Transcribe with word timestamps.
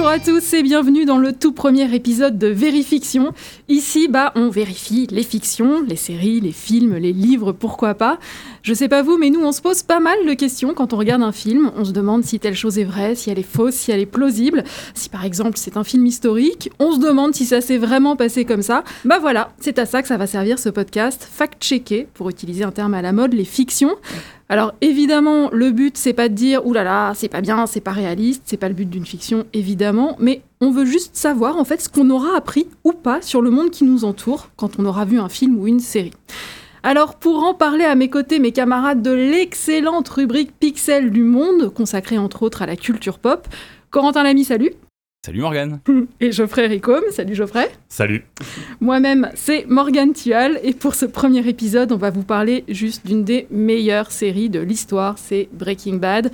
Bonjour 0.00 0.14
à 0.14 0.18
tous 0.18 0.54
et 0.54 0.62
bienvenue 0.62 1.04
dans 1.04 1.18
le 1.18 1.34
tout 1.34 1.52
premier 1.52 1.94
épisode 1.94 2.38
de 2.38 2.46
Vérifiction. 2.46 3.34
Ici, 3.68 4.08
bah, 4.08 4.32
on 4.34 4.48
vérifie 4.48 5.06
les 5.10 5.22
fictions, 5.22 5.82
les 5.82 5.96
séries, 5.96 6.40
les 6.40 6.52
films, 6.52 6.96
les 6.96 7.12
livres, 7.12 7.52
pourquoi 7.52 7.92
pas. 7.92 8.18
Je 8.62 8.74
sais 8.74 8.88
pas 8.88 9.02
vous, 9.02 9.16
mais 9.16 9.30
nous, 9.30 9.40
on 9.40 9.52
se 9.52 9.62
pose 9.62 9.82
pas 9.82 10.00
mal 10.00 10.18
de 10.26 10.34
questions 10.34 10.74
quand 10.74 10.92
on 10.92 10.98
regarde 10.98 11.22
un 11.22 11.32
film. 11.32 11.70
On 11.76 11.84
se 11.84 11.92
demande 11.92 12.24
si 12.24 12.38
telle 12.38 12.54
chose 12.54 12.78
est 12.78 12.84
vraie, 12.84 13.14
si 13.14 13.30
elle 13.30 13.38
est 13.38 13.42
fausse, 13.42 13.74
si 13.74 13.90
elle 13.90 14.00
est 14.00 14.06
plausible. 14.06 14.64
Si 14.94 15.08
par 15.08 15.24
exemple 15.24 15.56
c'est 15.56 15.78
un 15.78 15.84
film 15.84 16.04
historique, 16.04 16.70
on 16.78 16.92
se 16.92 16.98
demande 16.98 17.34
si 17.34 17.46
ça 17.46 17.62
s'est 17.62 17.78
vraiment 17.78 18.16
passé 18.16 18.44
comme 18.44 18.60
ça. 18.60 18.84
Bah 19.06 19.18
voilà, 19.18 19.52
c'est 19.60 19.78
à 19.78 19.86
ça 19.86 20.02
que 20.02 20.08
ça 20.08 20.18
va 20.18 20.26
servir 20.26 20.58
ce 20.58 20.68
podcast, 20.68 21.26
fact-checker, 21.30 22.06
pour 22.12 22.28
utiliser 22.28 22.64
un 22.64 22.70
terme 22.70 22.92
à 22.92 23.00
la 23.00 23.12
mode, 23.12 23.32
les 23.32 23.44
fictions. 23.44 23.96
Alors 24.50 24.74
évidemment, 24.82 25.48
le 25.52 25.70
but 25.70 25.96
c'est 25.96 26.12
pas 26.12 26.28
de 26.28 26.34
dire 26.34 26.66
oulala, 26.66 26.90
là 26.90 27.08
là, 27.08 27.14
c'est 27.14 27.28
pas 27.28 27.40
bien, 27.40 27.66
c'est 27.66 27.80
pas 27.80 27.92
réaliste, 27.92 28.42
c'est 28.44 28.56
pas 28.56 28.68
le 28.68 28.74
but 28.74 28.90
d'une 28.90 29.06
fiction 29.06 29.46
évidemment, 29.54 30.16
mais 30.18 30.42
on 30.60 30.70
veut 30.70 30.84
juste 30.84 31.16
savoir 31.16 31.56
en 31.56 31.64
fait 31.64 31.80
ce 31.80 31.88
qu'on 31.88 32.10
aura 32.10 32.36
appris 32.36 32.66
ou 32.84 32.92
pas 32.92 33.22
sur 33.22 33.40
le 33.40 33.50
monde 33.50 33.70
qui 33.70 33.84
nous 33.84 34.04
entoure 34.04 34.50
quand 34.56 34.78
on 34.78 34.84
aura 34.84 35.06
vu 35.06 35.18
un 35.18 35.28
film 35.30 35.58
ou 35.58 35.66
une 35.66 35.80
série. 35.80 36.12
Alors 36.82 37.16
pour 37.16 37.42
en 37.44 37.54
parler 37.54 37.84
à 37.84 37.94
mes 37.94 38.08
côtés, 38.08 38.38
mes 38.38 38.52
camarades 38.52 39.02
de 39.02 39.12
l'excellente 39.12 40.08
rubrique 40.08 40.52
Pixel 40.58 41.10
du 41.10 41.22
Monde, 41.22 41.72
consacrée 41.72 42.18
entre 42.18 42.42
autres 42.42 42.62
à 42.62 42.66
la 42.66 42.76
culture 42.76 43.18
pop, 43.18 43.46
Corentin 43.90 44.22
Lamy, 44.22 44.44
salut 44.44 44.72
Salut 45.22 45.40
Morgane. 45.40 45.80
Et 46.20 46.32
Geoffrey 46.32 46.66
Ricom. 46.66 47.02
Salut 47.10 47.34
Geoffrey. 47.34 47.70
Salut. 47.90 48.24
Moi-même, 48.80 49.30
c'est 49.34 49.66
Morgane 49.68 50.14
Tual. 50.14 50.58
Et 50.62 50.72
pour 50.72 50.94
ce 50.94 51.04
premier 51.04 51.46
épisode, 51.46 51.92
on 51.92 51.98
va 51.98 52.08
vous 52.08 52.22
parler 52.22 52.64
juste 52.68 53.06
d'une 53.06 53.22
des 53.22 53.46
meilleures 53.50 54.12
séries 54.12 54.48
de 54.48 54.60
l'histoire, 54.60 55.18
c'est 55.18 55.50
Breaking 55.52 55.96
Bad. 55.96 56.32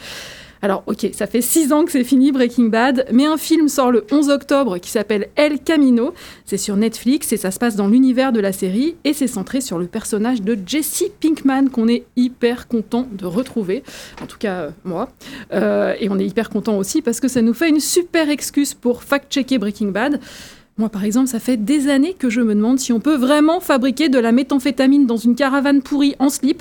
Alors, 0.66 0.82
ok, 0.86 1.10
ça 1.12 1.28
fait 1.28 1.42
six 1.42 1.72
ans 1.72 1.84
que 1.84 1.92
c'est 1.92 2.02
fini 2.02 2.32
Breaking 2.32 2.64
Bad, 2.64 3.06
mais 3.12 3.24
un 3.24 3.36
film 3.36 3.68
sort 3.68 3.92
le 3.92 4.04
11 4.10 4.30
octobre 4.30 4.78
qui 4.78 4.90
s'appelle 4.90 5.28
El 5.36 5.60
Camino. 5.60 6.12
C'est 6.44 6.56
sur 6.56 6.76
Netflix 6.76 7.32
et 7.32 7.36
ça 7.36 7.52
se 7.52 7.60
passe 7.60 7.76
dans 7.76 7.86
l'univers 7.86 8.32
de 8.32 8.40
la 8.40 8.52
série 8.52 8.96
et 9.04 9.12
c'est 9.12 9.28
centré 9.28 9.60
sur 9.60 9.78
le 9.78 9.86
personnage 9.86 10.42
de 10.42 10.58
Jesse 10.66 11.04
Pinkman 11.20 11.68
qu'on 11.70 11.86
est 11.86 12.02
hyper 12.16 12.66
content 12.66 13.06
de 13.12 13.26
retrouver. 13.26 13.84
En 14.20 14.26
tout 14.26 14.38
cas, 14.38 14.54
euh, 14.54 14.70
moi. 14.84 15.08
Euh, 15.52 15.94
et 16.00 16.08
on 16.10 16.18
est 16.18 16.26
hyper 16.26 16.50
content 16.50 16.76
aussi 16.78 17.00
parce 17.00 17.20
que 17.20 17.28
ça 17.28 17.42
nous 17.42 17.54
fait 17.54 17.68
une 17.68 17.78
super 17.78 18.28
excuse 18.28 18.74
pour 18.74 19.04
fact-checker 19.04 19.58
Breaking 19.58 19.92
Bad. 19.92 20.18
Moi, 20.78 20.88
par 20.88 21.04
exemple, 21.04 21.28
ça 21.28 21.38
fait 21.38 21.58
des 21.58 21.88
années 21.88 22.14
que 22.14 22.28
je 22.28 22.40
me 22.40 22.56
demande 22.56 22.80
si 22.80 22.92
on 22.92 22.98
peut 22.98 23.16
vraiment 23.16 23.60
fabriquer 23.60 24.08
de 24.08 24.18
la 24.18 24.32
méthamphétamine 24.32 25.06
dans 25.06 25.16
une 25.16 25.36
caravane 25.36 25.80
pourrie 25.80 26.16
en 26.18 26.28
slip. 26.28 26.60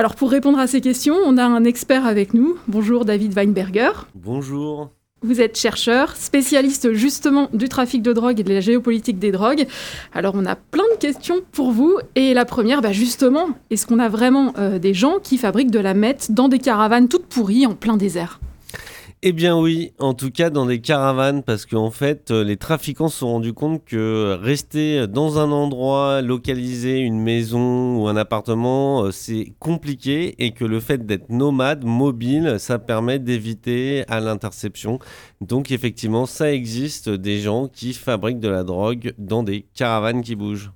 Alors 0.00 0.14
pour 0.14 0.30
répondre 0.30 0.58
à 0.58 0.66
ces 0.66 0.80
questions, 0.80 1.14
on 1.26 1.36
a 1.36 1.44
un 1.44 1.62
expert 1.62 2.06
avec 2.06 2.32
nous. 2.32 2.56
Bonjour 2.68 3.04
David 3.04 3.34
Weinberger. 3.34 3.90
Bonjour. 4.14 4.88
Vous 5.20 5.42
êtes 5.42 5.58
chercheur, 5.58 6.16
spécialiste 6.16 6.94
justement 6.94 7.50
du 7.52 7.68
trafic 7.68 8.00
de 8.00 8.14
drogue 8.14 8.40
et 8.40 8.42
de 8.42 8.54
la 8.54 8.60
géopolitique 8.60 9.18
des 9.18 9.30
drogues. 9.30 9.66
Alors 10.14 10.32
on 10.38 10.46
a 10.46 10.56
plein 10.56 10.88
de 10.94 10.98
questions 10.98 11.42
pour 11.52 11.72
vous. 11.72 11.98
Et 12.14 12.32
la 12.32 12.46
première, 12.46 12.80
bah 12.80 12.92
justement, 12.92 13.48
est-ce 13.68 13.86
qu'on 13.86 13.98
a 13.98 14.08
vraiment 14.08 14.54
euh, 14.56 14.78
des 14.78 14.94
gens 14.94 15.18
qui 15.22 15.36
fabriquent 15.36 15.70
de 15.70 15.80
la 15.80 15.92
meth 15.92 16.32
dans 16.32 16.48
des 16.48 16.60
caravanes 16.60 17.08
toutes 17.08 17.26
pourries 17.26 17.66
en 17.66 17.74
plein 17.74 17.98
désert? 17.98 18.40
Eh 19.22 19.32
bien 19.32 19.58
oui, 19.58 19.92
en 19.98 20.14
tout 20.14 20.30
cas 20.30 20.48
dans 20.48 20.64
des 20.64 20.80
caravanes, 20.80 21.42
parce 21.42 21.66
qu'en 21.66 21.90
fait, 21.90 22.30
euh, 22.30 22.42
les 22.42 22.56
trafiquants 22.56 23.08
se 23.08 23.18
sont 23.18 23.28
rendus 23.28 23.52
compte 23.52 23.84
que 23.84 24.38
rester 24.40 25.06
dans 25.06 25.38
un 25.38 25.52
endroit, 25.52 26.22
localiser 26.22 27.00
une 27.00 27.20
maison 27.20 27.98
ou 27.98 28.08
un 28.08 28.16
appartement, 28.16 29.04
euh, 29.04 29.10
c'est 29.10 29.52
compliqué 29.58 30.42
et 30.42 30.52
que 30.52 30.64
le 30.64 30.80
fait 30.80 31.04
d'être 31.04 31.28
nomade, 31.28 31.84
mobile, 31.84 32.56
ça 32.58 32.78
permet 32.78 33.18
d'éviter 33.18 34.04
à 34.08 34.20
l'interception. 34.20 34.98
Donc 35.42 35.70
effectivement, 35.70 36.24
ça 36.24 36.50
existe 36.50 37.10
des 37.10 37.40
gens 37.40 37.68
qui 37.68 37.92
fabriquent 37.92 38.40
de 38.40 38.48
la 38.48 38.64
drogue 38.64 39.12
dans 39.18 39.42
des 39.42 39.66
caravanes 39.74 40.22
qui 40.22 40.34
bougent. 40.34 40.72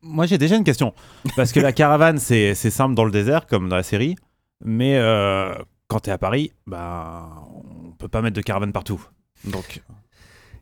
moi 0.00 0.24
j'ai 0.24 0.38
déjà 0.38 0.56
une 0.56 0.64
question, 0.64 0.94
parce 1.36 1.52
que 1.52 1.60
la 1.60 1.72
caravane 1.80 2.18
c'est 2.18 2.54
simple 2.54 2.94
dans 2.94 3.04
le 3.04 3.10
désert 3.10 3.46
comme 3.46 3.68
dans 3.68 3.76
la 3.76 3.82
série, 3.82 4.16
mais 4.64 4.96
euh, 4.96 5.52
quand 5.88 6.00
tu 6.00 6.10
es 6.10 6.12
à 6.12 6.18
Paris, 6.18 6.52
bah, 6.66 7.28
on 7.64 7.92
peut 7.92 8.08
pas 8.08 8.22
mettre 8.22 8.36
de 8.36 8.42
caravane 8.42 8.72
partout. 8.72 9.02
Donc. 9.44 9.82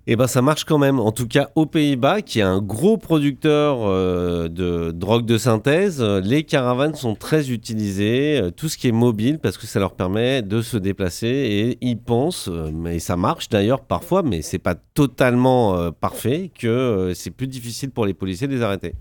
Eh 0.07 0.17
ben 0.17 0.27
ça 0.27 0.43
marche 0.43 0.65
quand 0.65 0.77
même. 0.77 1.01
En 1.01 1.13
tout 1.13 1.27
cas, 1.27 1.49
aux 1.55 1.65
Pays-Bas, 1.65 2.21
qui 2.21 2.41
est 2.41 2.43
un 2.43 2.61
gros 2.61 2.99
producteur 2.99 3.79
euh, 3.81 4.49
de 4.49 4.91
drogue 4.91 5.25
de 5.25 5.39
synthèse, 5.39 6.03
les 6.03 6.45
caravanes 6.45 6.95
sont 6.95 7.15
très 7.15 7.51
utilisées. 7.51 8.39
Euh, 8.39 8.51
tout 8.51 8.69
ce 8.69 8.77
qui 8.77 8.89
est 8.89 8.93
mobile, 8.93 9.39
parce 9.39 9.57
que 9.57 9.67
ça 9.67 9.81
leur 9.81 9.95
permet 9.95 10.43
de 10.43 10.61
se 10.61 10.77
déplacer 10.77 11.27
et 11.27 11.79
ils 11.81 11.99
pensent, 11.99 12.49
euh, 12.49 12.71
mais 12.71 12.99
ça 12.99 13.17
marche 13.17 13.49
d'ailleurs 13.49 13.81
parfois, 13.81 14.23
mais 14.23 14.43
c'est 14.43 14.59
pas 14.59 14.75
totalement 14.75 15.91
parfait, 15.93 16.51
que 16.59 17.13
c'est 17.15 17.31
plus 17.31 17.47
difficile 17.49 17.91
pour 17.91 18.05
les 18.05 18.13
policiers 18.13 18.47
de 18.47 18.55
les 18.55 18.63
arrêter. 18.63 18.95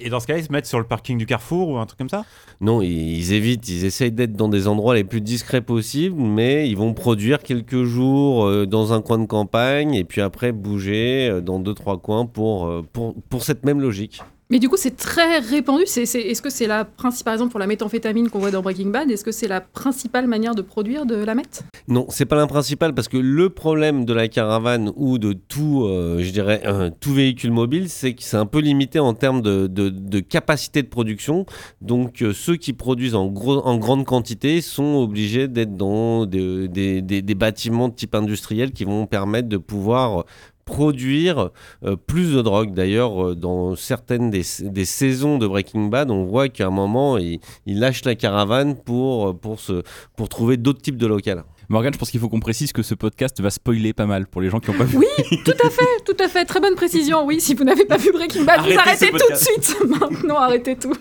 Et 0.00 0.10
dans 0.10 0.20
ce 0.20 0.26
cas, 0.26 0.36
ils 0.36 0.44
se 0.44 0.52
mettent 0.52 0.66
sur 0.66 0.78
le 0.78 0.84
parking 0.84 1.18
du 1.18 1.26
Carrefour 1.26 1.68
ou 1.68 1.76
un 1.78 1.86
truc 1.86 1.98
comme 1.98 2.08
ça? 2.08 2.24
Non, 2.60 2.82
ils, 2.82 3.32
évitent, 3.32 3.68
ils 3.68 3.84
essayent 3.84 4.12
d'être 4.12 4.34
dans 4.34 4.48
des 4.48 4.68
endroits 4.68 4.94
les 4.94 5.04
plus 5.04 5.20
discrets 5.20 5.60
possibles, 5.60 6.20
mais 6.20 6.68
ils 6.68 6.76
vont 6.76 6.94
produire 6.94 7.42
quelques 7.42 7.84
jours 7.84 8.46
euh, 8.46 8.66
dans 8.66 8.92
un 8.92 9.02
coin 9.02 9.18
de 9.18 9.26
campagne 9.26 9.94
et 9.94 10.04
puis 10.04 10.20
après 10.20 10.52
bouger 10.52 11.28
euh, 11.28 11.40
dans 11.40 11.58
deux, 11.58 11.74
trois 11.74 11.98
coins 11.98 12.26
pour, 12.26 12.66
euh, 12.66 12.82
pour, 12.92 13.14
pour 13.28 13.42
cette 13.42 13.64
même 13.64 13.80
logique. 13.80 14.22
Mais 14.54 14.60
du 14.60 14.68
coup, 14.68 14.76
c'est 14.76 14.96
très 14.96 15.40
répandu. 15.40 15.82
C'est, 15.84 16.02
est, 16.04 16.32
ce 16.32 16.40
que 16.40 16.48
c'est 16.48 16.68
la 16.68 16.84
principale, 16.84 17.24
par 17.24 17.34
exemple, 17.34 17.50
pour 17.50 17.58
la 17.58 17.66
méthamphétamine 17.66 18.30
qu'on 18.30 18.38
voit 18.38 18.52
dans 18.52 18.62
Breaking 18.62 18.90
Bad, 18.90 19.10
est-ce 19.10 19.24
que 19.24 19.32
c'est 19.32 19.48
la 19.48 19.60
principale 19.60 20.28
manière 20.28 20.54
de 20.54 20.62
produire 20.62 21.06
de 21.06 21.16
la 21.16 21.34
meth? 21.34 21.64
Non, 21.88 22.06
c'est 22.08 22.24
pas 22.24 22.36
la 22.36 22.46
principale 22.46 22.94
parce 22.94 23.08
que 23.08 23.16
le 23.16 23.50
problème 23.50 24.04
de 24.04 24.14
la 24.14 24.28
caravane 24.28 24.92
ou 24.94 25.18
de 25.18 25.32
tout, 25.32 25.82
euh, 25.82 26.20
je 26.20 26.30
dirais, 26.30 26.62
tout 27.00 27.12
véhicule 27.12 27.50
mobile, 27.50 27.88
c'est 27.88 28.14
que 28.14 28.22
c'est 28.22 28.36
un 28.36 28.46
peu 28.46 28.60
limité 28.60 29.00
en 29.00 29.12
termes 29.12 29.42
de, 29.42 30.20
capacité 30.20 30.84
de 30.84 30.88
production. 30.88 31.46
Donc, 31.80 32.22
euh, 32.22 32.32
ceux 32.32 32.54
qui 32.54 32.74
produisent 32.74 33.16
en, 33.16 33.26
grande 33.26 34.04
quantité 34.04 34.60
sont 34.60 34.94
obligés 35.02 35.48
d'être 35.48 35.76
dans 35.76 36.26
des 36.26 37.34
bâtiments 37.36 37.88
de 37.88 37.94
type 37.94 38.14
industriel 38.14 38.70
qui 38.70 38.84
vont 38.84 39.06
permettre 39.06 39.48
de 39.48 39.56
pouvoir 39.56 40.26
produire 40.64 41.50
euh, 41.84 41.96
plus 41.96 42.34
de 42.34 42.42
drogue. 42.42 42.74
D'ailleurs, 42.74 43.28
euh, 43.28 43.34
dans 43.34 43.76
certaines 43.76 44.30
des, 44.30 44.42
saisons 44.42 45.38
de 45.38 45.46
Breaking 45.46 45.86
Bad, 45.88 46.10
on 46.10 46.24
voit 46.24 46.48
qu'à 46.48 46.66
un 46.66 46.70
moment, 46.70 47.18
il, 47.18 47.40
il, 47.66 47.80
lâche 47.80 48.04
la 48.04 48.14
caravane 48.14 48.76
pour, 48.76 49.38
pour, 49.38 49.60
se, 49.60 49.82
pour 50.16 50.28
trouver 50.28 50.56
d'autres 50.56 50.82
types 50.82 50.96
de 50.96 51.06
locales. 51.06 51.44
Morgan, 51.68 51.92
je 51.92 51.98
pense 51.98 52.10
qu'il 52.10 52.20
faut 52.20 52.28
qu'on 52.28 52.40
précise 52.40 52.72
que 52.72 52.82
ce 52.82 52.94
podcast 52.94 53.40
va 53.40 53.50
spoiler 53.50 53.92
pas 53.92 54.06
mal 54.06 54.26
pour 54.26 54.40
les 54.40 54.50
gens 54.50 54.60
qui 54.60 54.70
n'ont 54.70 54.76
pas 54.76 54.84
vu. 54.84 54.98
Oui, 54.98 55.06
tout 55.44 55.52
à 55.64 55.70
fait, 55.70 56.04
tout 56.04 56.16
à 56.22 56.28
fait. 56.28 56.44
Très 56.44 56.60
bonne 56.60 56.74
précision. 56.74 57.24
Oui, 57.24 57.40
si 57.40 57.54
vous 57.54 57.64
n'avez 57.64 57.84
pas 57.84 57.96
vu 57.96 58.12
Breaking 58.12 58.44
Bad, 58.44 58.60
vous 58.60 58.78
arrêtez 58.78 59.10
tout 59.10 59.32
de 59.32 59.36
suite. 59.36 59.76
Maintenant, 60.00 60.36
arrêtez 60.36 60.76
tout. 60.76 60.92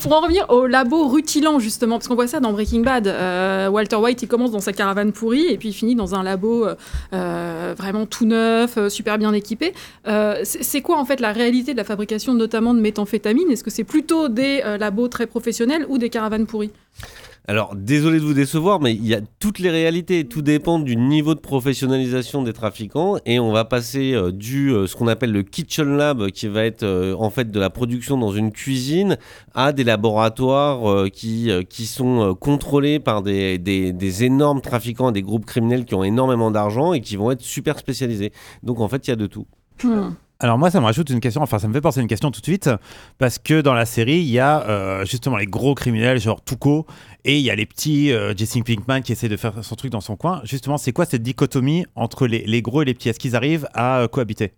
Pour 0.00 0.12
en 0.12 0.20
revenir 0.20 0.46
au 0.48 0.66
labo 0.66 1.08
rutilant, 1.08 1.58
justement, 1.58 1.96
parce 1.96 2.08
qu'on 2.08 2.14
voit 2.14 2.28
ça 2.28 2.40
dans 2.40 2.52
Breaking 2.52 2.80
Bad. 2.80 3.08
Euh, 3.08 3.68
Walter 3.68 3.96
White, 3.96 4.22
il 4.22 4.28
commence 4.28 4.52
dans 4.52 4.60
sa 4.60 4.72
caravane 4.72 5.12
pourrie 5.12 5.46
et 5.46 5.58
puis 5.58 5.70
il 5.70 5.72
finit 5.72 5.94
dans 5.94 6.14
un 6.14 6.22
labo 6.22 6.66
euh, 7.12 7.74
vraiment 7.76 8.06
tout 8.06 8.26
neuf, 8.26 8.76
euh, 8.76 8.88
super 8.88 9.18
bien 9.18 9.32
équipé. 9.32 9.74
c'est 10.44 10.82
quoi, 10.82 10.98
en 10.98 11.04
fait, 11.04 11.20
la 11.20 11.32
réalité 11.32 11.72
de 11.72 11.78
la 11.78 11.84
fabrication, 11.84 12.34
notamment 12.34 12.74
de 12.74 12.80
méthamphétamine? 12.80 13.50
Est-ce 13.50 13.64
que 13.64 13.70
c'est 13.70 13.84
plutôt 13.84 14.28
des 14.28 14.62
labos 14.78 15.08
très 15.08 15.26
professionnels 15.26 15.86
ou 15.88 15.98
des 15.98 16.10
caravanes 16.10 16.46
pourries? 16.46 16.70
Alors, 17.48 17.76
désolé 17.76 18.18
de 18.18 18.24
vous 18.24 18.34
décevoir, 18.34 18.80
mais 18.80 18.92
il 18.92 19.06
y 19.06 19.14
a 19.14 19.20
toutes 19.38 19.60
les 19.60 19.70
réalités. 19.70 20.26
Tout 20.26 20.42
dépend 20.42 20.80
du 20.80 20.96
niveau 20.96 21.36
de 21.36 21.40
professionnalisation 21.40 22.42
des 22.42 22.52
trafiquants. 22.52 23.18
Et 23.24 23.38
on 23.38 23.52
va 23.52 23.64
passer 23.64 24.14
euh, 24.14 24.32
du 24.32 24.72
euh, 24.72 24.88
ce 24.88 24.96
qu'on 24.96 25.06
appelle 25.06 25.30
le 25.30 25.44
kitchen 25.44 25.96
lab, 25.96 26.30
qui 26.30 26.48
va 26.48 26.64
être 26.64 26.82
euh, 26.82 27.14
en 27.16 27.30
fait 27.30 27.52
de 27.52 27.60
la 27.60 27.70
production 27.70 28.18
dans 28.18 28.32
une 28.32 28.50
cuisine, 28.50 29.16
à 29.54 29.72
des 29.72 29.84
laboratoires 29.84 31.08
qui, 31.10 31.50
qui 31.68 31.86
sont 31.86 32.34
contrôlés 32.34 32.98
par 32.98 33.22
des, 33.22 33.58
des, 33.58 34.24
énormes 34.24 34.60
trafiquants, 34.60 35.12
des 35.12 35.22
groupes 35.22 35.46
criminels 35.46 35.84
qui 35.84 35.94
ont 35.94 36.04
énormément 36.04 36.50
d'argent 36.50 36.92
et 36.92 37.00
qui 37.00 37.16
vont 37.16 37.30
être 37.30 37.42
super 37.42 37.78
spécialisés. 37.78 38.32
Donc, 38.62 38.80
en 38.80 38.88
fait, 38.88 39.06
il 39.06 39.10
y 39.10 39.12
a 39.12 39.16
de 39.16 39.26
tout. 39.26 39.46
Hmm. 39.84 40.10
Alors 40.38 40.58
moi, 40.58 40.70
ça 40.70 40.80
me 40.80 40.84
rajoute 40.84 41.08
une 41.08 41.20
question, 41.20 41.40
enfin 41.40 41.58
ça 41.58 41.66
me 41.66 41.72
fait 41.72 41.80
penser 41.80 42.00
à 42.00 42.02
une 42.02 42.08
question 42.08 42.30
tout 42.30 42.40
de 42.40 42.44
suite, 42.46 42.68
parce 43.16 43.38
que 43.38 43.62
dans 43.62 43.72
la 43.72 43.86
série, 43.86 44.18
il 44.18 44.28
y 44.28 44.38
a 44.38 44.68
euh, 44.68 45.04
justement 45.06 45.38
les 45.38 45.46
gros 45.46 45.74
criminels, 45.74 46.20
genre 46.20 46.44
Tuco, 46.44 46.86
et 47.24 47.38
il 47.38 47.42
y 47.42 47.50
a 47.50 47.54
les 47.54 47.64
petits 47.64 48.12
euh, 48.12 48.34
Pinkman 48.34 49.00
qui 49.00 49.12
essaie 49.12 49.30
de 49.30 49.36
faire 49.38 49.64
son 49.64 49.76
truc 49.76 49.90
dans 49.90 50.02
son 50.02 50.16
coin. 50.16 50.42
Justement, 50.44 50.76
c'est 50.76 50.92
quoi 50.92 51.06
cette 51.06 51.22
dichotomie 51.22 51.86
entre 51.94 52.26
les, 52.26 52.60
gros 52.60 52.82
et 52.82 52.84
les 52.84 52.92
petits? 52.92 53.08
Est-ce 53.08 53.18
qu'ils 53.18 53.34
arrivent 53.34 53.66
à 53.72 54.00
euh, 54.00 54.08
cohabiter? 54.08 54.52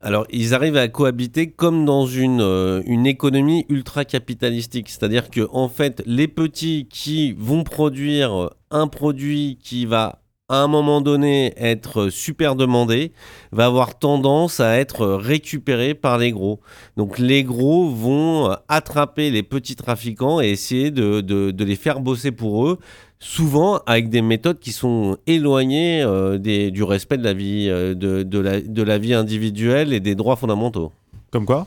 Alors, 0.00 0.26
ils 0.30 0.54
arrivent 0.54 0.76
à 0.76 0.88
cohabiter 0.88 1.50
comme 1.50 1.84
dans 1.84 2.06
une, 2.06 2.42
une 2.86 3.06
économie 3.06 3.66
ultra 3.68 4.04
capitalistique. 4.04 4.88
C'est-à-dire 4.88 5.30
que, 5.30 5.48
en 5.50 5.68
fait, 5.68 6.02
les 6.04 6.28
petits 6.28 6.88
qui 6.90 7.32
vont 7.32 7.62
produire 7.62 8.50
un 8.70 8.86
produit 8.86 9.58
qui 9.62 9.86
va 9.86 10.23
à 10.54 10.64
un 10.64 10.68
moment 10.68 11.00
donné 11.00 11.52
être 11.56 12.08
super 12.10 12.54
demandé 12.54 13.12
va 13.52 13.66
avoir 13.66 13.98
tendance 13.98 14.60
à 14.60 14.76
être 14.78 15.06
récupéré 15.06 15.94
par 15.94 16.18
les 16.18 16.30
gros. 16.30 16.60
Donc 16.96 17.18
les 17.18 17.42
gros 17.42 17.88
vont 17.88 18.56
attraper 18.68 19.30
les 19.30 19.42
petits 19.42 19.76
trafiquants 19.76 20.40
et 20.40 20.48
essayer 20.50 20.90
de, 20.90 21.64
les 21.64 21.76
faire 21.76 22.00
bosser 22.00 22.30
pour 22.30 22.66
eux, 22.66 22.78
souvent 23.18 23.80
avec 23.86 24.08
des 24.08 24.22
méthodes 24.22 24.58
qui 24.58 24.72
sont 24.72 25.16
éloignées 25.26 26.02
euh, 26.02 26.38
du 26.38 26.82
respect 26.82 27.18
de 27.18 27.24
la, 27.24 27.34
vie, 27.34 27.68
euh, 27.68 27.94
de 27.94 28.82
la 28.82 28.98
vie 28.98 29.14
individuelle 29.14 29.92
et 29.92 30.00
des 30.00 30.14
droits 30.14 30.36
fondamentaux. 30.36 30.92
Comme 31.30 31.46
quoi? 31.46 31.66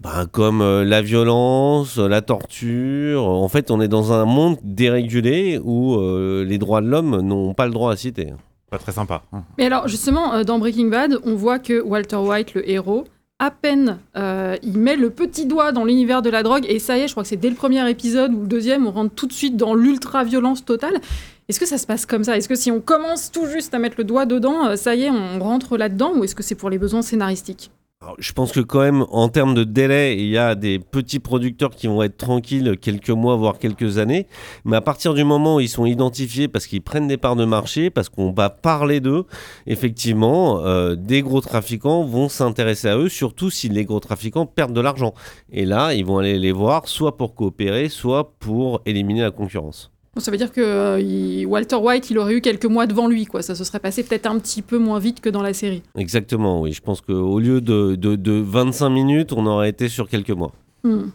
Ben, 0.00 0.26
comme 0.30 0.60
euh, 0.60 0.84
la 0.84 1.02
violence, 1.02 1.98
la 1.98 2.20
torture. 2.20 3.24
En 3.24 3.48
fait, 3.48 3.70
on 3.70 3.80
est 3.80 3.88
dans 3.88 4.12
un 4.12 4.24
monde 4.24 4.58
dérégulé 4.62 5.60
où 5.62 5.94
euh, 5.94 6.44
les 6.44 6.58
droits 6.58 6.80
de 6.80 6.88
l'homme 6.88 7.20
n'ont 7.20 7.54
pas 7.54 7.66
le 7.66 7.72
droit 7.72 7.92
à 7.92 7.96
citer. 7.96 8.32
Pas 8.70 8.78
très 8.78 8.92
sympa. 8.92 9.22
Mais 9.56 9.66
alors, 9.66 9.86
justement, 9.86 10.34
euh, 10.34 10.42
dans 10.42 10.58
Breaking 10.58 10.88
Bad, 10.88 11.18
on 11.24 11.36
voit 11.36 11.58
que 11.58 11.80
Walter 11.80 12.16
White, 12.16 12.54
le 12.54 12.68
héros, 12.68 13.04
à 13.38 13.50
peine 13.50 13.98
euh, 14.16 14.56
il 14.62 14.78
met 14.78 14.96
le 14.96 15.10
petit 15.10 15.46
doigt 15.46 15.72
dans 15.72 15.84
l'univers 15.84 16.22
de 16.22 16.30
la 16.30 16.42
drogue, 16.42 16.64
et 16.68 16.78
ça 16.78 16.98
y 16.98 17.02
est, 17.02 17.08
je 17.08 17.12
crois 17.12 17.22
que 17.22 17.28
c'est 17.28 17.36
dès 17.36 17.50
le 17.50 17.56
premier 17.56 17.88
épisode 17.88 18.32
ou 18.32 18.40
le 18.40 18.46
deuxième, 18.46 18.86
on 18.86 18.90
rentre 18.90 19.14
tout 19.14 19.26
de 19.26 19.32
suite 19.32 19.56
dans 19.56 19.74
l'ultra-violence 19.74 20.64
totale. 20.64 21.00
Est-ce 21.48 21.60
que 21.60 21.66
ça 21.66 21.78
se 21.78 21.86
passe 21.86 22.04
comme 22.04 22.24
ça? 22.24 22.36
Est-ce 22.36 22.48
que 22.48 22.54
si 22.54 22.70
on 22.70 22.80
commence 22.80 23.30
tout 23.30 23.46
juste 23.46 23.74
à 23.74 23.78
mettre 23.78 23.96
le 23.98 24.04
doigt 24.04 24.26
dedans, 24.26 24.76
ça 24.76 24.94
y 24.94 25.02
est, 25.02 25.10
on 25.10 25.38
rentre 25.40 25.76
là-dedans, 25.76 26.12
ou 26.16 26.24
est-ce 26.24 26.34
que 26.34 26.42
c'est 26.42 26.54
pour 26.54 26.70
les 26.70 26.78
besoins 26.78 27.02
scénaristiques? 27.02 27.70
Je 28.18 28.32
pense 28.32 28.52
que 28.52 28.60
quand 28.60 28.80
même, 28.80 29.04
en 29.10 29.28
termes 29.28 29.54
de 29.54 29.64
délai, 29.64 30.16
il 30.16 30.28
y 30.28 30.38
a 30.38 30.54
des 30.54 30.78
petits 30.78 31.18
producteurs 31.18 31.70
qui 31.70 31.86
vont 31.86 32.02
être 32.02 32.16
tranquilles 32.16 32.76
quelques 32.80 33.10
mois, 33.10 33.36
voire 33.36 33.58
quelques 33.58 33.98
années. 33.98 34.26
Mais 34.64 34.76
à 34.76 34.80
partir 34.80 35.14
du 35.14 35.24
moment 35.24 35.56
où 35.56 35.60
ils 35.60 35.68
sont 35.68 35.86
identifiés 35.86 36.48
parce 36.48 36.66
qu'ils 36.66 36.82
prennent 36.82 37.08
des 37.08 37.16
parts 37.16 37.36
de 37.36 37.44
marché, 37.44 37.90
parce 37.90 38.08
qu'on 38.08 38.32
va 38.32 38.50
parler 38.50 39.00
d'eux, 39.00 39.24
effectivement, 39.66 40.60
euh, 40.64 40.94
des 40.96 41.22
gros 41.22 41.40
trafiquants 41.40 42.04
vont 42.04 42.28
s'intéresser 42.28 42.88
à 42.88 42.96
eux, 42.96 43.08
surtout 43.08 43.50
si 43.50 43.68
les 43.68 43.84
gros 43.84 44.00
trafiquants 44.00 44.46
perdent 44.46 44.74
de 44.74 44.80
l'argent. 44.80 45.14
Et 45.50 45.64
là, 45.64 45.94
ils 45.94 46.04
vont 46.04 46.18
aller 46.18 46.38
les 46.38 46.52
voir, 46.52 46.88
soit 46.88 47.16
pour 47.16 47.34
coopérer, 47.34 47.88
soit 47.88 48.34
pour 48.38 48.80
éliminer 48.86 49.22
la 49.22 49.30
concurrence. 49.30 49.93
Bon, 50.14 50.20
Ça 50.20 50.30
veut 50.30 50.36
dire 50.36 50.52
que 50.52 50.60
euh, 50.60 51.00
il- 51.00 51.46
Walter 51.46 51.76
White, 51.76 52.10
il 52.10 52.18
aurait 52.18 52.34
eu 52.34 52.40
quelques 52.40 52.66
mois 52.66 52.86
devant 52.86 53.08
lui, 53.08 53.26
quoi. 53.26 53.42
Ça 53.42 53.54
se 53.54 53.64
serait 53.64 53.80
passé 53.80 54.02
peut-être 54.04 54.26
un 54.26 54.38
petit 54.38 54.62
peu 54.62 54.78
moins 54.78 54.98
vite 54.98 55.20
que 55.20 55.28
dans 55.28 55.42
la 55.42 55.52
série. 55.54 55.82
Exactement, 55.96 56.60
oui. 56.60 56.72
Je 56.72 56.80
pense 56.80 57.00
qu'au 57.00 57.38
lieu 57.40 57.60
de, 57.60 57.96
de, 57.96 58.14
de 58.16 58.32
25 58.32 58.90
minutes, 58.90 59.32
on 59.32 59.44
aurait 59.46 59.70
été 59.70 59.88
sur 59.88 60.08
quelques 60.08 60.30
mois. 60.30 60.52
Hmm. 60.84 61.06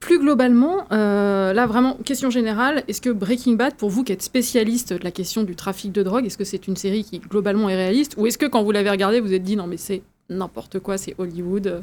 Plus 0.00 0.18
globalement, 0.18 0.84
euh, 0.92 1.52
là 1.52 1.66
vraiment, 1.66 1.94
question 2.04 2.30
générale, 2.30 2.84
est-ce 2.88 3.00
que 3.00 3.10
Breaking 3.10 3.54
Bad, 3.54 3.74
pour 3.74 3.90
vous 3.90 4.04
qui 4.04 4.12
êtes 4.12 4.22
spécialiste 4.22 4.92
de 4.92 5.02
la 5.02 5.10
question 5.10 5.42
du 5.42 5.56
trafic 5.56 5.92
de 5.92 6.02
drogue, 6.02 6.26
est-ce 6.26 6.38
que 6.38 6.44
c'est 6.44 6.68
une 6.68 6.76
série 6.76 7.02
qui 7.04 7.18
globalement 7.18 7.68
est 7.68 7.74
réaliste? 7.76 8.14
Ou 8.18 8.26
est-ce 8.26 8.38
que 8.38 8.46
quand 8.46 8.62
vous 8.62 8.70
l'avez 8.70 8.90
regardée, 8.90 9.18
vous 9.20 9.28
vous 9.28 9.32
êtes 9.34 9.42
dit 9.42 9.56
non 9.56 9.66
mais 9.66 9.78
c'est 9.78 10.02
n'importe 10.28 10.78
quoi, 10.80 10.98
c'est 10.98 11.14
Hollywood 11.18 11.82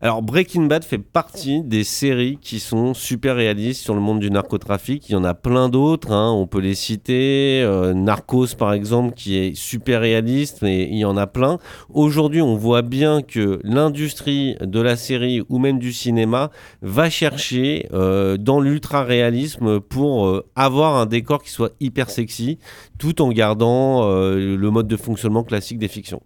Alors 0.00 0.22
Breaking 0.22 0.66
Bad 0.66 0.84
fait 0.84 0.98
partie 0.98 1.64
des 1.64 1.82
séries 1.82 2.38
qui 2.40 2.60
sont 2.60 2.94
super 2.94 3.34
réalistes 3.34 3.82
sur 3.82 3.94
le 3.96 4.00
monde 4.00 4.20
du 4.20 4.30
narcotrafic. 4.30 5.08
Il 5.08 5.12
y 5.12 5.16
en 5.16 5.24
a 5.24 5.34
plein 5.34 5.68
d'autres, 5.68 6.12
hein. 6.12 6.30
on 6.30 6.46
peut 6.46 6.60
les 6.60 6.76
citer. 6.76 7.62
Euh, 7.64 7.94
Narcos 7.94 8.54
par 8.56 8.74
exemple 8.74 9.12
qui 9.14 9.36
est 9.36 9.56
super 9.56 10.02
réaliste, 10.02 10.62
mais 10.62 10.84
il 10.84 10.98
y 10.98 11.04
en 11.04 11.16
a 11.16 11.26
plein. 11.26 11.58
Aujourd'hui 11.92 12.40
on 12.40 12.54
voit 12.54 12.82
bien 12.82 13.22
que 13.22 13.58
l'industrie 13.64 14.54
de 14.60 14.80
la 14.80 14.94
série 14.94 15.42
ou 15.48 15.58
même 15.58 15.80
du 15.80 15.92
cinéma 15.92 16.52
va 16.80 17.10
chercher 17.10 17.88
euh, 17.92 18.36
dans 18.36 18.60
l'ultra-réalisme 18.60 19.80
pour 19.80 20.28
euh, 20.28 20.46
avoir 20.54 20.94
un 20.94 21.06
décor 21.06 21.42
qui 21.42 21.50
soit 21.50 21.72
hyper 21.80 22.08
sexy 22.08 22.60
tout 22.98 23.20
en 23.20 23.30
gardant 23.30 24.08
le 24.08 24.70
mode 24.70 24.86
de 24.86 24.96
fonctionnement 24.96 25.42
classique 25.42 25.78
des 25.78 25.88
fictions. 25.88 26.22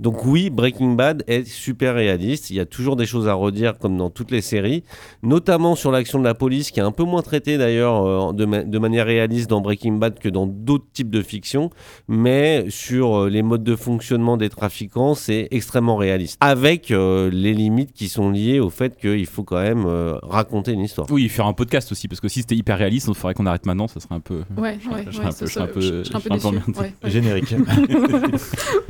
Donc 0.00 0.24
oui, 0.24 0.50
Breaking 0.50 0.92
Bad 0.94 1.24
est 1.26 1.46
super 1.46 1.94
réaliste. 1.94 2.50
Il 2.50 2.56
y 2.56 2.60
a 2.60 2.66
toujours 2.66 2.96
des 2.96 3.06
choses 3.06 3.28
à 3.28 3.34
redire 3.34 3.78
comme 3.78 3.96
dans 3.96 4.10
toutes 4.10 4.30
les 4.30 4.40
séries, 4.40 4.82
notamment 5.22 5.74
sur 5.74 5.90
l'action 5.90 6.18
de 6.18 6.24
la 6.24 6.34
police 6.34 6.70
qui 6.70 6.80
est 6.80 6.82
un 6.82 6.92
peu 6.92 7.04
moins 7.04 7.22
traitée 7.22 7.58
d'ailleurs 7.58 8.04
euh, 8.06 8.32
de, 8.32 8.44
ma- 8.44 8.62
de 8.62 8.78
manière 8.78 9.06
réaliste 9.06 9.48
dans 9.50 9.60
Breaking 9.60 9.94
Bad 9.94 10.18
que 10.18 10.28
dans 10.28 10.46
d'autres 10.46 10.86
types 10.92 11.10
de 11.10 11.22
fiction, 11.22 11.70
mais 12.08 12.66
sur 12.68 13.22
euh, 13.22 13.28
les 13.28 13.42
modes 13.42 13.64
de 13.64 13.76
fonctionnement 13.76 14.36
des 14.36 14.48
trafiquants, 14.48 15.14
c'est 15.14 15.48
extrêmement 15.50 15.96
réaliste. 15.96 16.36
Avec 16.40 16.90
euh, 16.90 17.30
les 17.32 17.54
limites 17.54 17.92
qui 17.92 18.08
sont 18.08 18.30
liées 18.30 18.60
au 18.60 18.70
fait 18.70 18.96
qu'il 18.98 19.26
faut 19.26 19.44
quand 19.44 19.60
même 19.62 19.84
euh, 19.86 20.16
raconter 20.22 20.72
une 20.72 20.80
histoire. 20.80 21.06
Oui, 21.10 21.28
faire 21.28 21.46
un 21.46 21.52
podcast 21.52 21.92
aussi, 21.92 22.08
parce 22.08 22.20
que 22.20 22.28
si 22.28 22.40
c'était 22.40 22.56
hyper 22.56 22.78
réaliste, 22.78 23.06
il 23.08 23.14
faudrait 23.14 23.34
qu'on 23.34 23.46
arrête 23.46 23.66
maintenant, 23.66 23.88
ça 23.88 24.00
serait 24.00 24.14
un 24.14 24.20
peu. 24.20 24.42
Ouais, 24.56 24.78
Je- 24.82 24.88
ouais, 24.90 25.04
je 25.08 25.16
serais 25.16 25.24
ouais, 25.24 25.30
un 25.30 25.32
peu- 25.32 25.46
je 25.46 25.50
serais 25.52 25.60
un 25.64 25.66
je 26.36 26.40
serais 26.40 26.92
un. 27.04 27.08
Générique. 27.10 27.54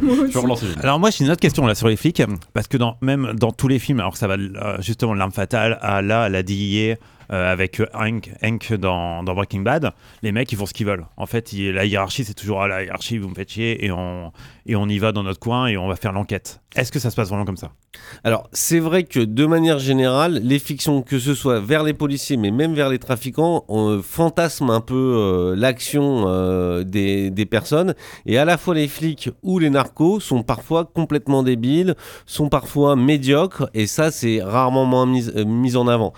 Je 0.00 0.38
aussi. 0.38 0.66
Alors 0.82 1.00
moi 1.00 1.10
j'ai 1.10 1.24
une 1.24 1.30
autre 1.30 1.40
question 1.40 1.66
là 1.66 1.74
sur 1.74 1.88
les 1.88 1.96
flics 1.96 2.22
parce 2.52 2.68
que 2.68 2.76
même 3.00 3.32
dans 3.34 3.50
tous 3.50 3.66
les 3.68 3.78
films, 3.78 4.00
alors 4.00 4.16
ça 4.16 4.26
va 4.26 4.34
euh, 4.34 4.76
justement 4.80 5.14
l'arme 5.14 5.32
fatale 5.32 5.78
à 5.80 6.02
là 6.02 6.24
à 6.24 6.28
la 6.28 6.42
DIA 6.42 6.96
euh, 7.32 7.52
avec 7.52 7.80
euh, 7.80 7.86
Hank, 7.94 8.30
Hank 8.42 8.72
dans, 8.74 9.22
Breaking 9.22 9.60
Bad, 9.60 9.92
les 10.22 10.32
mecs 10.32 10.50
ils 10.52 10.58
font 10.58 10.66
ce 10.66 10.74
qu'ils 10.74 10.86
veulent. 10.86 11.06
En 11.16 11.26
fait, 11.26 11.52
la 11.52 11.84
hiérarchie 11.84 12.24
c'est 12.24 12.34
toujours 12.34 12.62
ah, 12.62 12.68
la 12.68 12.84
hiérarchie 12.84 13.18
vous 13.18 13.28
me 13.28 13.34
faites 13.34 13.50
chier 13.50 13.84
et 13.84 13.90
on 13.90 14.32
et 14.66 14.76
on 14.76 14.88
y 14.88 14.98
va 14.98 15.12
dans 15.12 15.22
notre 15.22 15.40
coin 15.40 15.66
et 15.66 15.76
on 15.76 15.88
va 15.88 15.96
faire 15.96 16.12
l'enquête. 16.12 16.60
Est-ce 16.76 16.92
que 16.92 16.98
ça 16.98 17.10
se 17.10 17.16
passe 17.16 17.28
vraiment 17.28 17.46
comme 17.46 17.56
ça? 17.56 17.70
Alors, 18.22 18.48
c'est 18.52 18.80
vrai 18.80 19.04
que 19.04 19.20
de 19.20 19.46
manière 19.46 19.78
générale, 19.78 20.40
les 20.42 20.58
fictions, 20.58 21.00
que 21.00 21.18
ce 21.18 21.34
soit 21.34 21.60
vers 21.60 21.82
les 21.82 21.94
policiers, 21.94 22.36
mais 22.36 22.50
même 22.50 22.74
vers 22.74 22.90
les 22.90 22.98
trafiquants, 22.98 23.64
on 23.68 24.02
fantasme 24.02 24.68
un 24.68 24.82
peu 24.82 24.94
euh, 24.94 25.56
l'action 25.56 26.24
euh, 26.26 26.84
des, 26.84 27.30
des 27.30 27.46
personnes. 27.46 27.94
Et 28.26 28.36
à 28.36 28.44
la 28.44 28.58
fois 28.58 28.74
les 28.74 28.88
flics 28.88 29.30
ou 29.42 29.58
les 29.58 29.70
narcos 29.70 30.20
sont 30.20 30.42
parfois 30.42 30.84
complètement 30.84 31.42
débiles, 31.42 31.94
sont 32.26 32.50
parfois 32.50 32.94
médiocres, 32.94 33.70
et 33.72 33.86
ça, 33.86 34.10
c'est 34.10 34.42
rarement 34.42 34.84
moins 34.84 35.06
mis, 35.06 35.30
euh, 35.34 35.44
mis 35.44 35.76
en 35.76 35.88
avant. 35.88 36.12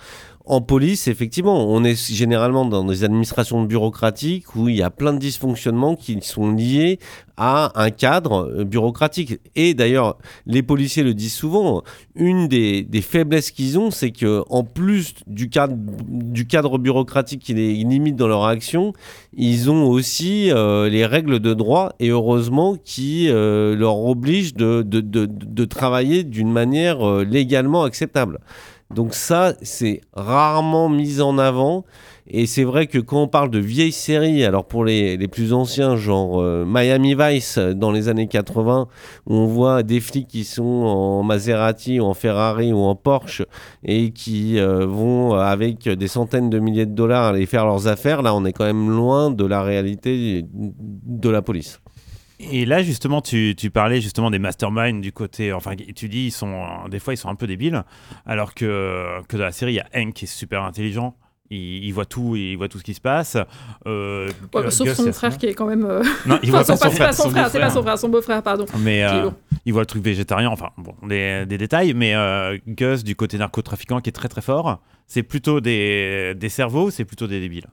En 0.49 0.61
police, 0.61 1.07
effectivement, 1.07 1.69
on 1.69 1.83
est 1.83 2.11
généralement 2.11 2.65
dans 2.65 2.83
des 2.83 3.03
administrations 3.03 3.61
bureaucratiques 3.61 4.55
où 4.55 4.67
il 4.67 4.77
y 4.77 4.81
a 4.81 4.89
plein 4.89 5.13
de 5.13 5.19
dysfonctionnements 5.19 5.95
qui 5.95 6.19
sont 6.23 6.51
liés 6.51 6.97
à 7.37 7.71
un 7.75 7.91
cadre 7.91 8.51
euh, 8.51 8.63
bureaucratique. 8.63 9.39
Et 9.55 9.75
d'ailleurs, 9.75 10.17
les 10.47 10.63
policiers 10.63 11.03
le 11.03 11.13
disent 11.13 11.35
souvent, 11.35 11.83
une 12.15 12.47
des, 12.47 12.83
faiblesses 13.03 13.51
qu'ils 13.51 13.77
ont, 13.77 13.91
c'est 13.91 14.09
que 14.09 14.43
en 14.49 14.63
plus 14.63 15.13
du 15.27 15.49
cadre, 15.49 16.79
bureaucratique 16.79 17.43
qui 17.43 17.53
les 17.53 17.75
limite 17.83 18.15
dans 18.15 18.27
leur 18.27 18.45
action, 18.45 18.93
ils 19.37 19.69
ont 19.69 19.87
aussi 19.87 20.51
euh, 20.51 20.89
les 20.89 21.05
règles 21.05 21.39
de 21.39 21.53
droit, 21.53 21.93
et 21.99 22.09
heureusement, 22.09 22.75
qui 22.83 23.29
euh, 23.29 23.75
leur 23.75 23.99
obligent 23.99 24.55
de, 24.55 25.65
travailler 25.65 26.23
d'une 26.23 26.51
manière 26.51 27.19
légalement 27.19 27.83
acceptable. 27.83 28.39
Donc 28.93 29.13
ça, 29.13 29.53
c'est 29.61 30.01
rarement 30.13 30.89
mis 30.89 31.21
en 31.21 31.37
avant. 31.37 31.85
Et 32.31 32.45
c'est 32.45 32.63
vrai 32.63 32.85
que 32.87 32.99
quand 32.99 33.23
on 33.23 33.27
parle 33.27 33.49
de 33.49 33.59
vieilles 33.59 33.91
séries, 33.91 34.43
alors 34.43 34.65
pour 34.65 34.85
les, 34.85 35.17
plus 35.27 35.51
anciens, 35.53 35.95
genre 35.95 36.41
euh, 36.41 36.63
Miami 36.65 37.15
Vice 37.15 37.57
euh, 37.57 37.73
dans 37.73 37.91
les 37.91 38.07
années 38.07 38.27
80, 38.27 38.87
où 39.25 39.33
on 39.33 39.45
voit 39.47 39.81
des 39.81 39.99
flics 39.99 40.27
qui 40.27 40.43
sont 40.43 40.63
en 40.63 41.23
Maserati 41.23 41.99
ou 41.99 42.05
en 42.05 42.13
Ferrari 42.13 42.71
ou 42.71 42.79
en 42.79 42.95
Porsche 42.95 43.43
et 43.83 44.11
qui 44.11 44.59
euh, 44.59 44.85
vont 44.85 45.33
avec 45.33 45.89
des 45.89 46.07
centaines 46.07 46.51
de 46.51 46.59
milliers 46.59 46.85
de 46.85 46.93
dollars 46.93 47.25
aller 47.25 47.47
faire 47.47 47.65
leurs 47.65 47.87
affaires, 47.87 48.21
là 48.21 48.35
on 48.35 48.45
est 48.45 48.53
quand 48.53 48.65
même 48.65 48.89
loin 48.89 49.31
de 49.31 49.45
la 49.45 49.63
réalité 49.63 50.45
de 50.53 51.29
la 51.29 51.41
police. 51.41 51.79
Et 52.39 52.65
là, 52.65 52.81
justement, 52.83 53.21
tu, 53.21 53.53
tu 53.57 53.69
parlais 53.69 53.99
justement 54.01 54.31
des 54.31 54.39
masterminds 54.39 55.01
du 55.01 55.11
côté. 55.11 55.51
Enfin, 55.51 55.75
tu 55.95 56.07
dis, 56.07 56.27
ils 56.27 56.31
sont, 56.31 56.87
des 56.89 56.99
fois, 56.99 57.13
ils 57.13 57.17
sont 57.17 57.29
un 57.29 57.35
peu 57.35 57.47
débiles. 57.47 57.83
Alors 58.25 58.53
que, 58.55 59.19
que 59.27 59.35
dans 59.37 59.43
la 59.43 59.51
série, 59.51 59.73
il 59.73 59.75
y 59.75 59.79
a 59.81 59.87
Hank 59.95 60.13
qui 60.13 60.25
est 60.25 60.27
super 60.27 60.63
intelligent. 60.63 61.15
Il, 61.51 61.83
il 61.83 61.91
voit 61.91 62.05
tout, 62.05 62.35
il 62.35 62.55
voit 62.55 62.69
tout 62.69 62.77
ce 62.77 62.83
qui 62.83 62.93
se 62.93 63.01
passe. 63.01 63.35
Euh, 63.87 64.27
Ouais, 64.53 64.63
bah, 64.63 64.71
sauf 64.71 64.87
Gus, 64.87 64.95
son 64.95 65.11
frère 65.11 65.37
qui 65.37 65.47
est 65.47 65.53
quand 65.53 65.65
même. 65.65 65.83
euh, 65.83 66.03
Non, 66.27 66.39
il 66.43 66.49
enfin, 66.55 66.61
voit 66.63 66.63
pas 66.63 66.63
son- 66.63 66.75
son 66.75 66.77
c'est 66.77 66.83
pas 66.83 66.89
frère. 66.91 67.13
son 67.13 67.29
frère, 67.31 67.49
c'est 67.49 67.59
pas 67.59 67.69
son 67.71 67.81
frère, 67.81 67.97
son 67.99 68.09
beau-frère, 68.09 68.41
pardon. 68.43 68.65
Mais 68.79 69.03
euh, 69.03 69.29
il 69.65 69.73
voit 69.73 69.81
le 69.81 69.87
truc 69.87 70.03
végétarien. 70.03 70.49
Enfin, 70.49 70.69
bon, 70.77 70.93
des, 71.07 71.45
des 71.45 71.57
détails. 71.57 71.93
Mais 71.93 72.13
Gus, 72.67 73.03
du 73.03 73.15
côté 73.15 73.37
narcotrafiquant, 73.37 73.99
qui 73.99 74.09
est 74.09 74.13
très 74.13 74.29
très 74.29 74.41
fort, 74.41 74.79
c'est 75.07 75.23
plutôt 75.23 75.59
des, 75.59 76.35
des 76.37 76.49
cerveaux 76.49 76.85
ou 76.87 76.91
c'est 76.91 77.03
plutôt 77.05 77.27
des 77.27 77.39
débiles? 77.41 77.67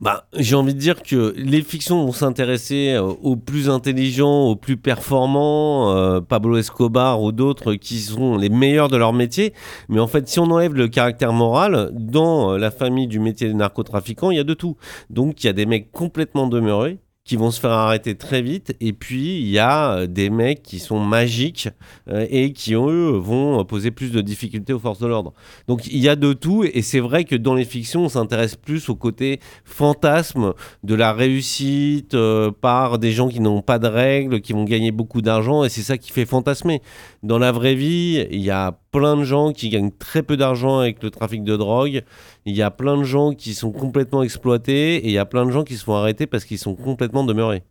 Bah, 0.00 0.26
j'ai 0.34 0.56
envie 0.56 0.74
de 0.74 0.78
dire 0.78 1.02
que 1.02 1.34
les 1.36 1.62
fictions 1.62 2.04
vont 2.04 2.12
s'intéresser 2.12 2.92
euh, 2.92 3.02
aux 3.02 3.36
plus 3.36 3.70
intelligents, 3.70 4.48
aux 4.48 4.56
plus 4.56 4.76
performants, 4.76 5.94
euh, 5.96 6.20
Pablo 6.20 6.58
Escobar 6.58 7.22
ou 7.22 7.32
d'autres 7.32 7.74
qui 7.74 7.98
sont 7.98 8.36
les 8.36 8.50
meilleurs 8.50 8.88
de 8.88 8.96
leur 8.96 9.12
métier. 9.12 9.54
Mais 9.88 10.00
en 10.00 10.06
fait, 10.06 10.28
si 10.28 10.38
on 10.38 10.50
enlève 10.50 10.74
le 10.74 10.88
caractère 10.88 11.32
moral, 11.32 11.90
dans 11.92 12.52
euh, 12.52 12.58
la 12.58 12.70
famille 12.70 13.06
du 13.06 13.20
métier 13.20 13.48
des 13.48 13.54
narcotrafiquants, 13.54 14.30
il 14.30 14.36
y 14.36 14.40
a 14.40 14.44
de 14.44 14.54
tout. 14.54 14.76
Donc, 15.08 15.42
il 15.42 15.46
y 15.46 15.50
a 15.50 15.54
des 15.54 15.66
mecs 15.66 15.90
complètement 15.92 16.46
demeurés 16.46 16.98
qui 17.26 17.34
vont 17.34 17.50
se 17.50 17.60
faire 17.60 17.72
arrêter 17.72 18.14
très 18.14 18.40
vite. 18.40 18.76
Et 18.80 18.92
puis, 18.92 19.40
il 19.40 19.48
y 19.48 19.58
a 19.58 19.90
euh, 19.90 20.06
des 20.06 20.30
mecs 20.30 20.62
qui 20.62 20.78
sont 20.78 21.00
magiques 21.00 21.68
euh, 22.08 22.24
et 22.30 22.52
qui, 22.52 22.74
eux, 22.74 23.10
vont 23.10 23.64
poser 23.64 23.90
plus 23.90 24.12
de 24.12 24.20
difficultés 24.20 24.72
aux 24.72 24.78
forces 24.78 25.00
de 25.00 25.08
l'ordre. 25.08 25.34
Donc, 25.66 25.86
il 25.88 25.98
y 25.98 26.08
a 26.08 26.14
de 26.14 26.32
tout. 26.32 26.64
Et 26.64 26.82
c'est 26.82 27.00
vrai 27.00 27.24
que 27.24 27.34
dans 27.34 27.54
les 27.54 27.64
fictions, 27.64 28.04
on 28.04 28.08
s'intéresse 28.08 28.54
plus 28.54 28.88
au 28.88 28.94
côté 28.94 29.40
fantasme 29.64 30.54
de 30.84 30.94
la 30.94 31.12
réussite 31.12 32.14
euh, 32.14 32.52
par 32.52 33.00
des 33.00 33.10
gens 33.10 33.28
qui 33.28 33.40
n'ont 33.40 33.60
pas 33.60 33.80
de 33.80 33.88
règles, 33.88 34.40
qui 34.40 34.52
vont 34.52 34.64
gagner 34.64 34.92
beaucoup 34.92 35.20
d'argent. 35.20 35.64
Et 35.64 35.68
c'est 35.68 35.82
ça 35.82 35.98
qui 35.98 36.12
fait 36.12 36.26
fantasmer. 36.26 36.80
Dans 37.26 37.40
la 37.40 37.50
vraie 37.50 37.74
vie, 37.74 38.24
il 38.30 38.40
y 38.40 38.52
a 38.52 38.78
plein 38.92 39.16
de 39.16 39.24
gens 39.24 39.52
qui 39.52 39.68
gagnent 39.68 39.90
très 39.90 40.22
peu 40.22 40.36
d'argent 40.36 40.78
avec 40.78 41.02
le 41.02 41.10
trafic 41.10 41.42
de 41.42 41.56
drogue. 41.56 42.04
Il 42.44 42.54
y 42.54 42.62
a 42.62 42.70
plein 42.70 42.96
de 42.96 43.02
gens 43.02 43.34
qui 43.34 43.54
sont 43.54 43.72
complètement 43.72 44.22
exploités 44.22 44.94
et 44.98 45.06
il 45.06 45.10
y 45.10 45.18
a 45.18 45.24
plein 45.24 45.44
de 45.44 45.50
gens 45.50 45.64
qui 45.64 45.74
se 45.74 45.82
font 45.82 45.96
arrêter 45.96 46.28
parce 46.28 46.44
qu'ils 46.44 46.60
sont 46.60 46.76
complètement 46.76 47.24
demeurés. 47.24 47.64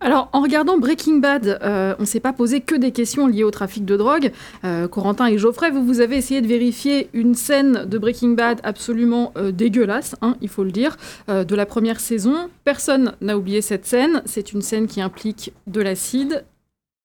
Alors, 0.00 0.28
en 0.34 0.42
regardant 0.42 0.76
Breaking 0.76 1.16
Bad, 1.16 1.58
euh, 1.62 1.94
on 1.98 2.02
ne 2.02 2.06
s'est 2.06 2.20
pas 2.20 2.34
posé 2.34 2.60
que 2.60 2.74
des 2.74 2.92
questions 2.92 3.26
liées 3.26 3.42
au 3.42 3.50
trafic 3.50 3.86
de 3.86 3.96
drogue. 3.96 4.32
Euh, 4.64 4.86
Corentin 4.86 5.28
et 5.28 5.38
Geoffrey, 5.38 5.70
vous, 5.70 5.86
vous 5.86 6.02
avez 6.02 6.18
essayé 6.18 6.42
de 6.42 6.46
vérifier 6.46 7.08
une 7.14 7.34
scène 7.34 7.86
de 7.86 7.96
Breaking 7.96 8.34
Bad 8.34 8.60
absolument 8.64 9.32
euh, 9.38 9.50
dégueulasse, 9.50 10.14
hein, 10.20 10.36
il 10.42 10.50
faut 10.50 10.62
le 10.62 10.72
dire, 10.72 10.98
de 11.28 11.54
la 11.54 11.64
première 11.64 12.00
saison. 12.00 12.50
Personne 12.64 13.14
n'a 13.22 13.38
oublié 13.38 13.62
cette 13.62 13.86
scène. 13.86 14.20
C'est 14.26 14.52
une 14.52 14.60
scène 14.60 14.88
qui 14.88 15.00
implique 15.00 15.54
de 15.66 15.80
l'acide 15.80 16.44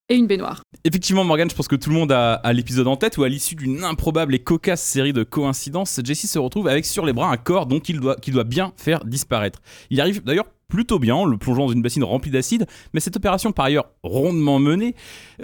et 0.08 0.16
une 0.16 0.26
baignoire. 0.26 0.62
Effectivement, 0.84 1.24
Morgan, 1.24 1.48
je 1.48 1.54
pense 1.54 1.68
que 1.68 1.76
tout 1.76 1.90
le 1.90 1.96
monde 1.96 2.12
a, 2.12 2.40
l'épisode 2.52 2.86
en 2.86 2.96
tête 2.96 3.16
où, 3.16 3.24
à 3.24 3.28
l'issue 3.28 3.54
d'une 3.54 3.84
improbable 3.84 4.34
et 4.34 4.38
cocasse 4.38 4.82
série 4.82 5.12
de 5.12 5.22
coïncidences, 5.22 6.00
Jesse 6.04 6.30
se 6.30 6.38
retrouve 6.38 6.68
avec 6.68 6.84
sur 6.84 7.06
les 7.06 7.12
bras 7.12 7.30
un 7.30 7.36
corps 7.36 7.66
dont 7.66 7.80
il 7.80 8.00
doit 8.00 8.44
bien 8.44 8.72
faire 8.76 9.04
disparaître. 9.04 9.60
Il 9.90 10.00
arrive 10.00 10.22
d'ailleurs 10.22 10.46
plutôt 10.74 10.98
bien 10.98 11.14
en 11.14 11.24
le 11.24 11.36
plongeant 11.36 11.66
dans 11.66 11.72
une 11.72 11.82
bassine 11.82 12.02
remplie 12.02 12.32
d'acide, 12.32 12.66
mais 12.92 12.98
cette 13.00 13.14
opération, 13.16 13.52
par 13.52 13.66
ailleurs 13.66 13.86
rondement 14.02 14.58
menée, 14.58 14.96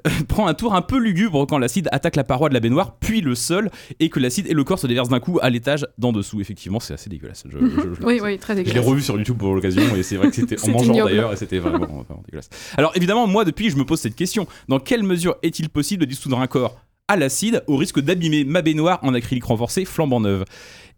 euh, 0.07 0.11
prend 0.29 0.49
un 0.49 0.55
tour 0.55 0.75
un 0.75 0.83
peu 0.83 0.99
lugubre 0.99 1.47
quand 1.47 1.57
l'acide 1.59 1.89
attaque 1.93 2.17
la 2.17 2.25
paroi 2.25 2.49
de 2.49 2.55
la 2.55 2.59
baignoire, 2.61 2.97
puis 2.99 3.21
le 3.21 3.37
sol, 3.37 3.71
et 4.01 4.09
que 4.09 4.19
l'acide 4.19 4.49
et 4.49 4.55
le 4.55 4.65
corps 4.65 4.81
se 4.81 4.89
déversent 4.89 5.09
d'un 5.09 5.21
coup 5.21 5.39
à 5.41 5.49
l'étage 5.51 5.87
d'en 5.99 6.13
dessous. 6.13 6.41
Effectivement, 6.41 6.81
c'est 6.81 6.95
assez 6.95 7.09
dégueulasse. 7.09 7.45
Je, 7.49 7.59
je- 7.59 7.95
je- 7.95 8.03
Oui, 8.07 8.19
oui, 8.23 8.39
très 8.39 8.55
je 8.55 8.59
l'ai 8.59 8.65
dégueulasse. 8.65 8.87
revu 8.89 9.03
sur 9.03 9.17
YouTube 9.17 9.37
pour 9.39 9.55
l'occasion 9.55 9.83
et 9.95 10.03
c'est 10.03 10.17
vrai 10.17 10.31
que 10.31 10.35
c'était 10.35 10.61
en 10.69 10.73
mangeant 10.73 11.05
d'ailleurs 11.05 11.33
et 11.33 11.37
c'était 11.37 11.59
vraiment, 11.61 11.87
vraiment 11.87 12.23
dégueulasse. 12.27 12.51
Alors 12.77 12.91
évidemment, 12.97 13.27
moi 13.29 13.45
depuis, 13.45 13.71
je 13.71 13.77
me 13.77 13.85
pose 13.85 14.01
cette 14.01 14.17
question. 14.17 14.47
Dans 14.69 14.81
quelle 14.81 15.05
mesure 15.05 15.37
est-il 15.45 15.69
possible 15.69 16.01
de 16.01 16.07
dissoudre 16.11 16.41
un 16.41 16.47
corps 16.49 16.77
à 17.07 17.17
l'acide 17.17 17.63
au 17.69 17.77
risque 17.77 18.01
d'abîmer 18.01 18.45
ma 18.45 18.63
baignoire 18.63 18.99
en 19.03 19.15
acrylique 19.15 19.45
renforcé 19.45 19.85
flambant 19.85 20.21
neuve? 20.21 20.45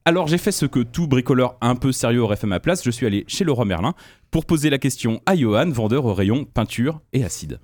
Alors 0.05 0.27
j'ai 0.27 0.39
fait 0.39 0.53
ce 0.53 0.67
que 0.67 0.81
tout 0.81 1.07
bricoleur 1.07 1.57
un 1.61 1.75
peu 1.77 1.93
sérieux 1.93 2.23
aurait 2.23 2.37
fait 2.37 2.47
à 2.47 2.49
ma 2.49 2.61
place, 2.61 2.83
je 2.85 2.91
suis 2.91 3.07
allé 3.07 3.25
chez 3.29 3.45
Leroy 3.45 3.65
Merlin 3.65 3.95
pour 4.31 4.45
poser 4.47 4.71
la 4.71 4.79
question 4.79 5.21
à 5.27 5.37
Johan, 5.37 5.71
vendeur 5.71 6.05
au 6.07 6.15
rayon 6.15 6.45
peinture 6.45 7.01
et 7.13 7.25
acide. 7.25 7.61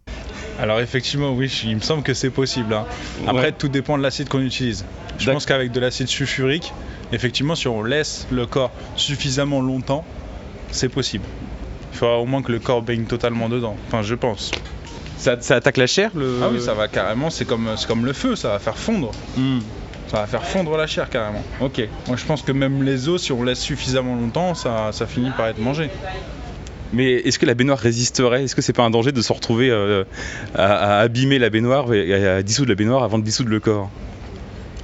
Alors 0.61 0.81
effectivement, 0.81 1.33
oui, 1.33 1.51
il 1.65 1.77
me 1.77 1.81
semble 1.81 2.03
que 2.03 2.15
c'est 2.15 2.31
possible. 2.31 2.75
hein. 2.75 2.85
Après, 3.27 3.47
Ouais. 3.47 3.53
tout 3.53 3.69
dépend 3.69 3.97
de 3.97 4.03
l'acide 4.03 4.29
qu'on 4.29 4.41
utilise. 4.43 4.85
Je 5.19 5.27
D'ac- 5.27 5.35
pense 5.35 5.47
qu'avec 5.47 5.71
de 5.73 5.81
l'acide 5.81 6.09
sulfurique, 6.09 6.73
effectivement, 7.13 7.55
si 7.55 7.69
on 7.69 7.83
laisse 7.83 8.27
le 8.31 8.45
corps 8.47 8.71
suffisamment 8.97 9.61
longtemps, 9.61 10.05
c'est 10.71 10.89
possible. 10.89 11.25
Il 11.93 11.99
faudra 11.99 12.19
au 12.19 12.27
moins 12.27 12.43
que 12.43 12.53
le 12.53 12.59
corps 12.59 12.83
baigne 12.83 13.05
totalement 13.05 13.49
dedans. 13.49 13.77
Enfin, 13.87 14.03
je 14.03 14.15
pense. 14.15 14.51
Ça, 15.17 15.41
ça 15.41 15.57
attaque 15.57 15.77
la 15.79 15.87
chair 15.87 16.11
le... 16.15 16.41
Ah 16.43 16.49
oui, 16.53 16.61
ça 16.61 16.75
va 16.75 16.87
carrément. 16.87 17.31
C'est 17.31 17.45
comme, 17.45 17.69
c'est 17.77 17.87
comme 17.89 18.05
le 18.05 18.13
feu, 18.13 18.37
ça 18.37 18.51
va 18.51 18.59
faire 18.59 18.77
fondre. 18.77 19.11
Hmm, 19.37 19.59
Ça 20.11 20.19
va 20.21 20.27
faire 20.27 20.45
fondre 20.45 20.77
la 20.77 20.87
chair 20.87 21.09
carrément. 21.11 21.43
Ok. 21.61 21.87
Moi, 22.07 22.17
je 22.17 22.25
pense 22.25 22.43
que 22.43 22.53
même 22.53 22.83
les 22.83 23.09
os, 23.09 23.23
si 23.23 23.33
on 23.33 23.43
laisse 23.43 23.61
suffisamment 23.61 24.15
longtemps, 24.17 24.55
ça, 24.55 24.91
ça 24.93 25.07
finit 25.07 25.31
par 25.37 25.49
être 25.49 25.59
mangé. 25.59 25.91
Mais 26.95 27.13
est-ce 27.17 27.39
que 27.39 27.45
la 27.45 27.53
baignoire 27.53 27.79
résisterait? 27.79 28.45
Est-ce 28.45 28.57
que 28.57 28.63
c'est 28.63 28.73
pas 28.73 28.85
un 28.85 28.89
danger 28.91 29.13
de 29.13 29.21
se 29.21 29.31
retrouver 29.33 29.69
euh, 29.69 30.05
à, 30.55 30.97
à 30.97 31.01
abîmer 31.01 31.39
la 31.39 31.51
baignoire 31.51 31.93
et 31.93 32.27
à 32.27 32.43
dissoudre 32.43 32.71
la 32.71 32.75
baignoire 32.77 33.03
avant 33.03 33.19
de 33.19 33.25
dissoudre 33.25 33.51
le 33.51 33.61
corps? 33.61 33.91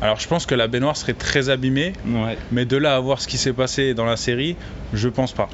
Alors, 0.02 0.20
je 0.20 0.28
pense 0.28 0.44
que 0.44 0.54
la 0.54 0.66
baignoire 0.68 0.98
serait 0.98 1.14
très 1.14 1.48
abîmée, 1.48 1.94
Ouais. 2.06 2.36
mais 2.52 2.66
de 2.66 2.76
là 2.76 2.94
à 2.96 3.00
voir 3.00 3.22
ce 3.22 3.26
qui 3.28 3.38
s'est 3.38 3.54
passé 3.54 3.94
dans 3.94 4.04
la 4.04 4.18
série, 4.18 4.56
je 4.92 5.08
pense 5.08 5.32
pas. 5.32 5.48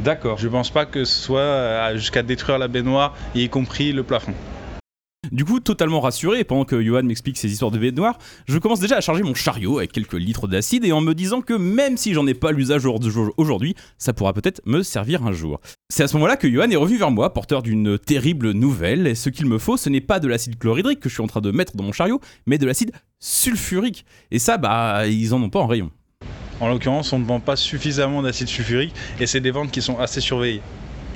D'accord. 0.00 0.38
Je 0.38 0.48
pense 0.48 0.70
pas 0.70 0.86
que 0.86 1.04
ce 1.04 1.14
soit 1.22 1.38
euh, 1.40 1.96
jusqu'à 1.96 2.24
détruire 2.24 2.58
la 2.58 2.66
baignoire, 2.66 3.14
y 3.36 3.48
compris 3.48 3.92
le 3.92 4.02
plafond. 4.02 4.32
Du 5.30 5.44
coup, 5.44 5.60
totalement 5.60 6.00
rassuré, 6.00 6.42
pendant 6.42 6.64
que 6.64 6.82
Johan 6.82 7.04
m'explique 7.04 7.38
ses 7.38 7.50
histoires 7.50 7.70
de 7.70 7.78
baignoire, 7.78 8.18
je 8.48 8.58
commence 8.58 8.80
déjà 8.80 8.96
à 8.96 9.00
charger 9.00 9.22
mon 9.22 9.34
chariot 9.34 9.78
avec 9.78 9.92
quelques 9.92 10.14
litres 10.14 10.48
d'acide 10.48 10.84
et 10.84 10.90
en 10.90 11.00
me 11.00 11.14
disant 11.14 11.42
que 11.42 11.54
même 11.54 11.96
si 11.96 12.12
j'en 12.12 12.26
ai 12.26 12.34
pas 12.34 12.50
l'usage 12.50 12.86
au- 12.86 12.98
aujourd'hui, 13.36 13.76
ça 13.98 14.12
pourra 14.12 14.32
peut-être 14.32 14.60
me 14.66 14.82
servir 14.82 15.24
un 15.24 15.30
jour. 15.30 15.60
C'est 15.90 16.02
à 16.02 16.08
ce 16.08 16.14
moment-là 16.16 16.36
que 16.36 16.50
Johan 16.50 16.68
est 16.70 16.76
revenu 16.76 16.98
vers 16.98 17.12
moi, 17.12 17.32
porteur 17.32 17.62
d'une 17.62 18.00
terrible 18.00 18.50
nouvelle, 18.50 19.06
et 19.06 19.14
ce 19.14 19.28
qu'il 19.30 19.46
me 19.46 19.58
faut, 19.58 19.76
ce 19.76 19.88
n'est 19.88 20.00
pas 20.00 20.18
de 20.18 20.26
l'acide 20.26 20.58
chlorhydrique 20.58 20.98
que 20.98 21.08
je 21.08 21.14
suis 21.14 21.22
en 21.22 21.28
train 21.28 21.40
de 21.40 21.52
mettre 21.52 21.76
dans 21.76 21.84
mon 21.84 21.92
chariot, 21.92 22.20
mais 22.46 22.58
de 22.58 22.66
l'acide 22.66 22.90
sulfurique. 23.20 24.04
Et 24.32 24.40
ça, 24.40 24.58
bah, 24.58 25.06
ils 25.06 25.32
en 25.34 25.40
ont 25.42 25.50
pas 25.50 25.60
en 25.60 25.68
rayon. 25.68 25.92
En 26.58 26.68
l'occurrence, 26.68 27.12
on 27.12 27.20
ne 27.20 27.24
vend 27.24 27.38
pas 27.38 27.54
suffisamment 27.54 28.22
d'acide 28.22 28.48
sulfurique 28.48 28.92
et 29.20 29.26
c'est 29.26 29.40
des 29.40 29.52
ventes 29.52 29.70
qui 29.70 29.82
sont 29.82 29.98
assez 30.00 30.20
surveillées. 30.20 30.62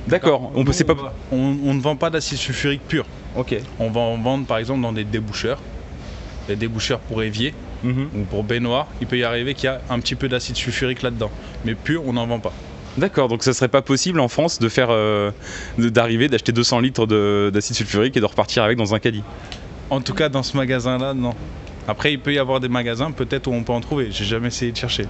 D'accord. 0.07 0.51
On 0.55 0.63
peut, 0.63 0.71
c'est 0.73 0.83
pas. 0.83 1.13
On, 1.31 1.57
on 1.65 1.73
ne 1.73 1.81
vend 1.81 1.95
pas 1.95 2.09
d'acide 2.09 2.37
sulfurique 2.37 2.81
pur. 2.87 3.05
Ok. 3.35 3.55
On 3.79 3.89
va 3.91 4.01
en 4.01 4.17
vendre 4.17 4.45
par 4.45 4.57
exemple 4.57 4.81
dans 4.81 4.93
des 4.93 5.03
déboucheurs. 5.03 5.59
Des 6.47 6.55
déboucheurs 6.55 6.99
pour 6.99 7.21
évier 7.23 7.53
Mhm. 7.83 8.09
ou 8.15 8.23
pour 8.23 8.43
baignoire. 8.43 8.87
Il 9.01 9.07
peut 9.07 9.17
y 9.19 9.23
arriver 9.23 9.53
qu'il 9.53 9.65
y 9.65 9.67
a 9.67 9.81
un 9.89 9.99
petit 9.99 10.15
peu 10.15 10.27
d'acide 10.29 10.55
sulfurique 10.55 11.01
là-dedans. 11.03 11.29
Mais 11.65 11.75
pur, 11.75 12.01
on 12.07 12.13
n'en 12.13 12.25
vend 12.25 12.39
pas. 12.39 12.53
D'accord. 12.97 13.27
Donc 13.27 13.43
ça 13.43 13.53
serait 13.53 13.67
pas 13.67 13.83
possible 13.83 14.19
en 14.19 14.27
France 14.27 14.57
de 14.59 14.67
faire, 14.69 14.87
euh, 14.89 15.29
d'arriver, 15.77 16.27
d'acheter 16.29 16.51
200 16.51 16.79
litres 16.79 17.05
de- 17.05 17.51
d'acide 17.53 17.75
sulfurique 17.75 18.17
et 18.17 18.19
de 18.19 18.25
repartir 18.25 18.63
avec 18.63 18.77
dans 18.77 18.95
un 18.95 18.99
caddie? 18.99 19.23
En 19.91 20.01
tout 20.01 20.13
cas, 20.15 20.27
dans 20.29 20.41
ce 20.41 20.57
magasin-là, 20.57 21.13
non. 21.13 21.33
Après, 21.87 22.11
il 22.11 22.19
peut 22.19 22.33
y 22.33 22.39
avoir 22.39 22.59
des 22.59 22.67
magasins 22.67 23.11
peut-être 23.11 23.47
où 23.47 23.53
on 23.53 23.63
peut 23.63 23.71
en 23.71 23.81
trouver. 23.81 24.09
J'ai 24.11 24.25
jamais 24.25 24.47
essayé 24.47 24.71
de 24.71 24.77
chercher. 24.77 25.03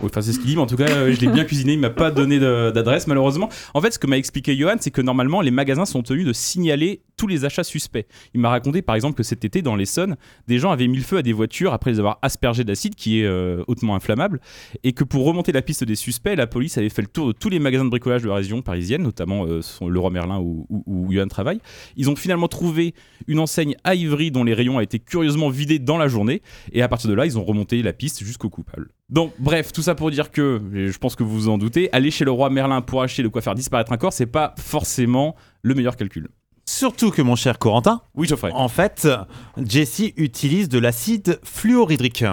Oui, 0.00 0.08
enfin, 0.10 0.22
c'est 0.22 0.32
ce 0.32 0.38
qu'il 0.38 0.48
dit, 0.48 0.56
mais 0.56 0.62
en 0.62 0.66
tout 0.66 0.76
cas, 0.76 0.88
euh, 0.88 1.12
je 1.12 1.20
l'ai 1.20 1.28
bien 1.28 1.44
cuisiné. 1.44 1.74
Il 1.74 1.78
m'a 1.78 1.90
pas 1.90 2.10
donné 2.10 2.40
d'adresse, 2.40 3.06
malheureusement. 3.06 3.50
En 3.74 3.80
fait, 3.80 3.92
ce 3.92 3.98
que 3.98 4.06
m'a 4.06 4.16
expliqué 4.16 4.56
Johan, 4.56 4.76
c'est 4.80 4.90
que 4.90 5.02
normalement, 5.02 5.42
les 5.42 5.50
magasins 5.50 5.84
sont 5.84 6.02
tenus 6.02 6.26
de 6.26 6.32
signaler 6.32 7.02
tous 7.16 7.26
les 7.26 7.44
achats 7.44 7.64
suspects. 7.64 8.06
Il 8.34 8.40
m'a 8.40 8.48
raconté, 8.50 8.82
par 8.82 8.94
exemple, 8.94 9.16
que 9.16 9.22
cet 9.22 9.44
été, 9.44 9.62
dans 9.62 9.76
l'Essonne, 9.76 10.16
des 10.48 10.58
gens 10.58 10.70
avaient 10.70 10.88
mis 10.88 10.96
le 10.98 11.02
feu 11.02 11.18
à 11.18 11.22
des 11.22 11.32
voitures 11.32 11.72
après 11.72 11.90
les 11.90 11.98
avoir 11.98 12.18
aspergées 12.22 12.64
d'acide, 12.64 12.94
qui 12.94 13.20
est 13.20 13.26
euh, 13.26 13.62
hautement 13.66 13.94
inflammable, 13.94 14.40
et 14.82 14.92
que 14.92 15.04
pour 15.04 15.24
remonter 15.24 15.52
la 15.52 15.62
piste 15.62 15.84
des 15.84 15.94
suspects, 15.94 16.34
la 16.36 16.46
police 16.46 16.78
avait 16.78 16.88
fait 16.88 17.02
le 17.02 17.08
tour 17.08 17.26
de 17.28 17.32
tous 17.32 17.48
les 17.48 17.58
magasins 17.58 17.84
de 17.84 17.90
bricolage 17.90 18.22
de 18.22 18.28
la 18.28 18.34
région 18.34 18.62
parisienne, 18.62 19.02
notamment 19.02 19.44
euh, 19.46 19.62
son- 19.62 19.88
Leroy 19.88 20.10
Merlin 20.10 20.38
où, 20.40 20.66
Johan 21.10 21.28
travaille. 21.28 21.60
Ils 21.96 22.10
ont 22.10 22.16
finalement 22.16 22.48
trouvé 22.48 22.94
une 23.26 23.38
enseigne 23.38 23.76
à 23.84 23.94
Ivry 23.94 24.30
dont 24.30 24.44
les 24.44 24.54
rayons 24.54 24.76
ont 24.76 24.80
été 24.80 24.98
curieusement 24.98 25.48
vidés 25.50 25.78
dans 25.78 25.98
la 25.98 26.08
journée, 26.08 26.42
et 26.72 26.82
à 26.82 26.88
partir 26.88 27.10
de 27.10 27.14
là, 27.14 27.26
ils 27.26 27.38
ont 27.38 27.44
remonté 27.44 27.82
la 27.82 27.92
piste 27.92 28.24
jusqu'au 28.24 28.50
coupable. 28.50 28.90
Donc, 29.10 29.32
bref, 29.38 29.72
tout 29.72 29.82
ça 29.82 29.94
pour 29.94 30.10
dire 30.10 30.30
que, 30.30 30.60
je 30.72 30.98
pense 30.98 31.14
que 31.14 31.22
vous 31.22 31.34
vous 31.34 31.48
en 31.48 31.58
doutez, 31.58 31.92
aller 31.92 32.10
chez 32.10 32.24
le 32.24 32.30
roi 32.30 32.50
Merlin 32.50 32.80
pour 32.80 33.02
acheter 33.02 33.22
de 33.22 33.28
quoi 33.28 33.42
faire 33.42 33.54
disparaître 33.54 33.92
un 33.92 33.96
corps, 33.96 34.12
c'est 34.12 34.26
pas 34.26 34.54
forcément 34.58 35.36
le 35.62 35.74
meilleur 35.74 35.96
calcul. 35.96 36.28
Surtout 36.66 37.10
que 37.10 37.22
mon 37.22 37.36
cher 37.36 37.58
Corentin, 37.58 38.00
Oui, 38.14 38.26
Geoffrey. 38.26 38.50
en 38.54 38.68
fait, 38.68 39.06
Jesse 39.58 40.12
utilise 40.16 40.68
de 40.68 40.78
l'acide 40.78 41.38
fluorhydrique. 41.44 42.24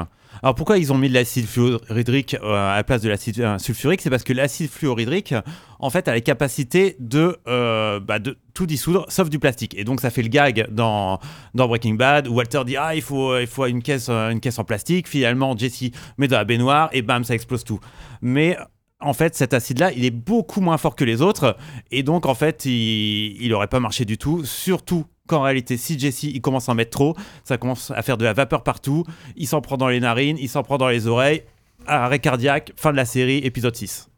Alors 0.44 0.56
pourquoi 0.56 0.78
ils 0.80 0.92
ont 0.92 0.98
mis 0.98 1.10
de 1.10 1.14
l'acide 1.14 1.46
fluorhydrique 1.46 2.36
euh, 2.42 2.72
à 2.72 2.78
la 2.78 2.84
place 2.84 3.02
de 3.02 3.10
l'acide 3.10 3.40
euh, 3.42 3.58
sulfurique? 3.60 4.02
C'est 4.02 4.10
parce 4.10 4.24
que 4.24 4.34
l'acide 4.34 4.72
fluorhydrique, 4.72 5.36
en 5.80 5.90
fait, 5.90 6.08
a 6.08 6.14
la 6.14 6.22
capacité 6.22 6.96
de, 7.00 7.38
euh, 7.48 8.00
bah, 8.00 8.18
de 8.18 8.38
tout 8.54 8.66
dissoudre, 8.66 9.06
sauf 9.10 9.30
du 9.30 9.38
plastique. 9.38 9.76
Et 9.78 9.84
donc 9.84 10.00
ça 10.02 10.10
fait 10.10 10.24
le 10.24 10.30
gag 10.30 10.68
dans, 10.72 11.20
dans 11.54 11.68
Breaking 11.68 11.94
Bad 11.96 12.28
où 12.28 12.36
Walter 12.36 12.62
dit 12.66 12.78
ah 12.78 12.96
il 12.96 13.02
faut 13.02 13.38
il 13.38 13.46
faut 13.48 13.66
une 13.66 13.84
caisse 13.84 14.10
une 14.10 14.40
caisse 14.40 14.58
en 14.58 14.64
plastique. 14.64 15.08
Finalement 15.08 15.56
Jesse 15.56 15.92
met 16.18 16.28
dans 16.28 16.38
la 16.38 16.46
baignoire 16.46 16.90
et 16.94 17.02
bam 17.02 17.24
ça 17.24 17.36
explose 17.36 17.64
tout. 17.64 17.80
Mais 18.22 18.58
en 19.02 19.14
fait, 19.14 19.36
cet 19.36 19.54
acide-là, 19.54 19.92
il 19.94 20.06
est 20.06 20.12
beaucoup 20.12 20.62
moins 20.62 20.78
fort 20.78 20.96
que 20.96 21.04
les 21.04 21.22
autres, 21.22 21.58
et 21.92 22.04
donc 22.04 22.26
en 22.26 22.36
fait, 22.36 22.66
il, 22.66 23.38
il 23.42 23.54
aurait 23.54 23.68
pas 23.68 23.80
marché 23.80 24.06
du 24.06 24.18
tout. 24.18 24.46
Surtout 24.46 25.06
qu'en 25.28 25.42
réalité, 25.42 25.78
si 25.78 25.98
Jesse 25.98 26.24
il 26.24 26.42
commence 26.42 26.70
à 26.70 26.74
en 26.74 26.76
mettre 26.76 26.92
trop, 26.92 27.16
ça 27.44 27.58
commence 27.58 27.92
à 27.92 28.02
faire 28.02 28.18
de 28.18 28.26
la 28.26 28.34
vapeur 28.34 28.64
partout. 28.64 29.06
Il 29.36 29.48
s'en 29.48 29.62
prend 29.62 29.78
dans 29.78 29.88
les 29.88 30.00
narines, 30.00 30.38
il 30.40 30.50
s'en 30.50 30.64
prend 30.64 30.78
dans 30.78 30.90
les 30.90 31.08
oreilles. 31.08 31.44
Arrêt 31.88 32.20
cardiaque, 32.20 32.74
fin 32.76 32.92
de 32.92 32.98
la 32.98 33.06
série, 33.06 33.38
épisode 33.38 33.76
6. 33.76 34.10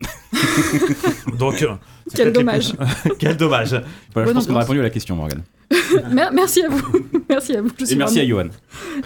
donc, 1.38 1.62
euh, 1.62 1.76
Quel 2.16 2.32
dommage. 2.32 2.74
Quel 3.20 3.38
dommage. 3.38 3.70
Voilà, 3.72 3.84
je 4.16 4.24
Bonne 4.26 4.34
pense 4.34 4.48
qu'on 4.48 4.56
a 4.56 4.60
répondu 4.60 4.80
à 4.80 4.84
la 4.84 4.90
question, 4.90 5.16
Morgan. 5.16 5.42
Mer- 6.12 6.32
merci 6.34 6.62
à 6.64 6.70
vous. 6.70 6.82
merci 7.30 7.56
à 7.56 7.62
vous. 7.62 7.70
Je 7.80 7.86
suis 7.86 7.96
Et 7.96 7.98
merci 7.98 8.20
à 8.20 8.26
Johan. 8.28 8.48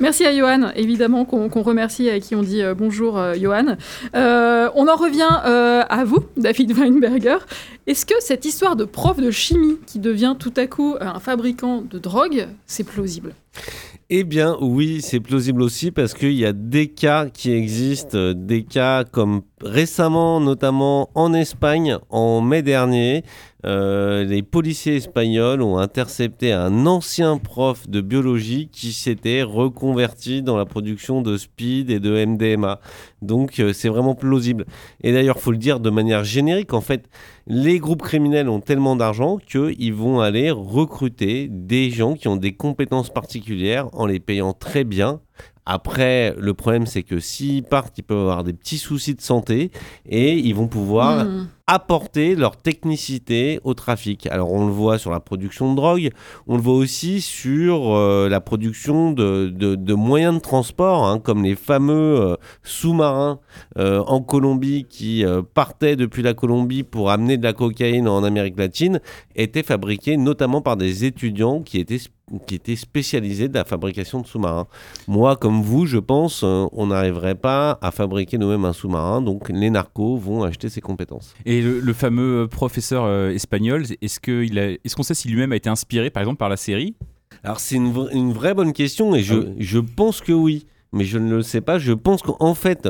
Merci 0.02 0.26
à 0.26 0.36
Johan, 0.36 0.72
évidemment, 0.76 1.24
qu'on 1.24 1.48
qu'on 1.50 1.62
remercie 1.62 2.08
et 2.08 2.12
à 2.12 2.20
qui 2.20 2.36
on 2.36 2.44
dit 2.44 2.62
euh, 2.62 2.74
bonjour, 2.74 3.18
euh, 3.18 3.36
Johan. 3.36 3.78
Euh, 4.16 4.70
on 4.76 4.88
en 4.88 4.96
revient 4.96 5.30
euh, 5.46 5.84
à 5.88 6.04
vous, 6.04 6.26
David 6.36 6.72
Weinberger. 6.78 7.38
Est-ce 7.86 8.06
que 8.06 8.16
cette 8.20 8.44
histoire 8.44 8.76
de 8.76 8.84
prof 8.84 9.18
de 9.18 9.32
chimie 9.32 9.78
qui 9.86 10.00
devient 10.00 10.36
tout 10.38 10.54
à 10.58 10.68
coup 10.68 10.96
un 11.00 11.20
fabricant 11.20 11.84
de 11.90 12.00
drogue, 12.00 12.48
c'est 12.66 12.84
plausible? 12.84 13.34
Eh 14.10 14.24
bien, 14.24 14.56
oui, 14.62 15.02
c'est 15.02 15.20
plausible 15.20 15.62
aussi 15.62 15.92
parce 15.92 16.14
qu'il 16.14 16.32
y 16.32 16.46
a 16.46 16.54
des 16.54 16.88
cas 16.88 17.26
qui 17.28 17.52
existent, 17.52 18.18
euh, 18.18 18.34
des 18.34 18.64
cas 18.64 19.04
comme 19.04 19.42
récemment, 19.62 20.40
notamment 20.40 21.10
en 21.14 21.34
Espagne, 21.34 21.98
en 22.10 22.40
mai 22.40 22.62
dernier, 22.62 23.24
euh, 23.68 24.24
les 24.24 24.44
policiers 24.44 24.96
espagnols 24.96 25.62
ont 25.62 25.78
intercepté 25.78 26.54
un 26.54 26.86
ancien 26.86 27.38
prof 27.38 27.90
de 27.90 28.00
biologie 28.00 28.70
qui 28.72 28.94
s'était 28.94 29.44
reconverti 29.44 30.42
dans 30.42 30.56
la 30.56 30.66
production 30.66 31.22
de 31.22 31.36
speed 31.36 31.90
et 31.90 32.00
de 32.00 32.26
MDMA. 32.26 32.80
Donc 33.22 33.60
euh, 33.60 33.74
c'est 33.74 33.90
vraiment 33.90 34.16
plausible. 34.16 34.66
Et 35.02 35.12
d'ailleurs, 35.12 35.40
faut 35.40 35.52
le 35.52 35.58
dire 35.58 35.82
de 35.82 35.90
manière 35.90 36.24
générique, 36.24 36.74
en 36.74 36.82
fait, 36.82 37.10
les 37.46 37.80
groupes 37.80 38.04
criminels 38.04 38.48
ont 38.48 38.62
tellement 38.62 38.96
d'argent 38.96 39.38
qu'ils 39.38 39.94
vont 39.94 40.22
aller 40.22 40.50
recruter 40.50 41.50
des 41.52 41.90
gens 41.90 42.16
qui 42.16 42.30
ont 42.30 42.38
des 42.38 42.54
compétences 42.54 43.10
particulières 43.10 43.90
en 43.94 44.06
les 44.06 44.20
payant 44.20 44.54
très 44.54 44.86
bien 44.86 45.20
après, 45.70 46.34
le 46.38 46.54
problème, 46.54 46.86
c'est 46.86 47.04
que 47.04 47.20
s'ils 47.20 47.62
partent, 47.62 47.98
ils 47.98 48.04
peuvent 48.04 48.18
avoir 48.20 48.46
des 48.46 48.54
petits 48.54 48.78
soucis 48.78 49.16
de 49.16 49.22
santé 49.22 49.70
et 50.08 50.38
ils 50.38 50.56
vont 50.56 50.70
pouvoir 50.70 51.26
Hmm. 51.26 51.48
Apporter 51.68 52.36
leur 52.36 52.56
technicité 52.56 53.60
au 53.66 53.74
trafic. 53.74 54.26
Alors, 54.28 54.54
on 54.54 54.66
le 54.66 54.72
voit 54.72 54.98
sur 54.98 55.12
la 55.12 55.20
production 55.20 55.72
de 55.72 55.76
drogue, 55.76 56.10
on 56.48 56.56
le 56.56 56.62
voit 56.62 56.76
aussi 56.76 57.20
sur 57.20 57.94
euh, 57.94 58.30
la 58.30 58.40
production 58.40 59.12
de, 59.12 59.94
moyens 59.94 60.36
de 60.36 60.40
transport, 60.40 61.06
hein, 61.06 61.20
comme 61.20 61.44
les 61.44 61.56
fameux 61.56 62.22
euh, 62.22 62.36
sous-marins 62.64 63.40
euh, 63.78 64.00
en 64.08 64.22
Colombie 64.22 64.86
qui 64.90 65.26
partaient 65.54 65.98
depuis 65.98 66.24
la 66.24 66.34
Colombie 66.34 66.84
pour 66.84 67.12
amener 67.12 67.38
de 67.38 67.44
la 67.44 67.52
cocaïne 67.52 68.08
en 68.08 68.24
Amérique 68.24 68.58
latine, 68.58 69.02
étaient 69.36 69.64
fabriqués 69.64 70.16
notamment 70.16 70.62
par 70.62 70.78
des 70.78 71.04
étudiants 71.04 71.62
qui 71.62 71.80
étaient 71.80 72.00
qui 72.46 72.56
étaient 72.56 72.76
spécialisés 72.76 73.48
de 73.48 73.54
la 73.54 73.64
fabrication 73.64 74.20
de 74.20 74.28
sous-marins. 74.28 74.68
Moi, 75.08 75.38
comme 75.38 75.62
vous, 75.62 75.86
je 75.86 75.98
pense, 75.98 76.44
on 76.44 76.88
n'arriverait 76.88 77.36
pas 77.36 77.80
à 77.82 77.92
fabriquer 77.92 78.38
nous-mêmes 78.38 78.66
un 78.66 78.74
sous-marin, 78.74 79.22
donc 79.22 79.48
les 79.50 79.70
narcos 79.70 80.18
vont 80.18 80.44
acheter 80.44 80.68
ces 80.68 80.82
compétences. 80.82 81.34
Le, 81.62 81.80
le 81.80 81.94
fameux 81.94 82.44
euh, 82.44 82.48
professeur 82.48 83.04
euh, 83.06 83.30
espagnol, 83.32 83.84
est-ce 84.02 84.20
qu'on 84.96 85.04
sait 85.04 85.14
si 85.14 85.28
lui-même 85.30 85.52
a 85.52 85.56
été 85.56 85.70
inspiré, 85.70 86.10
par 86.10 86.22
exemple, 86.22 86.38
par 86.38 86.50
la 86.50 86.58
série? 86.58 86.96
Alors 87.44 87.60
c'est 87.60 87.76
une, 87.76 87.92
vra- 87.94 88.10
une 88.14 88.34
vraie 88.34 88.54
bonne 88.54 88.74
question 88.74 89.14
et 89.16 89.22
je, 89.22 89.36
Ah 89.36 89.44
oui. 89.46 89.56
je 89.60 89.80
pense 89.80 90.22
que 90.22 90.32
oui, 90.34 90.66
mais 90.92 91.04
je 91.06 91.18
ne 91.18 91.36
le 91.36 91.42
sais 91.44 91.62
pas. 91.62 91.78
Je 91.80 91.94
pense 91.94 92.22
qu'en 92.22 92.56
fait, 92.56 92.90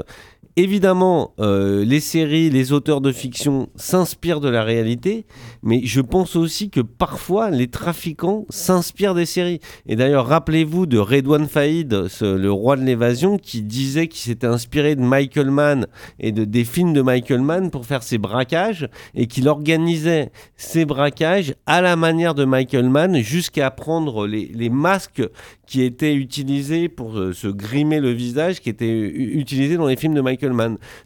évidemment, 0.58 1.34
euh, 1.40 1.86
les 1.86 2.00
séries, 2.02 2.50
les 2.50 2.74
auteurs 2.74 3.00
de 3.00 3.12
fiction 3.12 3.70
s'inspirent 3.76 4.42
de 4.42 4.50
la 4.50 4.64
réalité, 4.64 5.26
mais 5.64 5.82
je 5.86 6.02
pense 6.02 6.36
aussi 6.36 6.70
que 6.70 6.82
parfois 6.82 7.50
les 7.52 7.68
trafiquants 7.68 8.46
s'inspirent 8.50 9.14
des 9.14 9.26
séries. 9.26 9.60
Et 9.86 9.96
d'ailleurs, 9.96 10.26
rappelez-vous 10.28 10.86
de 10.88 10.98
Redouane 10.98 11.48
Faïd, 11.48 12.08
ce- 12.10 12.36
le 12.36 12.52
roi 12.52 12.76
de 12.76 12.84
l'évasion, 12.84 13.38
qui 13.38 13.62
disait 13.62 14.08
qu'il 14.08 14.20
s'était 14.22 14.48
inspiré 14.48 14.96
de 14.96 15.02
Michael 15.02 15.52
Mann 15.52 15.88
et 16.20 16.32
de, 16.32 16.44
des 16.44 16.66
films 16.66 16.92
de 16.94 17.02
Michael 17.02 17.42
Mann 17.42 17.70
pour 17.72 17.86
faire 17.86 18.04
ses 18.04 18.18
braquages 18.18 18.90
et 19.16 19.28
qu'il 19.28 19.48
organisait 19.48 20.32
ces 20.56 20.86
braquages 20.86 21.54
à 21.68 21.82
la 21.82 21.96
manière 21.96 22.34
de 22.34 22.44
Michael 22.46 22.90
Mann 22.90 23.16
jusqu'à 23.22 23.70
prendre 23.72 24.26
les, 24.28 24.52
les 24.54 24.70
masques 24.72 25.22
qui 25.68 25.84
étaient 25.84 26.16
utilisés 26.16 26.88
pour 26.90 27.18
euh, 27.20 27.34
se 27.34 27.48
grimer 27.48 28.00
le 28.00 28.12
visage, 28.12 28.62
qui 28.62 28.70
étaient 28.70 28.88
u- 28.90 29.38
utilisés 29.38 29.78
dans 29.78 29.88
les 29.88 29.98
films 29.98 30.14
de 30.14 30.22
Michael 30.22 30.47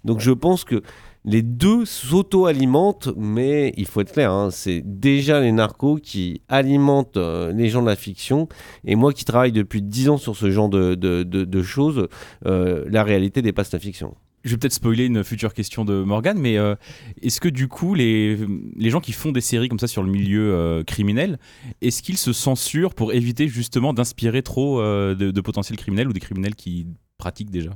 Donc 0.05 0.19
je 0.19 0.31
pense 0.31 0.63
que 0.63 0.81
les 1.23 1.43
deux 1.43 1.85
s'auto-alimentent, 1.85 3.09
mais 3.15 3.73
il 3.77 3.85
faut 3.85 4.01
être 4.01 4.11
clair, 4.11 4.31
hein, 4.31 4.49
c'est 4.51 4.81
déjà 4.83 5.39
les 5.39 5.51
narcos 5.51 5.97
qui 6.01 6.41
alimentent 6.49 7.17
euh, 7.17 7.51
les 7.51 7.69
gens 7.69 7.81
de 7.81 7.87
la 7.87 7.95
fiction. 7.95 8.47
Et 8.85 8.95
moi 8.95 9.13
qui 9.13 9.23
travaille 9.25 9.51
depuis 9.51 9.81
10 9.83 10.09
ans 10.09 10.17
sur 10.17 10.35
ce 10.35 10.49
genre 10.49 10.69
de, 10.69 10.95
de- 10.95 11.61
choses, 11.61 12.07
euh, 12.47 12.85
la 12.89 13.03
réalité 13.03 13.43
dépasse 13.43 13.71
la 13.71 13.77
fiction. 13.77 14.15
Je 14.43 14.49
vais 14.49 14.57
peut-être 14.57 14.73
spoiler 14.73 15.05
une 15.05 15.23
future 15.23 15.53
question 15.53 15.85
de 15.85 16.01
Morgan, 16.01 16.35
mais 16.39 16.57
euh, 16.57 16.73
est-ce 17.21 17.39
que 17.39 17.49
du 17.49 17.67
coup, 17.67 17.93
les, 17.93 18.39
les 18.75 18.89
gens 18.89 18.99
qui 18.99 19.11
font 19.11 19.31
des 19.31 19.41
séries 19.41 19.69
comme 19.69 19.77
ça 19.77 19.85
sur 19.85 20.01
le 20.01 20.09
milieu 20.09 20.83
criminel, 20.87 21.37
est-ce 21.81 22.01
qu'ils 22.01 22.17
se 22.17 22.33
censurent 22.33 22.95
pour 22.95 23.13
éviter 23.13 23.47
justement 23.47 23.93
d'inspirer 23.93 24.41
trop 24.41 24.81
de 24.81 25.41
potentiels 25.41 25.77
criminels 25.77 26.07
ou 26.07 26.13
des 26.13 26.19
criminels 26.19 26.55
qui 26.55 26.87
pratiquent 27.19 27.51
déjà? 27.51 27.69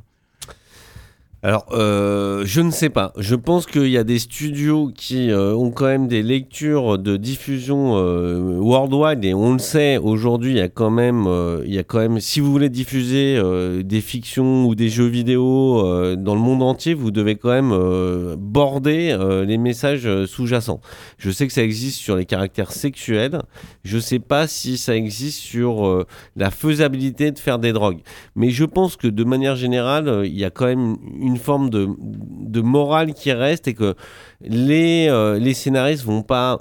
Alors, 1.45 1.67
euh, 1.73 2.41
je 2.43 2.59
ne 2.59 2.71
sais 2.71 2.89
pas. 2.89 3.13
Je 3.19 3.35
pense 3.35 3.67
qu'il 3.67 3.89
y 3.89 3.99
a 3.99 4.03
des 4.03 4.17
studios 4.17 4.89
qui 4.95 5.29
euh, 5.29 5.53
ont 5.53 5.69
quand 5.69 5.85
même 5.85 6.07
des 6.07 6.23
lectures 6.23 6.97
de 6.97 7.17
diffusion 7.17 7.97
euh, 7.97 8.57
worldwide 8.57 9.23
et 9.23 9.35
on 9.35 9.53
le 9.53 9.59
sait 9.59 9.97
aujourd'hui. 9.97 10.53
Il 10.53 10.57
y 10.57 10.61
a 10.61 10.69
quand 10.69 10.89
même, 10.89 11.29
il 11.63 11.71
y 11.71 11.77
a 11.77 11.83
quand 11.83 11.99
même, 11.99 12.19
si 12.19 12.39
vous 12.39 12.51
voulez 12.51 12.69
diffuser 12.69 13.39
des 13.83 14.01
fictions 14.01 14.65
ou 14.65 14.73
des 14.73 14.89
jeux 14.89 15.05
vidéo 15.05 16.15
dans 16.15 16.33
le 16.33 16.41
monde 16.41 16.63
entier, 16.63 16.95
vous 16.95 17.11
devez 17.11 17.35
quand 17.35 17.49
même 17.49 18.35
border 18.37 19.15
les 19.45 19.59
messages 19.59 20.25
sous-jacents. 20.25 20.81
Je 21.19 21.29
sais 21.29 21.45
que 21.45 21.53
ça 21.53 21.61
existe 21.61 21.99
sur 21.99 22.15
les 22.15 22.25
caractères 22.25 22.71
sexuels. 22.71 23.43
Je 23.83 23.99
sais 23.99 24.19
pas 24.19 24.47
si 24.47 24.79
ça 24.79 24.95
existe 24.95 25.41
sur 25.41 26.05
la 26.35 26.49
faisabilité 26.49 27.29
de 27.29 27.37
faire 27.37 27.59
des 27.59 27.71
drogues. 27.71 27.99
Mais 28.35 28.49
je 28.49 28.65
pense 28.65 28.95
que 28.95 29.07
de 29.07 29.23
manière 29.23 29.55
générale, 29.55 30.23
il 30.25 30.35
y 30.35 30.43
a 30.43 30.49
quand 30.49 30.65
même 30.65 30.97
une 31.19 31.34
forme 31.37 31.69
de, 31.69 31.89
de 31.99 32.61
morale 32.61 33.13
qui 33.13 33.31
reste 33.31 33.67
et 33.67 33.73
que 33.73 33.95
les, 34.41 35.07
euh, 35.09 35.39
les 35.39 35.53
scénaristes 35.53 36.03
vont 36.03 36.23
pas 36.23 36.59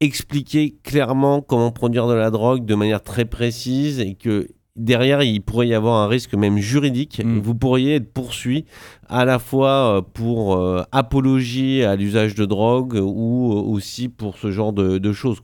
expliquer 0.00 0.76
clairement 0.82 1.40
comment 1.40 1.70
produire 1.70 2.06
de 2.06 2.14
la 2.14 2.30
drogue 2.30 2.64
de 2.64 2.74
manière 2.74 3.02
très 3.02 3.24
précise 3.24 4.00
et 4.00 4.14
que 4.14 4.48
derrière 4.76 5.22
il 5.22 5.40
pourrait 5.40 5.68
y 5.68 5.74
avoir 5.74 6.02
un 6.02 6.08
risque 6.08 6.34
même 6.34 6.58
juridique. 6.58 7.22
Mm. 7.24 7.38
Vous 7.38 7.54
pourriez 7.54 7.96
être 7.96 8.12
poursuivi 8.12 8.66
à 9.08 9.24
la 9.24 9.38
fois 9.38 9.96
euh, 9.96 10.00
pour 10.00 10.56
euh, 10.56 10.82
apologie 10.92 11.82
à 11.82 11.96
l'usage 11.96 12.34
de 12.34 12.44
drogue 12.44 12.94
ou 12.94 13.52
euh, 13.52 13.62
aussi 13.62 14.08
pour 14.08 14.36
ce 14.38 14.50
genre 14.50 14.72
de, 14.72 15.12
choses. 15.12 15.38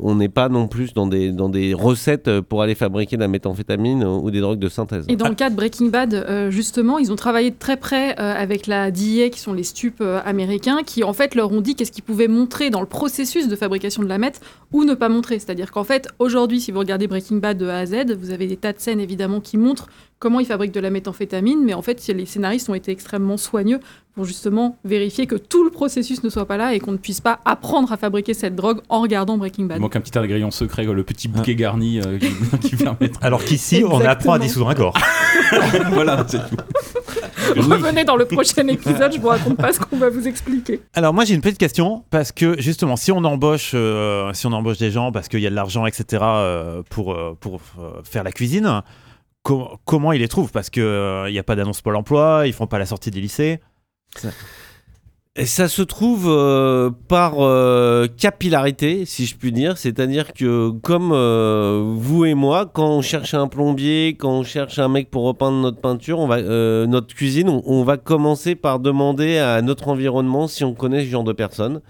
On 0.00 0.14
n'est 0.14 0.28
pas 0.28 0.48
non 0.48 0.68
plus 0.68 0.94
dans 0.94 1.06
des, 1.06 1.32
dans 1.32 1.48
des 1.48 1.74
recettes 1.74 2.40
pour 2.40 2.62
aller 2.62 2.74
fabriquer 2.74 3.16
de 3.16 3.20
la 3.20 3.28
méthamphétamine 3.28 4.04
ou 4.04 4.30
des 4.30 4.40
drogues 4.40 4.58
de 4.58 4.68
synthèse. 4.68 5.04
Et 5.08 5.16
dans 5.16 5.28
le 5.28 5.34
cas 5.34 5.50
de 5.50 5.56
Breaking 5.56 5.86
Bad, 5.86 6.48
justement, 6.50 6.98
ils 6.98 7.10
ont 7.10 7.16
travaillé 7.16 7.50
de 7.50 7.56
très 7.58 7.76
près 7.76 8.14
avec 8.16 8.66
la 8.66 8.90
DEA, 8.90 9.30
qui 9.30 9.40
sont 9.40 9.52
les 9.52 9.64
stupes 9.64 10.02
américains, 10.24 10.82
qui 10.86 11.02
en 11.02 11.12
fait 11.12 11.34
leur 11.34 11.52
ont 11.52 11.60
dit 11.60 11.74
qu'est-ce 11.74 11.92
qu'ils 11.92 12.04
pouvaient 12.04 12.28
montrer 12.28 12.70
dans 12.70 12.80
le 12.80 12.86
processus 12.86 13.48
de 13.48 13.56
fabrication 13.56 14.02
de 14.02 14.08
la 14.08 14.18
meth 14.18 14.40
ou 14.72 14.84
ne 14.84 14.94
pas 14.94 15.08
montrer. 15.08 15.38
C'est-à-dire 15.38 15.72
qu'en 15.72 15.84
fait, 15.84 16.08
aujourd'hui, 16.18 16.60
si 16.60 16.70
vous 16.70 16.78
regardez 16.78 17.08
Breaking 17.08 17.36
Bad 17.36 17.58
de 17.58 17.66
A 17.66 17.78
à 17.78 17.86
Z, 17.86 18.14
vous 18.18 18.30
avez 18.30 18.46
des 18.46 18.56
tas 18.56 18.72
de 18.72 18.80
scènes 18.80 19.00
évidemment 19.00 19.40
qui 19.40 19.56
montrent 19.56 19.88
comment 20.20 20.38
ils 20.38 20.46
fabriquent 20.46 20.74
de 20.74 20.80
la 20.80 20.90
méthamphétamine, 20.90 21.64
mais 21.64 21.74
en 21.74 21.82
fait, 21.82 22.06
les 22.08 22.26
scénaristes 22.26 22.68
ont 22.68 22.74
été 22.74 22.92
extrêmement 22.92 23.36
soigneux 23.36 23.80
pour 24.14 24.26
justement 24.26 24.76
vérifier 24.84 25.26
que 25.26 25.34
tout 25.34 25.64
le 25.64 25.70
processus 25.70 26.22
ne 26.22 26.28
soit 26.28 26.46
pas 26.46 26.58
là 26.58 26.74
et 26.74 26.78
qu'on 26.78 26.92
ne 26.92 26.98
puisse 26.98 27.20
pas 27.22 27.40
apprendre 27.44 27.90
à 27.90 27.96
fabriquer 27.96 28.34
cette 28.34 28.54
drogue 28.54 28.80
en 28.90 29.00
regardant 29.00 29.38
Breaking 29.38 29.64
Il 29.64 29.68
Bad. 29.68 29.80
manque 29.80 29.96
un 29.96 30.00
petit 30.00 30.16
ingrédient 30.18 30.50
secret, 30.50 30.84
le 30.84 31.02
petit 31.02 31.26
bouquet 31.26 31.54
garni 31.54 32.00
euh, 32.00 32.18
qui, 32.60 32.76
qui 32.76 32.84
Alors 33.22 33.42
qu'ici, 33.42 33.82
on 33.84 34.00
apprend 34.00 34.34
à 34.34 34.38
dissoudre 34.38 34.68
un 34.68 34.74
corps. 34.74 34.98
voilà, 35.92 36.24
c'est 36.28 36.38
tout. 36.38 36.56
Revenez 37.56 38.04
dans 38.04 38.16
le 38.16 38.26
prochain 38.26 38.66
épisode, 38.68 39.12
je 39.12 39.20
vous 39.20 39.28
raconte 39.28 39.56
pas 39.56 39.72
ce 39.72 39.80
qu'on 39.80 39.96
va 39.96 40.08
vous 40.08 40.28
expliquer. 40.28 40.80
Alors 40.94 41.14
moi 41.14 41.24
j'ai 41.24 41.34
une 41.34 41.40
petite 41.40 41.58
question 41.58 42.04
parce 42.10 42.32
que 42.32 42.60
justement 42.60 42.96
si 42.96 43.10
on 43.12 43.24
embauche 43.24 43.72
euh, 43.74 44.32
si 44.34 44.46
on 44.46 44.52
embauche 44.52 44.78
des 44.78 44.90
gens 44.90 45.10
parce 45.12 45.28
qu'il 45.28 45.40
y 45.40 45.46
a 45.46 45.50
de 45.50 45.54
l'argent 45.54 45.86
etc 45.86 46.22
euh, 46.22 46.82
pour 46.90 47.12
euh, 47.12 47.36
pour 47.40 47.60
euh, 47.78 48.00
faire 48.04 48.22
la 48.22 48.32
cuisine 48.32 48.82
com- 49.42 49.68
comment 49.84 50.12
ils 50.12 50.20
les 50.20 50.28
trouvent? 50.28 50.52
Parce 50.52 50.70
que 50.70 50.80
euh, 50.80 51.28
il 51.28 51.32
n'y 51.32 51.38
a 51.38 51.42
pas 51.42 51.56
d'annonce 51.56 51.80
Pôle 51.82 51.96
Emploi 51.96 52.44
ils 52.46 52.52
font 52.52 52.66
pas 52.66 52.78
la 52.78 52.86
sortie 52.86 53.10
des 53.10 53.20
lycées 53.20 53.60
Et 55.36 55.46
ça 55.46 55.68
se 55.68 55.82
trouve 55.82 56.26
euh, 56.28 56.90
par 57.06 57.34
euh, 57.38 58.08
capillarité, 58.08 59.04
si 59.04 59.26
je 59.26 59.36
puis 59.36 59.52
dire. 59.52 59.78
C'est-à-dire 59.78 60.32
que, 60.32 60.70
comme 60.70 61.12
euh, 61.12 61.94
vous 61.96 62.24
et 62.24 62.34
moi, 62.34 62.66
quand 62.66 62.88
on 62.88 63.00
cherche 63.00 63.32
un 63.34 63.46
plombier, 63.46 64.16
quand 64.18 64.40
on 64.40 64.42
cherche 64.42 64.80
un 64.80 64.88
mec 64.88 65.08
pour 65.08 65.22
repeindre 65.22 65.58
notre 65.58 65.80
peinture, 65.80 66.18
on 66.18 66.26
va, 66.26 66.38
euh, 66.38 66.86
notre 66.86 67.14
cuisine, 67.14 67.48
on, 67.48 67.62
on 67.64 67.84
va 67.84 67.96
commencer 67.96 68.56
par 68.56 68.80
demander 68.80 69.38
à 69.38 69.62
notre 69.62 69.86
environnement 69.86 70.48
si 70.48 70.64
on 70.64 70.74
connaît 70.74 71.04
ce 71.04 71.10
genre 71.10 71.24
de 71.24 71.32
personnes. 71.32 71.80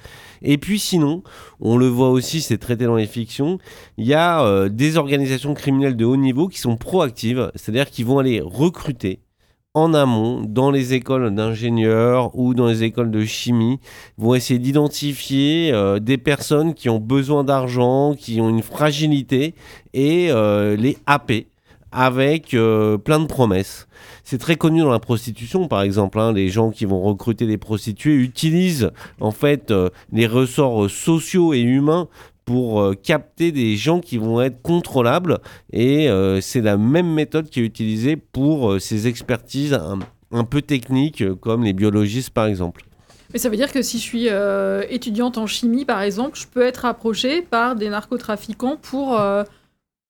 Et 0.42 0.58
puis 0.58 0.78
sinon, 0.78 1.22
on 1.60 1.76
le 1.76 1.86
voit 1.86 2.10
aussi, 2.10 2.40
c'est 2.40 2.58
traité 2.58 2.84
dans 2.84 2.96
les 2.96 3.06
fictions, 3.06 3.58
il 3.98 4.06
y 4.06 4.14
a 4.14 4.44
euh, 4.44 4.68
des 4.68 4.96
organisations 4.96 5.54
criminelles 5.54 5.96
de 5.96 6.04
haut 6.04 6.16
niveau 6.16 6.48
qui 6.48 6.58
sont 6.58 6.76
proactives, 6.76 7.50
c'est-à-dire 7.54 7.90
qui 7.90 8.02
vont 8.02 8.18
aller 8.18 8.40
recruter 8.40 9.20
en 9.74 9.94
amont, 9.94 10.42
dans 10.44 10.70
les 10.70 10.94
écoles 10.94 11.32
d'ingénieurs 11.32 12.36
ou 12.36 12.54
dans 12.54 12.66
les 12.66 12.82
écoles 12.82 13.10
de 13.10 13.24
chimie, 13.24 13.78
vont 14.18 14.34
essayer 14.34 14.58
d'identifier 14.58 15.70
euh, 15.72 16.00
des 16.00 16.18
personnes 16.18 16.74
qui 16.74 16.88
ont 16.88 16.98
besoin 16.98 17.44
d'argent, 17.44 18.14
qui 18.18 18.40
ont 18.40 18.48
une 18.48 18.62
fragilité, 18.62 19.54
et 19.92 20.30
euh, 20.30 20.76
les 20.76 20.98
happer 21.06 21.49
avec 21.92 22.54
euh, 22.54 22.98
plein 22.98 23.20
de 23.20 23.26
promesses. 23.26 23.86
C'est 24.24 24.38
très 24.38 24.56
connu 24.56 24.80
dans 24.80 24.90
la 24.90 25.00
prostitution, 25.00 25.68
par 25.68 25.82
exemple. 25.82 26.18
hein, 26.18 26.32
les 26.32 26.48
gens 26.48 26.70
qui 26.70 26.84
vont 26.84 27.00
recruter 27.00 27.46
des 27.46 27.58
prostituées 27.58 28.14
utilisent 28.14 28.90
en 29.20 29.30
fait 29.30 29.70
euh, 29.70 29.90
les 30.12 30.26
ressorts 30.26 30.84
euh, 30.84 30.88
sociaux 30.88 31.52
et 31.52 31.60
humains 31.60 32.08
pour 32.44 32.92
capter 33.04 33.52
des 33.52 33.76
gens 33.76 34.00
qui 34.00 34.18
vont 34.18 34.40
être 34.40 34.60
contrôlables 34.60 35.38
et 35.72 36.08
c'est 36.40 36.62
la 36.62 36.76
même 36.76 37.06
méthode 37.06 37.48
qui 37.48 37.60
est 37.60 37.62
utilisée 37.62 38.16
pour 38.16 38.80
ces 38.80 39.06
expertises 39.06 39.72
un, 39.72 40.00
un 40.32 40.42
peu 40.42 40.60
techniques, 40.60 41.22
comme 41.34 41.62
les 41.62 41.72
biologistes 41.72 42.30
par 42.30 42.46
exemple. 42.46 42.82
Mais 43.32 43.38
ça 43.38 43.50
veut 43.50 43.56
dire 43.56 43.70
que 43.70 43.82
si 43.82 43.98
je 43.98 44.02
suis 44.02 44.28
étudiante 44.92 45.38
en 45.38 45.46
chimie, 45.46 45.84
par 45.84 46.02
exemple, 46.02 46.36
je 46.36 46.48
peux 46.48 46.62
être 46.62 46.86
approchée 46.86 47.40
par 47.40 47.76
des 47.76 47.88
narcotrafiquants 47.88 48.78
pour, 48.82 49.16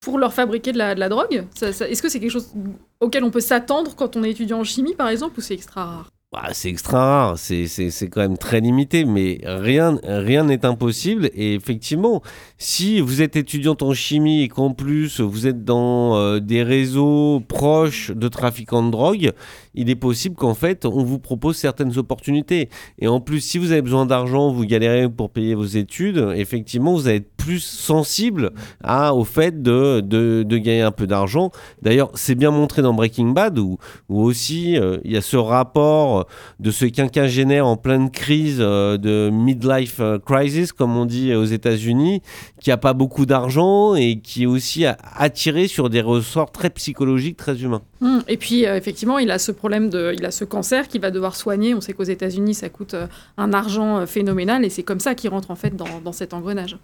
pour 0.01 0.19
leur 0.19 0.33
fabriquer 0.33 0.73
de 0.73 0.79
la, 0.79 1.09
drogue 1.09 1.45
Est-ce 1.61 2.03
que 2.03 2.09
c'est 2.09 2.21
quelque 2.21 2.31
chose 2.31 2.53
auquel 3.01 3.23
on 3.23 3.31
peut 3.31 3.41
s'attendre 3.41 3.95
quand 3.95 4.17
on 4.17 4.25
est 4.25 4.31
étudiant 4.31 4.61
en 4.61 4.65
chimie, 4.65 4.95
par 4.95 5.09
exemple, 5.09 5.39
ou 5.39 5.43
c'est 5.43 5.55
extra 5.55 5.85
rare 5.85 6.11
Bah, 6.33 6.49
c'est 6.53 6.71
extra 6.71 6.99
rare, 6.99 7.39
c'est 7.39 8.09
quand 8.11 8.21
même 8.21 8.39
très 8.39 8.61
limité, 8.61 9.05
mais 9.05 9.41
rien 9.45 9.99
rien 10.03 10.45
n'est 10.45 10.65
impossible. 10.65 11.31
Et 11.35 11.55
effectivement, 11.55 12.23
si 12.57 13.01
vous 13.01 13.21
êtes 13.21 13.37
étudiante 13.37 13.83
en 13.83 13.93
chimie 13.93 14.43
et 14.43 14.49
qu'en 14.49 14.73
plus 14.73 15.21
vous 15.21 15.47
êtes 15.47 15.65
dans 15.65 16.17
euh, 16.17 16.41
des 16.41 16.63
réseaux 16.63 17.41
proches 17.47 18.11
de 18.11 18.29
trafiquants 18.29 18.83
de 18.83 18.91
drogue, 18.91 19.33
il 19.75 19.91
est 19.91 19.97
possible 19.97 20.35
qu'en 20.35 20.55
fait 20.55 20.85
on 20.85 21.03
vous 21.05 21.19
propose 21.19 21.57
certaines 21.57 21.97
opportunités. 21.99 22.69
Et 22.99 23.09
en 23.09 23.21
plus, 23.21 23.41
si 23.41 23.59
vous 23.59 23.73
avez 23.73 23.83
besoin 23.83 24.07
d'argent, 24.07 24.53
vous 24.53 24.65
galérez 24.65 25.09
pour 25.09 25.31
payer 25.31 25.55
vos 25.55 25.65
études, 25.65 26.33
effectivement, 26.37 26.95
vous 26.95 27.07
allez 27.07 27.19
être 27.19 27.33
plus 27.37 27.61
sensible 27.61 28.53
au 28.85 29.25
fait 29.25 29.63
de, 29.63 30.01
de, 30.01 30.43
de 30.43 30.59
gagner 30.59 30.83
un 30.83 30.91
peu 30.91 31.07
d'argent. 31.07 31.51
D'ailleurs, 31.83 32.11
c'est 32.15 32.35
bien 32.35 32.51
montré 32.51 32.83
dans 32.83 32.93
Breaking 32.93 33.29
Bad 33.29 33.59
où, 33.59 33.79
où 34.09 34.23
aussi 34.23 34.79
euh, 34.79 34.99
il 35.05 35.13
y 35.13 35.17
a 35.17 35.23
ce 35.23 35.37
rapport 35.37 36.27
de 36.59 36.71
ce 36.71 36.85
quinquagénaire 36.85 37.67
en 37.67 37.77
pleine 37.77 38.11
crise 38.11 38.59
euh, 38.61 38.99
de 38.99 39.31
midlife 39.31 40.01
euh, 40.01 40.19
crisis, 40.19 40.73
comme 40.73 40.97
on 40.97 41.07
dit 41.07 41.35
aux 41.35 41.45
États-Unis, 41.45 42.23
qui 42.63 42.71
a 42.71 42.77
pas 42.77 42.93
beaucoup 42.93 43.25
d'argent 43.27 43.95
et 43.95 44.21
qui 44.21 44.43
est 44.43 44.47
aussi 44.47 44.85
a- 44.87 44.97
attiré 45.17 45.67
sur 45.67 45.89
des 45.91 46.01
ressorts 46.03 46.53
très 46.53 46.71
psychologiques, 46.71 47.37
très 47.37 47.63
humains. 47.63 47.83
Hum, 48.03 48.23
Et 48.29 48.37
puis, 48.37 48.67
euh, 48.67 48.77
effectivement, 48.77 49.19
il 49.19 49.31
a 49.31 49.39
ce 49.39 49.51
problème 49.53 49.89
de. 49.91 50.15
Il 50.17 50.25
a 50.27 50.31
ce 50.31 50.45
cancer 50.45 50.87
qu'il 50.89 51.01
va 51.01 51.11
devoir 51.11 51.37
soigner. 51.37 51.75
On 51.75 51.81
sait 51.81 51.93
qu'aux 51.95 52.03
États-Unis, 52.05 52.55
ça 52.55 52.69
coûte 52.69 52.95
euh, 52.95 53.07
un 53.39 53.53
argent 53.53 53.99
euh, 53.99 54.07
phénoménal, 54.07 54.65
et 54.65 54.71
c'est 54.71 54.83
comme 54.83 55.01
ça 55.01 55.15
qu'il 55.15 55.31
rentre, 55.31 55.51
en 55.51 55.57
fait, 55.57 55.75
dans, 55.75 56.01
dans 56.05 56.13
cet 56.13 56.35
engrenage. 56.35 56.77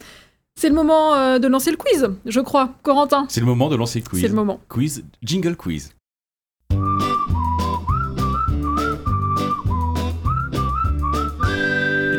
C'est 0.58 0.70
le 0.70 0.74
moment 0.74 1.14
euh, 1.14 1.38
de 1.38 1.48
lancer 1.48 1.70
le 1.70 1.76
quiz, 1.76 2.08
je 2.24 2.40
crois. 2.40 2.70
Corentin, 2.82 3.26
C'est 3.28 3.40
le 3.40 3.46
moment 3.46 3.68
de 3.68 3.76
lancer 3.76 4.00
le 4.00 4.08
quiz. 4.08 4.22
c'est 4.22 4.28
le 4.28 4.34
moment. 4.34 4.58
Quiz, 4.70 5.04
jingle 5.22 5.54
quiz. 5.56 5.90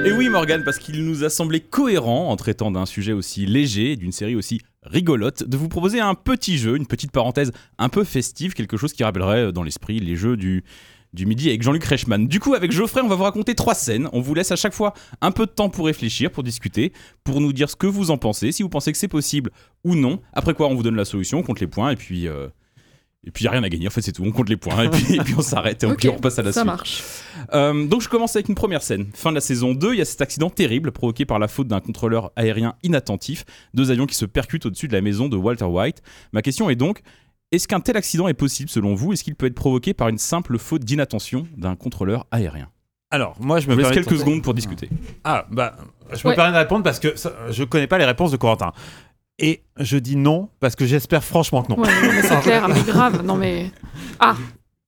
Et 0.07 0.13
oui 0.13 0.29
Morgan, 0.29 0.63
parce 0.63 0.79
qu'il 0.79 1.03
nous 1.03 1.25
a 1.25 1.29
semblé 1.29 1.59
cohérent 1.59 2.29
en 2.29 2.37
traitant 2.37 2.71
d'un 2.71 2.85
sujet 2.85 3.11
aussi 3.11 3.45
léger 3.45 3.97
d'une 3.97 4.13
série 4.13 4.35
aussi 4.35 4.61
rigolote, 4.83 5.43
de 5.43 5.57
vous 5.57 5.67
proposer 5.67 5.99
un 5.99 6.15
petit 6.15 6.57
jeu, 6.57 6.77
une 6.77 6.87
petite 6.87 7.11
parenthèse 7.11 7.51
un 7.77 7.89
peu 7.89 8.05
festive, 8.05 8.53
quelque 8.53 8.77
chose 8.77 8.93
qui 8.93 9.03
rappellerait 9.03 9.47
euh, 9.47 9.51
dans 9.51 9.63
l'esprit 9.63 9.99
les 9.99 10.15
jeux 10.15 10.37
du, 10.37 10.63
du 11.11 11.25
midi 11.25 11.49
avec 11.49 11.61
Jean-Luc 11.61 11.83
Reichmann. 11.83 12.25
Du 12.25 12.39
coup, 12.39 12.53
avec 12.53 12.71
Geoffrey, 12.71 13.01
on 13.03 13.09
va 13.09 13.15
vous 13.15 13.23
raconter 13.23 13.53
trois 13.53 13.75
scènes. 13.75 14.07
On 14.13 14.21
vous 14.21 14.33
laisse 14.33 14.51
à 14.53 14.55
chaque 14.55 14.73
fois 14.73 14.93
un 15.19 15.31
peu 15.31 15.45
de 15.45 15.51
temps 15.51 15.67
pour 15.67 15.87
réfléchir, 15.87 16.31
pour 16.31 16.43
discuter, 16.43 16.93
pour 17.25 17.41
nous 17.41 17.51
dire 17.51 17.69
ce 17.69 17.75
que 17.75 17.87
vous 17.87 18.09
en 18.09 18.17
pensez, 18.17 18.53
si 18.53 18.63
vous 18.63 18.69
pensez 18.69 18.93
que 18.93 18.97
c'est 18.97 19.09
possible 19.09 19.51
ou 19.83 19.95
non. 19.95 20.21
Après 20.31 20.53
quoi, 20.53 20.69
on 20.69 20.75
vous 20.75 20.83
donne 20.83 20.95
la 20.95 21.03
solution, 21.03 21.39
on 21.39 21.43
compte 21.43 21.59
les 21.59 21.67
points, 21.67 21.91
et 21.91 21.97
puis... 21.97 22.29
euh, 22.29 22.47
et 23.25 23.31
puis, 23.31 23.43
il 23.43 23.45
n'y 23.45 23.49
a 23.49 23.51
rien 23.51 23.63
à 23.63 23.69
gagner, 23.69 23.87
en 23.87 23.89
fait, 23.89 24.01
c'est 24.01 24.11
tout. 24.13 24.23
On 24.23 24.31
compte 24.31 24.47
les 24.47 24.55
points, 24.57 24.83
et 24.83 24.89
puis, 24.89 25.15
et 25.15 25.19
puis 25.19 25.33
on 25.37 25.41
s'arrête, 25.41 25.83
et 25.83 25.87
puis 25.95 26.07
on 26.09 26.15
repasse 26.15 26.39
à 26.39 26.43
la 26.43 26.51
ça 26.53 26.61
suite. 26.61 26.65
marche. 26.67 27.03
Euh, 27.53 27.85
donc 27.87 28.01
je 28.01 28.09
commence 28.09 28.35
avec 28.35 28.47
une 28.49 28.55
première 28.55 28.81
scène. 28.81 29.07
Fin 29.13 29.31
de 29.31 29.35
la 29.35 29.41
saison 29.41 29.73
2, 29.73 29.93
il 29.93 29.97
y 29.99 30.01
a 30.01 30.05
cet 30.05 30.21
accident 30.21 30.49
terrible 30.49 30.91
provoqué 30.91 31.25
par 31.25 31.39
la 31.39 31.47
faute 31.47 31.67
d'un 31.67 31.79
contrôleur 31.81 32.31
aérien 32.35 32.75
inattentif. 32.83 33.43
Deux 33.73 33.91
avions 33.91 34.05
qui 34.05 34.15
se 34.15 34.25
percutent 34.25 34.65
au-dessus 34.65 34.87
de 34.87 34.93
la 34.93 35.01
maison 35.01 35.27
de 35.29 35.35
Walter 35.37 35.65
White. 35.65 36.01
Ma 36.31 36.41
question 36.41 36.69
est 36.69 36.75
donc, 36.75 37.01
est-ce 37.51 37.67
qu'un 37.67 37.79
tel 37.79 37.97
accident 37.97 38.27
est 38.27 38.33
possible 38.33 38.69
selon 38.69 38.93
vous? 38.95 39.13
Est-ce 39.13 39.23
qu'il 39.23 39.35
peut 39.35 39.45
être 39.45 39.55
provoqué 39.55 39.93
par 39.93 40.09
une 40.09 40.17
simple 40.17 40.57
faute 40.57 40.83
d'inattention 40.83 41.47
d'un 41.57 41.75
contrôleur 41.75 42.25
aérien? 42.31 42.69
Alors, 43.09 43.37
moi, 43.39 43.59
je 43.61 43.67
me 43.69 43.73
vous 43.73 43.79
laisse 43.79 43.91
quelques 43.91 44.17
secondes 44.17 44.41
pour 44.43 44.53
discuter. 44.53 44.89
Ah, 45.23 45.45
bah, 45.49 45.77
je 46.11 46.17
me 46.25 46.29
Ouais. 46.31 46.35
permets 46.35 46.51
de 46.51 46.57
répondre 46.57 46.83
parce 46.83 46.99
que 46.99 47.15
ça- 47.15 47.31
je 47.49 47.63
connais 47.63 47.87
pas 47.87 47.97
les 47.97 48.03
réponses 48.05 48.31
de 48.31 48.37
Corentin. 48.37 48.73
Et 49.39 49.61
je 49.79 49.97
dis 49.97 50.15
non 50.15 50.49
parce 50.59 50.75
que 50.75 50.85
j'espère 50.85 51.23
franchement 51.23 51.61
que 51.63 51.71
non. 51.71 51.79
Ouais, 51.79 51.87
non, 51.87 52.09
mais 52.13 52.21
c'est 52.23 52.39
clair, 52.41 52.67
mais 52.67 52.81
grave. 52.81 53.23
Non, 53.23 53.35
mais. 53.35 53.71
Ah, 54.19 54.35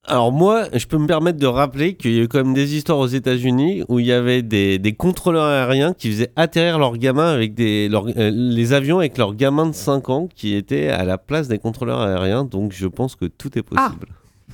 Alors 0.05 0.31
moi, 0.31 0.63
je 0.73 0.87
peux 0.87 0.97
me 0.97 1.05
permettre 1.05 1.37
de 1.37 1.45
rappeler 1.45 1.93
qu'il 1.95 2.13
y 2.15 2.19
a 2.19 2.23
eu 2.23 2.27
quand 2.27 2.39
même 2.39 2.55
des 2.55 2.75
histoires 2.75 2.97
aux 2.97 3.05
États-Unis 3.07 3.83
où 3.89 3.99
il 3.99 4.07
y 4.07 4.11
avait 4.11 4.41
des, 4.41 4.79
des 4.79 4.93
contrôleurs 4.93 5.43
aériens 5.45 5.93
qui 5.93 6.09
faisaient 6.09 6.31
atterrir 6.35 6.79
leurs 6.79 6.97
gamins 6.97 7.31
avec 7.31 7.53
des 7.53 7.89
leurs- 7.89 8.07
euh, 8.17 8.31
les 8.33 8.73
avions 8.73 8.97
avec 8.97 9.19
leurs 9.19 9.35
gamins 9.35 9.67
de 9.67 9.75
5 9.75 10.09
ans 10.09 10.27
qui 10.33 10.55
étaient 10.55 10.87
à 10.89 11.03
la 11.03 11.19
place 11.19 11.47
des 11.47 11.59
contrôleurs 11.59 11.99
aériens. 12.01 12.43
Donc 12.43 12.71
je 12.73 12.87
pense 12.87 13.15
que 13.15 13.25
tout 13.25 13.55
est 13.55 13.61
possible. 13.63 14.07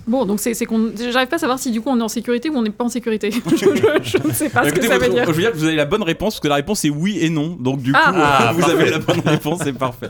Bon, 0.07 0.25
donc 0.25 0.39
c'est 0.39 0.53
c'est 0.53 0.65
qu'on. 0.65 0.91
J'arrive 1.11 1.27
pas 1.29 1.35
à 1.35 1.39
savoir 1.39 1.59
si 1.59 1.71
du 1.71 1.81
coup 1.81 1.89
on 1.89 1.99
est 1.99 2.03
en 2.03 2.07
sécurité 2.07 2.49
ou 2.49 2.55
on 2.57 2.61
n'est 2.63 2.69
pas 2.69 2.83
en 2.85 2.89
sécurité. 2.89 3.31
je, 3.31 3.39
je- 3.57 3.65
je 4.03 4.27
ne 4.27 4.33
sais 4.33 4.49
pas 4.49 4.67
ce 4.67 4.73
que 4.73 4.81
ça 4.85 4.97
veut 4.97 5.09
dire. 5.09 5.25
Je 5.25 5.31
veux 5.31 5.41
dire 5.41 5.51
que 5.51 5.57
vous 5.57 5.65
avez 5.65 5.75
la 5.75 5.85
bonne 5.85 6.03
réponse, 6.03 6.35
parce 6.35 6.41
que 6.41 6.47
la 6.47 6.55
réponse 6.55 6.83
est 6.85 6.89
oui 6.89 7.17
et 7.21 7.29
non. 7.29 7.55
Donc 7.59 7.81
du 7.81 7.91
coup, 7.91 7.99
Ah. 8.03 8.51
vous 8.55 8.69
avez 8.69 8.89
la 8.89 8.99
bonne 8.99 9.19
réponse, 9.21 9.59
c'est 9.63 9.73
parfait. 9.73 10.09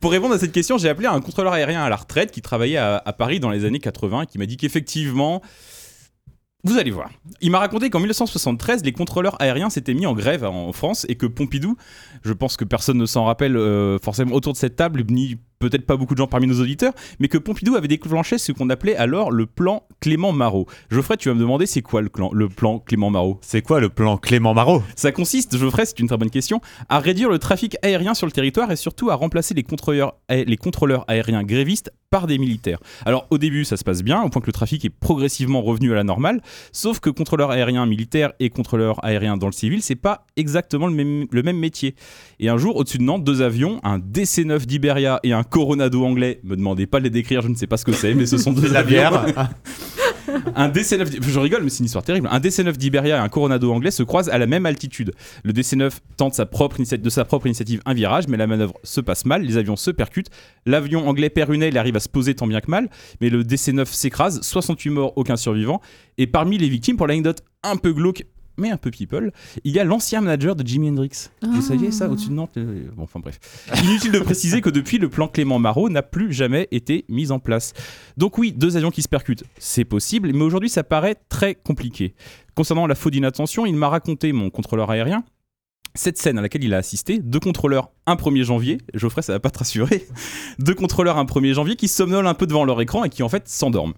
Pour 0.00 0.10
répondre 0.12 0.34
à 0.34 0.38
cette 0.38 0.52
question, 0.52 0.78
j'ai 0.78 0.88
appelé 0.88 1.06
un 1.08 1.20
contrôleur 1.20 1.52
aérien 1.52 1.82
à 1.82 1.88
la 1.88 1.96
retraite 1.96 2.30
qui 2.30 2.42
travaillait 2.42 2.76
à, 2.78 3.02
à 3.04 3.12
Paris 3.12 3.40
dans 3.40 3.50
les 3.50 3.64
années 3.64 3.80
80 3.80 4.22
et 4.22 4.26
qui 4.26 4.38
m'a 4.38 4.46
dit 4.46 4.56
qu'effectivement... 4.56 5.42
Vous 6.64 6.76
allez 6.76 6.90
voir. 6.90 7.08
Il 7.40 7.52
m'a 7.52 7.60
raconté 7.60 7.88
qu'en 7.88 8.00
1973, 8.00 8.82
les 8.84 8.90
contrôleurs 8.92 9.40
aériens 9.40 9.70
s'étaient 9.70 9.94
mis 9.94 10.06
en 10.06 10.12
grève 10.12 10.44
en 10.44 10.72
France 10.72 11.06
et 11.08 11.14
que 11.14 11.24
Pompidou, 11.24 11.76
je 12.24 12.32
pense 12.32 12.56
que 12.56 12.64
personne 12.64 12.98
ne 12.98 13.06
s'en 13.06 13.24
rappelle 13.26 13.56
euh, 13.56 13.96
forcément 14.00 14.34
autour 14.34 14.54
de 14.54 14.58
cette 14.58 14.74
table, 14.74 15.04
ni 15.08 15.36
peut-être 15.58 15.86
pas 15.86 15.96
beaucoup 15.96 16.14
de 16.14 16.18
gens 16.18 16.26
parmi 16.26 16.46
nos 16.46 16.60
auditeurs, 16.60 16.92
mais 17.18 17.28
que 17.28 17.38
Pompidou 17.38 17.76
avait 17.76 17.88
déclenché 17.88 18.38
ce 18.38 18.52
qu'on 18.52 18.70
appelait 18.70 18.96
alors 18.96 19.30
le 19.30 19.46
plan 19.46 19.82
Clément 20.00 20.32
Marot. 20.32 20.66
Geoffrey, 20.90 21.16
tu 21.16 21.28
vas 21.28 21.34
me 21.34 21.40
demander 21.40 21.66
c'est 21.66 21.82
quoi 21.82 22.00
le, 22.02 22.08
clan- 22.08 22.30
le 22.32 22.48
plan 22.48 22.78
Clément 22.78 23.10
Marot? 23.10 23.38
C'est 23.42 23.62
quoi 23.62 23.80
le 23.80 23.88
plan 23.88 24.16
Clément 24.16 24.54
Marot? 24.54 24.82
Ça 24.96 25.12
consiste, 25.12 25.56
Geoffrey, 25.56 25.86
c'est 25.86 25.98
une 25.98 26.06
très 26.06 26.16
bonne 26.16 26.30
question, 26.30 26.60
à 26.88 27.00
réduire 27.00 27.30
le 27.30 27.38
trafic 27.38 27.76
aérien 27.82 28.14
sur 28.14 28.26
le 28.26 28.32
territoire 28.32 28.70
et 28.70 28.76
surtout 28.76 29.10
à 29.10 29.14
remplacer 29.14 29.54
les 29.54 29.62
contrôleurs, 29.62 30.14
les 30.30 30.56
contrôleurs 30.56 31.04
aériens 31.08 31.42
grévistes 31.42 31.92
par 32.10 32.26
des 32.26 32.38
militaires. 32.38 32.78
Alors 33.04 33.26
au 33.30 33.36
début, 33.38 33.64
ça 33.64 33.76
se 33.76 33.84
passe 33.84 34.02
bien, 34.02 34.22
au 34.22 34.28
point 34.30 34.40
que 34.40 34.46
le 34.46 34.52
trafic 34.52 34.84
est 34.84 34.90
progressivement 34.90 35.60
revenu 35.60 35.92
à 35.92 35.94
la 35.94 36.04
normale, 36.04 36.40
sauf 36.72 37.00
que 37.00 37.10
contrôleur 37.10 37.50
aérien 37.50 37.84
militaire 37.84 38.32
et 38.40 38.48
contrôleur 38.48 39.04
aérien 39.04 39.36
dans 39.36 39.46
le 39.46 39.52
civil, 39.52 39.82
c'est 39.82 39.94
pas 39.96 40.24
exactement 40.36 40.86
le 40.86 40.94
même, 40.94 41.26
le 41.30 41.42
même 41.42 41.58
métier. 41.58 41.94
Et 42.40 42.48
un 42.48 42.56
jour, 42.56 42.76
au-dessus 42.76 42.98
de 42.98 43.02
Nantes, 43.02 43.24
deux 43.24 43.42
avions, 43.42 43.80
un 43.84 43.98
DC-9 43.98 44.64
d'Iberia 44.64 45.20
et 45.22 45.32
un 45.32 45.42
Coronado 45.50 46.04
anglais, 46.04 46.40
me 46.44 46.56
demandez 46.56 46.86
pas 46.86 46.98
de 46.98 47.04
les 47.04 47.10
décrire, 47.10 47.42
je 47.42 47.48
ne 47.48 47.54
sais 47.54 47.66
pas 47.66 47.76
ce 47.76 47.84
que 47.84 47.92
c'est, 47.92 48.14
mais 48.14 48.26
ce 48.26 48.38
sont 48.38 48.52
deux 48.54 48.68
La 48.72 48.80
avions. 48.80 48.90
bière. 48.90 49.50
Un 50.56 50.68
DC-9, 50.68 51.08
d- 51.08 51.18
je 51.22 51.38
rigole, 51.38 51.62
mais 51.62 51.70
c'est 51.70 51.78
une 51.78 51.86
histoire 51.86 52.04
terrible. 52.04 52.28
Un 52.30 52.38
DC-9 52.38 52.76
d'Iberia 52.76 53.16
et 53.16 53.18
un 53.18 53.28
Coronado 53.30 53.72
anglais 53.72 53.90
se 53.90 54.02
croisent 54.02 54.28
à 54.28 54.36
la 54.36 54.46
même 54.46 54.66
altitude. 54.66 55.12
Le 55.42 55.52
DC-9 55.54 55.90
tente 56.18 56.34
sa 56.34 56.44
propre 56.44 56.76
de 56.82 57.10
sa 57.10 57.24
propre 57.24 57.46
initiative 57.46 57.80
un 57.86 57.94
virage, 57.94 58.28
mais 58.28 58.36
la 58.36 58.46
manœuvre 58.46 58.74
se 58.82 59.00
passe 59.00 59.24
mal, 59.24 59.42
les 59.42 59.56
avions 59.56 59.76
se 59.76 59.90
percutent. 59.90 60.28
L'avion 60.66 61.08
anglais 61.08 61.30
perd 61.30 61.52
une 61.54 61.62
aile 61.62 61.76
et 61.76 61.78
arrive 61.78 61.96
à 61.96 62.00
se 62.00 62.10
poser 62.10 62.34
tant 62.34 62.46
bien 62.46 62.60
que 62.60 62.70
mal, 62.70 62.90
mais 63.22 63.30
le 63.30 63.42
DC-9 63.42 63.86
s'écrase, 63.86 64.40
68 64.42 64.90
morts, 64.90 65.12
aucun 65.16 65.36
survivant. 65.36 65.80
Et 66.18 66.26
parmi 66.26 66.58
les 66.58 66.68
victimes, 66.68 66.98
pour 66.98 67.06
l'anecdote 67.06 67.42
un 67.62 67.76
peu 67.76 67.94
glauque, 67.94 68.24
mais 68.58 68.70
un 68.70 68.76
peu 68.76 68.90
people, 68.90 69.32
il 69.64 69.72
y 69.72 69.78
a 69.78 69.84
l'ancien 69.84 70.20
manager 70.20 70.54
de 70.56 70.66
Jimi 70.66 70.90
Hendrix. 70.90 71.30
Vous 71.42 71.48
Ah. 71.58 71.62
saviez 71.62 71.90
ça 71.90 72.08
au-dessus 72.08 72.28
de 72.28 72.34
Nantes 72.34 72.56
euh, 72.56 72.88
Bon, 72.96 73.04
enfin 73.04 73.20
bref. 73.20 73.38
Inutile 73.84 74.12
de 74.12 74.18
préciser 74.18 74.60
que 74.60 74.70
depuis, 74.70 74.98
le 74.98 75.08
plan 75.08 75.28
Clément 75.28 75.58
Marot 75.58 75.88
n'a 75.88 76.02
plus 76.02 76.32
jamais 76.32 76.68
été 76.70 77.04
mis 77.08 77.30
en 77.30 77.38
place. 77.38 77.72
Donc 78.16 78.36
oui, 78.38 78.52
deux 78.52 78.76
avions 78.76 78.90
qui 78.90 79.02
se 79.02 79.08
percutent, 79.08 79.44
c'est 79.58 79.84
possible, 79.84 80.30
mais 80.34 80.42
aujourd'hui 80.42 80.68
ça 80.68 80.82
paraît 80.84 81.16
très 81.28 81.54
compliqué. 81.54 82.14
Concernant 82.54 82.86
la 82.86 82.94
faute 82.94 83.12
d'inattention, 83.12 83.64
il 83.66 83.76
m'a 83.76 83.88
raconté, 83.88 84.32
mon 84.32 84.50
contrôleur 84.50 84.90
aérien, 84.90 85.24
cette 85.94 86.18
scène 86.18 86.38
à 86.38 86.42
laquelle 86.42 86.62
il 86.64 86.74
a 86.74 86.76
assisté, 86.76 87.18
deux 87.18 87.40
contrôleurs 87.40 87.90
un 88.06 88.14
1er 88.14 88.42
janvier, 88.44 88.78
Geoffrey 88.94 89.22
ça 89.22 89.32
va 89.32 89.40
pas 89.40 89.50
te 89.50 89.58
rassurer, 89.58 90.06
deux 90.58 90.74
contrôleurs 90.74 91.18
un 91.18 91.24
1er 91.24 91.54
janvier 91.54 91.76
qui 91.76 91.88
somnolent 91.88 92.26
un 92.26 92.34
peu 92.34 92.46
devant 92.46 92.64
leur 92.64 92.80
écran 92.80 93.04
et 93.04 93.08
qui 93.08 93.22
en 93.22 93.28
fait 93.28 93.48
s'endorment. 93.48 93.94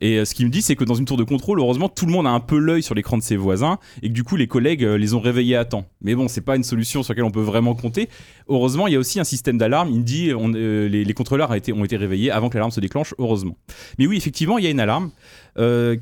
Et 0.00 0.18
euh, 0.18 0.24
ce 0.24 0.34
qu'il 0.34 0.46
me 0.46 0.50
dit, 0.50 0.62
c'est 0.62 0.76
que 0.76 0.84
dans 0.84 0.94
une 0.94 1.04
tour 1.04 1.16
de 1.16 1.24
contrôle, 1.24 1.60
heureusement, 1.60 1.88
tout 1.88 2.06
le 2.06 2.12
monde 2.12 2.26
a 2.26 2.30
un 2.30 2.40
peu 2.40 2.58
l'œil 2.58 2.82
sur 2.82 2.94
l'écran 2.94 3.16
de 3.16 3.22
ses 3.22 3.36
voisins 3.36 3.78
et 4.02 4.08
que 4.08 4.12
du 4.12 4.24
coup, 4.24 4.36
les 4.36 4.48
collègues 4.48 4.84
euh, 4.84 4.98
les 4.98 5.14
ont 5.14 5.20
réveillés 5.20 5.56
à 5.56 5.64
temps. 5.64 5.86
Mais 6.00 6.14
bon, 6.14 6.28
c'est 6.28 6.40
pas 6.40 6.56
une 6.56 6.64
solution 6.64 7.02
sur 7.02 7.12
laquelle 7.12 7.24
on 7.24 7.30
peut 7.30 7.40
vraiment 7.40 7.74
compter. 7.74 8.08
Heureusement, 8.48 8.88
il 8.88 8.94
y 8.94 8.96
a 8.96 8.98
aussi 8.98 9.20
un 9.20 9.24
système 9.24 9.58
d'alarme. 9.58 9.90
Il 9.90 10.00
me 10.00 10.04
dit, 10.04 10.30
euh, 10.30 10.88
les, 10.88 11.14
contrôleurs 11.14 11.50
ont 11.50 11.84
été 11.84 11.96
réveillés 11.96 12.32
avant 12.32 12.48
que 12.48 12.54
l'alarme 12.54 12.72
se 12.72 12.80
déclenche, 12.80 13.14
heureusement. 13.18 13.56
Mais 13.98 14.06
oui, 14.06 14.16
effectivement, 14.16 14.58
il 14.58 14.64
y 14.64 14.66
a 14.66 14.70
une 14.70 14.80
alarme 14.80 15.10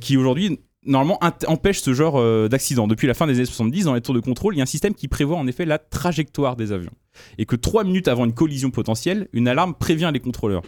qui 0.00 0.16
aujourd'hui 0.16 0.60
normalement 0.86 1.18
empêche 1.46 1.80
ce 1.80 1.92
genre 1.92 2.18
euh, 2.18 2.48
d'accident. 2.48 2.86
Depuis 2.86 3.06
la 3.06 3.14
fin 3.14 3.26
des 3.26 3.34
années 3.34 3.44
70, 3.44 3.84
dans 3.84 3.94
les 3.94 4.00
tours 4.00 4.14
de 4.14 4.20
contrôle, 4.20 4.54
il 4.54 4.58
y 4.58 4.60
a 4.60 4.64
un 4.64 4.66
système 4.66 4.94
qui 4.94 5.08
prévoit 5.08 5.36
en 5.36 5.46
effet 5.46 5.64
la 5.64 5.78
trajectoire 5.78 6.56
des 6.56 6.72
avions. 6.72 6.92
Et 7.38 7.44
que 7.44 7.56
trois 7.56 7.84
minutes 7.84 8.08
avant 8.08 8.24
une 8.24 8.32
collision 8.32 8.70
potentielle, 8.70 9.28
une 9.32 9.46
alarme 9.48 9.74
prévient 9.74 10.10
les 10.12 10.20
contrôleurs. 10.20 10.62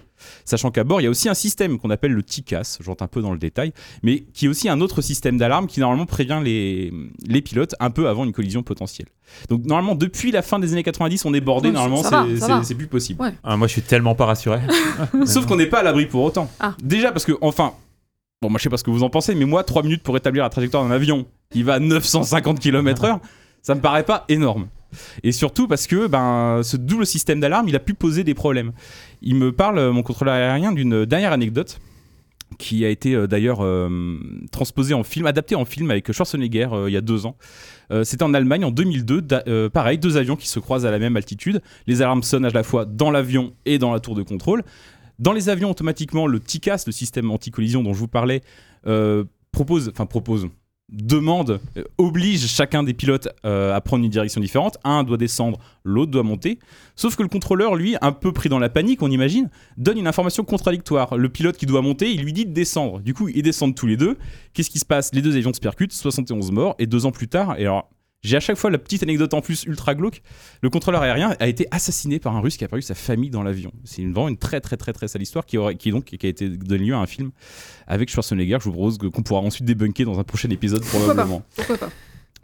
Sachant 0.44 0.70
qu'à 0.70 0.84
bord, 0.84 1.00
il 1.00 1.04
y 1.04 1.06
a 1.06 1.10
aussi 1.10 1.28
un 1.28 1.34
système 1.34 1.78
qu'on 1.78 1.88
appelle 1.88 2.12
le 2.12 2.22
TICAS, 2.22 2.78
j'entre 2.80 3.04
un 3.04 3.06
peu 3.06 3.22
dans 3.22 3.32
le 3.32 3.38
détail, 3.38 3.72
mais 4.02 4.20
qui 4.34 4.46
est 4.46 4.48
aussi 4.48 4.68
un 4.68 4.80
autre 4.80 5.00
système 5.02 5.38
d'alarme 5.38 5.66
qui 5.66 5.80
normalement 5.80 6.04
prévient 6.04 6.40
les, 6.44 6.92
les 7.26 7.40
pilotes 7.42 7.74
un 7.80 7.90
peu 7.90 8.08
avant 8.08 8.24
une 8.24 8.32
collision 8.32 8.62
potentielle. 8.62 9.06
Donc 9.48 9.64
normalement, 9.64 9.94
depuis 9.94 10.30
la 10.30 10.42
fin 10.42 10.58
des 10.58 10.72
années 10.72 10.82
90, 10.82 11.24
on 11.24 11.32
est 11.32 11.40
bordé, 11.40 11.70
normalement, 11.70 12.02
c'est- 12.64 12.74
plus 12.74 12.86
possible. 12.88 13.22
Ouais. 13.22 13.32
Ah, 13.44 13.56
moi, 13.56 13.66
je 13.66 13.72
suis 13.72 13.82
tellement 13.82 14.14
pas 14.14 14.26
rassuré. 14.26 14.60
Sauf 15.26 15.46
qu'on 15.46 15.56
n'est 15.56 15.66
pas 15.66 15.78
à 15.80 15.82
l'abri 15.84 16.06
pour 16.06 16.22
autant. 16.22 16.50
Ah. 16.60 16.74
Déjà 16.82 17.12
parce 17.12 17.24
que, 17.24 17.32
enfin, 17.40 17.72
Bon, 18.42 18.50
moi 18.50 18.58
je 18.58 18.64
sais 18.64 18.68
pas 18.68 18.76
ce 18.76 18.84
que 18.84 18.90
vous 18.90 19.04
en 19.04 19.08
pensez, 19.08 19.34
mais 19.36 19.44
moi 19.44 19.62
3 19.64 19.82
minutes 19.84 20.02
pour 20.02 20.16
établir 20.16 20.42
la 20.42 20.50
trajectoire 20.50 20.82
d'un 20.84 20.90
avion 20.90 21.26
qui 21.50 21.62
va 21.62 21.74
à 21.74 21.78
950 21.78 22.58
km/h, 22.60 23.20
ça 23.62 23.74
me 23.76 23.80
paraît 23.80 24.02
pas 24.02 24.24
énorme. 24.28 24.66
Et 25.22 25.30
surtout 25.32 25.68
parce 25.68 25.86
que 25.86 26.08
ben, 26.08 26.60
ce 26.64 26.76
double 26.76 27.06
système 27.06 27.38
d'alarme, 27.40 27.68
il 27.68 27.76
a 27.76 27.78
pu 27.78 27.94
poser 27.94 28.24
des 28.24 28.34
problèmes. 28.34 28.72
Il 29.22 29.36
me 29.36 29.52
parle, 29.52 29.78
euh, 29.78 29.92
mon 29.92 30.02
contrôleur 30.02 30.34
aérien, 30.34 30.72
d'une 30.72 31.04
dernière 31.06 31.32
anecdote 31.32 31.78
qui 32.58 32.84
a 32.84 32.88
été 32.90 33.14
euh, 33.14 33.26
d'ailleurs 33.26 33.64
euh, 33.64 34.18
transposée 34.50 34.92
en 34.92 35.04
film, 35.04 35.24
adaptée 35.26 35.54
en 35.54 35.64
film 35.64 35.90
avec 35.90 36.10
Schwarzenegger 36.12 36.68
il 36.88 36.92
y 36.92 36.96
a 36.96 37.00
deux 37.00 37.24
ans. 37.26 37.36
C'était 38.04 38.22
en 38.22 38.32
Allemagne 38.32 38.64
en 38.64 38.70
2002, 38.70 39.20
da- 39.20 39.42
euh, 39.48 39.68
pareil, 39.68 39.98
deux 39.98 40.16
avions 40.16 40.34
qui 40.34 40.48
se 40.48 40.58
croisent 40.58 40.86
à 40.86 40.90
la 40.90 40.98
même 40.98 41.14
altitude. 41.18 41.60
Les 41.86 42.00
alarmes 42.00 42.22
sonnent 42.22 42.46
à 42.46 42.50
la 42.50 42.62
fois 42.62 42.86
dans 42.86 43.10
l'avion 43.10 43.52
et 43.66 43.76
dans 43.78 43.92
la 43.92 44.00
tour 44.00 44.14
de 44.14 44.22
contrôle. 44.22 44.62
Dans 45.22 45.32
les 45.32 45.48
avions, 45.48 45.70
automatiquement, 45.70 46.26
le 46.26 46.40
TICAS, 46.40 46.82
le 46.84 46.90
système 46.90 47.30
anti-collision 47.30 47.84
dont 47.84 47.94
je 47.94 47.98
vous 48.00 48.08
parlais, 48.08 48.40
euh, 48.88 49.22
propose, 49.52 49.88
enfin 49.88 50.04
propose, 50.04 50.48
demande, 50.88 51.60
euh, 51.76 51.84
oblige 51.96 52.48
chacun 52.48 52.82
des 52.82 52.92
pilotes 52.92 53.28
euh, 53.46 53.72
à 53.72 53.80
prendre 53.80 54.04
une 54.04 54.10
direction 54.10 54.40
différente. 54.40 54.78
Un 54.82 55.04
doit 55.04 55.18
descendre, 55.18 55.60
l'autre 55.84 56.10
doit 56.10 56.24
monter. 56.24 56.58
Sauf 56.96 57.14
que 57.14 57.22
le 57.22 57.28
contrôleur, 57.28 57.76
lui, 57.76 57.94
un 58.00 58.10
peu 58.10 58.32
pris 58.32 58.48
dans 58.48 58.58
la 58.58 58.68
panique, 58.68 59.00
on 59.00 59.12
imagine, 59.12 59.48
donne 59.76 59.96
une 59.96 60.08
information 60.08 60.42
contradictoire. 60.42 61.16
Le 61.16 61.28
pilote 61.28 61.56
qui 61.56 61.66
doit 61.66 61.82
monter, 61.82 62.10
il 62.10 62.22
lui 62.22 62.32
dit 62.32 62.44
de 62.44 62.52
descendre. 62.52 62.98
Du 62.98 63.14
coup, 63.14 63.28
ils 63.28 63.44
descendent 63.44 63.76
tous 63.76 63.86
les 63.86 63.96
deux. 63.96 64.18
Qu'est-ce 64.54 64.70
qui 64.70 64.80
se 64.80 64.84
passe? 64.84 65.14
Les 65.14 65.22
deux 65.22 65.36
avions 65.36 65.52
se 65.52 65.60
percutent, 65.60 65.92
71 65.92 66.50
morts, 66.50 66.74
et 66.80 66.88
deux 66.88 67.06
ans 67.06 67.12
plus 67.12 67.28
tard, 67.28 67.54
et 67.60 67.62
alors. 67.62 67.88
J'ai 68.24 68.36
à 68.36 68.40
chaque 68.40 68.56
fois 68.56 68.70
la 68.70 68.78
petite 68.78 69.02
anecdote 69.02 69.34
en 69.34 69.40
plus 69.40 69.64
ultra 69.64 69.96
glauque. 69.96 70.22
Le 70.62 70.70
contrôleur 70.70 71.02
aérien 71.02 71.34
a 71.40 71.48
été 71.48 71.66
assassiné 71.72 72.20
par 72.20 72.36
un 72.36 72.40
russe 72.40 72.56
qui 72.56 72.64
a 72.64 72.68
perdu 72.68 72.82
sa 72.82 72.94
famille 72.94 73.30
dans 73.30 73.42
l'avion. 73.42 73.72
C'est 73.82 74.02
vraiment 74.02 74.28
une 74.28 74.36
très 74.36 74.60
très 74.60 74.76
très 74.76 74.92
très 74.92 75.08
sale 75.08 75.22
histoire 75.22 75.44
qui, 75.44 75.58
aurait, 75.58 75.74
qui, 75.74 75.90
donc, 75.90 76.04
qui 76.04 76.24
a 76.24 76.28
été 76.28 76.48
donné 76.48 76.84
lieu 76.84 76.94
à 76.94 76.98
un 76.98 77.06
film 77.06 77.32
avec 77.88 78.10
Schwarzenegger. 78.10 78.58
Je 78.60 78.64
vous 78.66 78.72
propose 78.72 78.98
qu'on 78.98 79.22
pourra 79.22 79.40
ensuite 79.40 79.64
débunker 79.64 80.06
dans 80.06 80.20
un 80.20 80.24
prochain 80.24 80.50
épisode 80.50 80.82
Pourquoi 80.82 81.00
pas 81.00 81.06
probablement. 81.06 81.42
Pourquoi 81.56 81.78
pas 81.78 81.90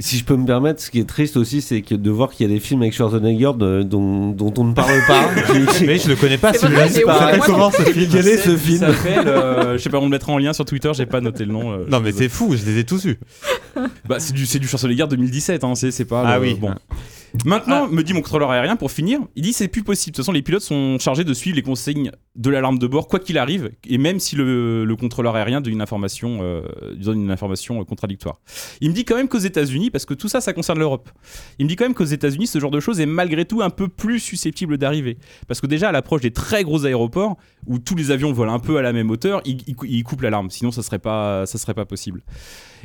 Si 0.00 0.16
je 0.16 0.24
peux 0.24 0.36
me 0.36 0.46
permettre, 0.46 0.80
ce 0.80 0.92
qui 0.92 1.00
est 1.00 1.08
triste 1.08 1.36
aussi, 1.36 1.60
c'est 1.60 1.82
que 1.82 1.96
de 1.96 2.10
voir 2.10 2.30
qu'il 2.30 2.46
y 2.48 2.50
a 2.50 2.54
des 2.54 2.60
films 2.60 2.82
avec 2.82 2.94
Schwarzenegger 2.94 3.50
de- 3.58 3.82
dont, 3.82 4.28
dont 4.30 4.54
on 4.56 4.62
ne 4.64 4.72
parle 4.72 5.00
pas. 5.08 5.28
Mais 5.84 5.98
je 5.98 6.08
le 6.08 6.14
connais 6.14 6.38
pas 6.38 6.52
C'est 6.52 6.60
celui-là. 6.60 6.86
vrai, 6.86 6.88
s'appelle 6.92 7.36
moi 7.38 7.46
comment 7.46 7.70
ce 7.72 7.82
film 7.82 8.08
Quel 8.12 8.28
est 8.28 8.36
ce 8.36 8.50
Il 8.50 8.58
film 8.58 8.78
s'appelle, 8.78 9.26
euh, 9.26 9.72
je 9.76 9.78
sais 9.82 9.90
pas, 9.90 9.98
on 9.98 10.04
le 10.04 10.10
mettra 10.10 10.30
en 10.32 10.38
lien 10.38 10.52
sur 10.52 10.64
Twitter, 10.64 10.92
j'ai 10.94 11.06
pas 11.06 11.20
noté 11.20 11.44
le 11.44 11.52
nom. 11.52 11.72
euh, 11.72 11.84
Non 11.90 11.98
je 11.98 12.02
mais 12.04 12.10
suis 12.12 12.18
c'est 12.20 12.28
fou, 12.28 12.54
je 12.56 12.64
les 12.64 12.78
ai 12.78 12.84
tous 12.84 13.06
eus. 13.06 13.18
Bah, 14.08 14.20
c'est 14.20 14.34
du, 14.34 14.46
c'est 14.46 14.60
du 14.60 14.68
Schwarzenegger 14.68 15.06
2017, 15.10 15.64
hein, 15.64 15.74
c'est, 15.74 15.90
c'est 15.90 16.04
pas. 16.04 16.22
Ah 16.24 16.36
le- 16.38 16.42
oui. 16.44 16.54
Bon. 16.60 16.74
Maintenant, 17.44 17.88
me 17.88 18.02
dit 18.02 18.14
mon 18.14 18.22
contrôleur 18.22 18.50
aérien, 18.50 18.76
pour 18.76 18.90
finir, 18.90 19.20
il 19.36 19.42
dit 19.42 19.52
c'est 19.52 19.68
plus 19.68 19.82
possible. 19.82 20.12
De 20.12 20.16
toute 20.16 20.24
façon, 20.24 20.32
les 20.32 20.42
pilotes 20.42 20.62
sont 20.62 20.98
chargés 20.98 21.24
de 21.24 21.34
suivre 21.34 21.56
les 21.56 21.62
consignes 21.62 22.10
de 22.36 22.50
l'alarme 22.50 22.78
de 22.78 22.86
bord, 22.86 23.08
quoi 23.08 23.18
qu'il 23.18 23.36
arrive, 23.36 23.70
et 23.86 23.98
même 23.98 24.20
si 24.20 24.36
le, 24.36 24.84
le 24.84 24.96
contrôleur 24.96 25.34
aérien 25.36 25.60
donne 25.60 25.72
une 25.72 25.82
information, 25.82 26.38
euh, 26.42 26.62
donne 26.96 27.22
une 27.22 27.30
information 27.30 27.80
euh, 27.80 27.84
contradictoire. 27.84 28.40
Il 28.80 28.90
me 28.90 28.94
dit 28.94 29.04
quand 29.04 29.16
même 29.16 29.28
qu'aux 29.28 29.38
États-Unis, 29.38 29.90
parce 29.90 30.06
que 30.06 30.14
tout 30.14 30.28
ça, 30.28 30.40
ça 30.40 30.52
concerne 30.52 30.78
l'Europe, 30.78 31.10
il 31.58 31.64
me 31.64 31.68
dit 31.68 31.76
quand 31.76 31.84
même 31.84 31.94
qu'aux 31.94 32.04
États-Unis, 32.04 32.46
ce 32.46 32.60
genre 32.60 32.70
de 32.70 32.80
choses 32.80 33.00
est 33.00 33.06
malgré 33.06 33.44
tout 33.44 33.60
un 33.60 33.70
peu 33.70 33.88
plus 33.88 34.20
susceptible 34.20 34.78
d'arriver. 34.78 35.18
Parce 35.48 35.60
que 35.60 35.66
déjà, 35.66 35.88
à 35.88 35.92
l'approche 35.92 36.20
des 36.22 36.30
très 36.30 36.62
gros 36.64 36.86
aéroports, 36.86 37.36
où 37.66 37.78
tous 37.78 37.96
les 37.96 38.10
avions 38.10 38.32
volent 38.32 38.54
un 38.54 38.60
peu 38.60 38.76
à 38.78 38.82
la 38.82 38.92
même 38.92 39.10
hauteur, 39.10 39.42
ils, 39.44 39.58
ils 39.66 39.74
cou- 39.74 39.86
ils 39.86 40.04
coupent 40.04 40.22
l'alarme, 40.22 40.50
sinon 40.50 40.70
ça 40.70 40.82
serait 40.82 40.98
pas, 41.00 41.44
ça 41.46 41.58
serait 41.58 41.74
pas 41.74 41.84
possible. 41.86 42.22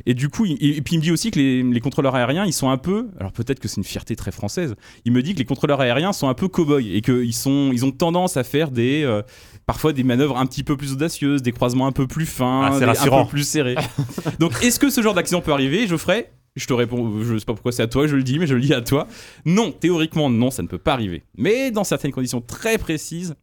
Et 0.05 0.13
du 0.13 0.29
coup, 0.29 0.45
il- 0.45 0.53
et, 0.63 0.81
puis 0.81 0.95
il 0.95 0.97
me 0.99 1.03
dit 1.03 1.11
aussi 1.11 1.31
que 1.31 1.39
les, 1.39 1.63
les 1.63 1.79
contrôleurs 1.79 2.15
aériens, 2.15 2.45
ils 2.45 2.53
sont 2.53 2.69
un 2.69 2.77
peu, 2.77 3.09
alors 3.19 3.31
peut-être 3.31 3.59
que 3.59 3.67
c'est 3.67 3.77
une 3.77 3.83
fierté 3.83 4.15
très 4.15 4.31
française, 4.31 4.75
il 5.05 5.11
me 5.11 5.21
dit 5.21 5.33
que 5.33 5.39
les 5.39 5.45
contrôleurs 5.45 5.81
aériens 5.81 6.13
sont 6.13 6.27
un 6.27 6.33
peu 6.33 6.47
cow-boys 6.47 6.81
et 6.81 7.01
qu'ils 7.01 7.33
sont, 7.33 7.71
ils 7.73 7.85
ont 7.85 7.91
tendance 7.91 8.37
à 8.37 8.43
faire 8.43 8.71
des, 8.71 9.03
euh, 9.03 9.21
parfois 9.65 9.93
des 9.93 10.03
manœuvres 10.03 10.37
un 10.37 10.45
petit 10.45 10.63
peu 10.63 10.75
plus 10.77 10.93
audacieuses, 10.93 11.41
des 11.41 11.51
croisements 11.51 11.87
un 11.87 11.91
peu 11.91 12.07
plus 12.07 12.25
fins, 12.25 12.61
Ah, 12.65 12.69
des- 12.79 12.85
un 12.85 13.23
peu 13.25 13.29
plus 13.29 13.47
serrés. 13.47 13.75
Donc, 14.39 14.51
est-ce 14.63 14.79
que 14.79 14.89
ce 14.89 15.01
genre 15.01 15.13
d'accident 15.13 15.41
peut 15.41 15.53
arriver 15.53 15.87
Geoffrey? 15.87 16.31
Je 16.55 16.67
te 16.67 16.73
réponds, 16.73 17.23
je 17.23 17.37
sais 17.39 17.45
pas 17.45 17.53
pourquoi 17.53 17.71
c'est 17.71 17.81
à 17.81 17.87
toi, 17.87 18.05
je 18.05 18.15
le 18.15 18.21
dis, 18.21 18.37
mais 18.37 18.45
je 18.45 18.53
le 18.53 18.61
dis 18.61 18.75
à 18.75 18.81
toi. 18.81 19.07
Non, 19.43 19.71
théoriquement, 19.71 20.29
non, 20.29 20.51
ça 20.51 20.61
ne 20.61 20.67
peut 20.67 20.77
pas 20.77 20.93
arriver. 20.93 21.23
Mais 21.35 21.71
dans 21.71 21.83
certaines 21.83 22.11
conditions 22.11 22.41
très 22.41 22.77
précises, 22.77 23.33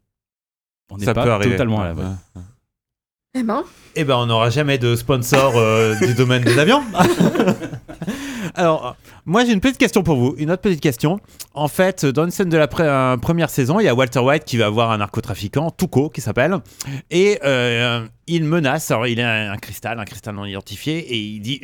on 0.92 0.96
n'est 0.96 1.04
pas 1.14 1.24
peut 1.24 1.30
totalement 1.50 1.80
à 1.80 1.86
l'abri. 1.88 2.04
Ouais. 2.36 2.42
Eh 3.34 3.44
ben, 3.44 3.62
Eh 3.94 4.02
ben, 4.04 4.16
on 4.16 4.26
n'aura 4.26 4.50
jamais 4.50 4.76
de 4.76 4.96
sponsor 4.96 5.56
euh, 5.56 5.94
du 6.04 6.14
domaine 6.14 6.42
des 6.42 6.58
avions. 6.58 6.82
Alors, 8.56 8.96
moi 9.24 9.44
j'ai 9.44 9.52
une 9.52 9.60
petite 9.60 9.78
question 9.78 10.02
pour 10.02 10.16
vous, 10.16 10.34
une 10.36 10.50
autre 10.50 10.62
petite 10.62 10.80
question. 10.80 11.20
En 11.54 11.68
fait, 11.68 12.04
dans 12.04 12.24
une 12.24 12.32
scène 12.32 12.48
de 12.48 12.56
la 12.56 12.66
pre- 12.66 12.80
euh, 12.82 13.16
première 13.18 13.48
saison, 13.48 13.78
il 13.78 13.84
y 13.84 13.88
a 13.88 13.94
Walter 13.94 14.18
White 14.18 14.44
qui 14.44 14.56
va 14.56 14.68
voir 14.68 14.90
un 14.90 14.98
narcotrafiquant, 14.98 15.70
Tuco, 15.70 16.10
qui 16.10 16.20
s'appelle, 16.20 16.56
et 17.10 17.38
euh, 17.44 18.04
il 18.26 18.42
menace. 18.42 18.90
Alors, 18.90 19.06
il 19.06 19.20
a 19.20 19.52
un 19.52 19.56
cristal, 19.58 20.00
un 20.00 20.04
cristal 20.04 20.34
non 20.34 20.44
identifié, 20.44 20.98
et 20.98 21.16
il 21.16 21.40
dit 21.40 21.60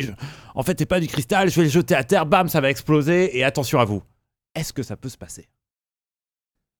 En 0.54 0.62
fait, 0.62 0.78
c'est 0.78 0.86
pas 0.86 1.00
du 1.00 1.08
cristal, 1.08 1.50
je 1.50 1.56
vais 1.56 1.64
le 1.64 1.70
jeter 1.70 1.96
à 1.96 2.04
terre, 2.04 2.26
bam, 2.26 2.48
ça 2.48 2.60
va 2.60 2.70
exploser, 2.70 3.36
et 3.36 3.42
attention 3.42 3.80
à 3.80 3.84
vous. 3.84 4.02
Est-ce 4.54 4.72
que 4.72 4.84
ça 4.84 4.96
peut 4.96 5.08
se 5.08 5.18
passer? 5.18 5.48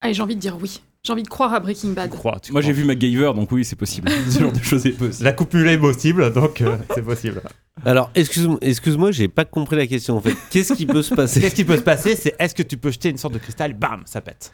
Allez, 0.01 0.15
j'ai 0.15 0.23
envie 0.23 0.37
de 0.37 0.41
dire 0.41 0.57
oui. 0.61 0.81
J'ai 1.07 1.13
envie 1.13 1.23
de 1.23 1.29
croire 1.29 1.55
à 1.55 1.61
Breaking 1.61 1.91
Bad. 1.91 2.11
Tu 2.11 2.17
crois, 2.17 2.41
tu 2.43 2.51
Moi, 2.51 2.61
j'ai 2.63 2.73
vu 2.73 2.83
MacGyver, 2.83 3.31
donc 3.33 3.53
oui, 3.53 3.65
c'est 3.65 3.77
possible. 3.77 4.11
ce 4.29 4.41
genre 4.41 4.51
de 4.51 4.59
choses 4.59 4.85
est 4.87 4.91
possible. 4.91 5.25
La 5.25 5.33
coupule 5.33 5.69
est 5.69 5.79
possible, 5.79 6.33
donc 6.33 6.61
euh, 6.61 6.77
c'est 6.97 7.03
possible. 7.03 7.43
Alors, 7.85 8.11
excuse-moi, 8.17 8.59
excuse-moi, 8.61 9.13
j'ai 9.13 9.29
pas 9.29 9.45
compris 9.45 9.77
la 9.77 9.87
question 9.87 10.17
en 10.17 10.21
fait. 10.21 10.35
Qu'est-ce 10.51 10.73
qui 10.73 10.85
peut 10.85 11.03
se 11.03 11.15
passer 11.15 11.41
Qu'est-ce 11.41 11.55
qui 11.55 11.65
peut 11.65 11.77
se 11.77 11.83
passer 11.83 12.17
C'est 12.17 12.35
est-ce 12.41 12.57
que 12.57 12.65
tu 12.65 12.77
peux 12.77 12.91
jeter 12.91 13.11
une 13.11 13.19
sorte 13.19 13.35
de 13.35 13.39
cristal, 13.39 13.75
bam, 13.75 14.03
ça 14.05 14.21
pète 14.21 14.51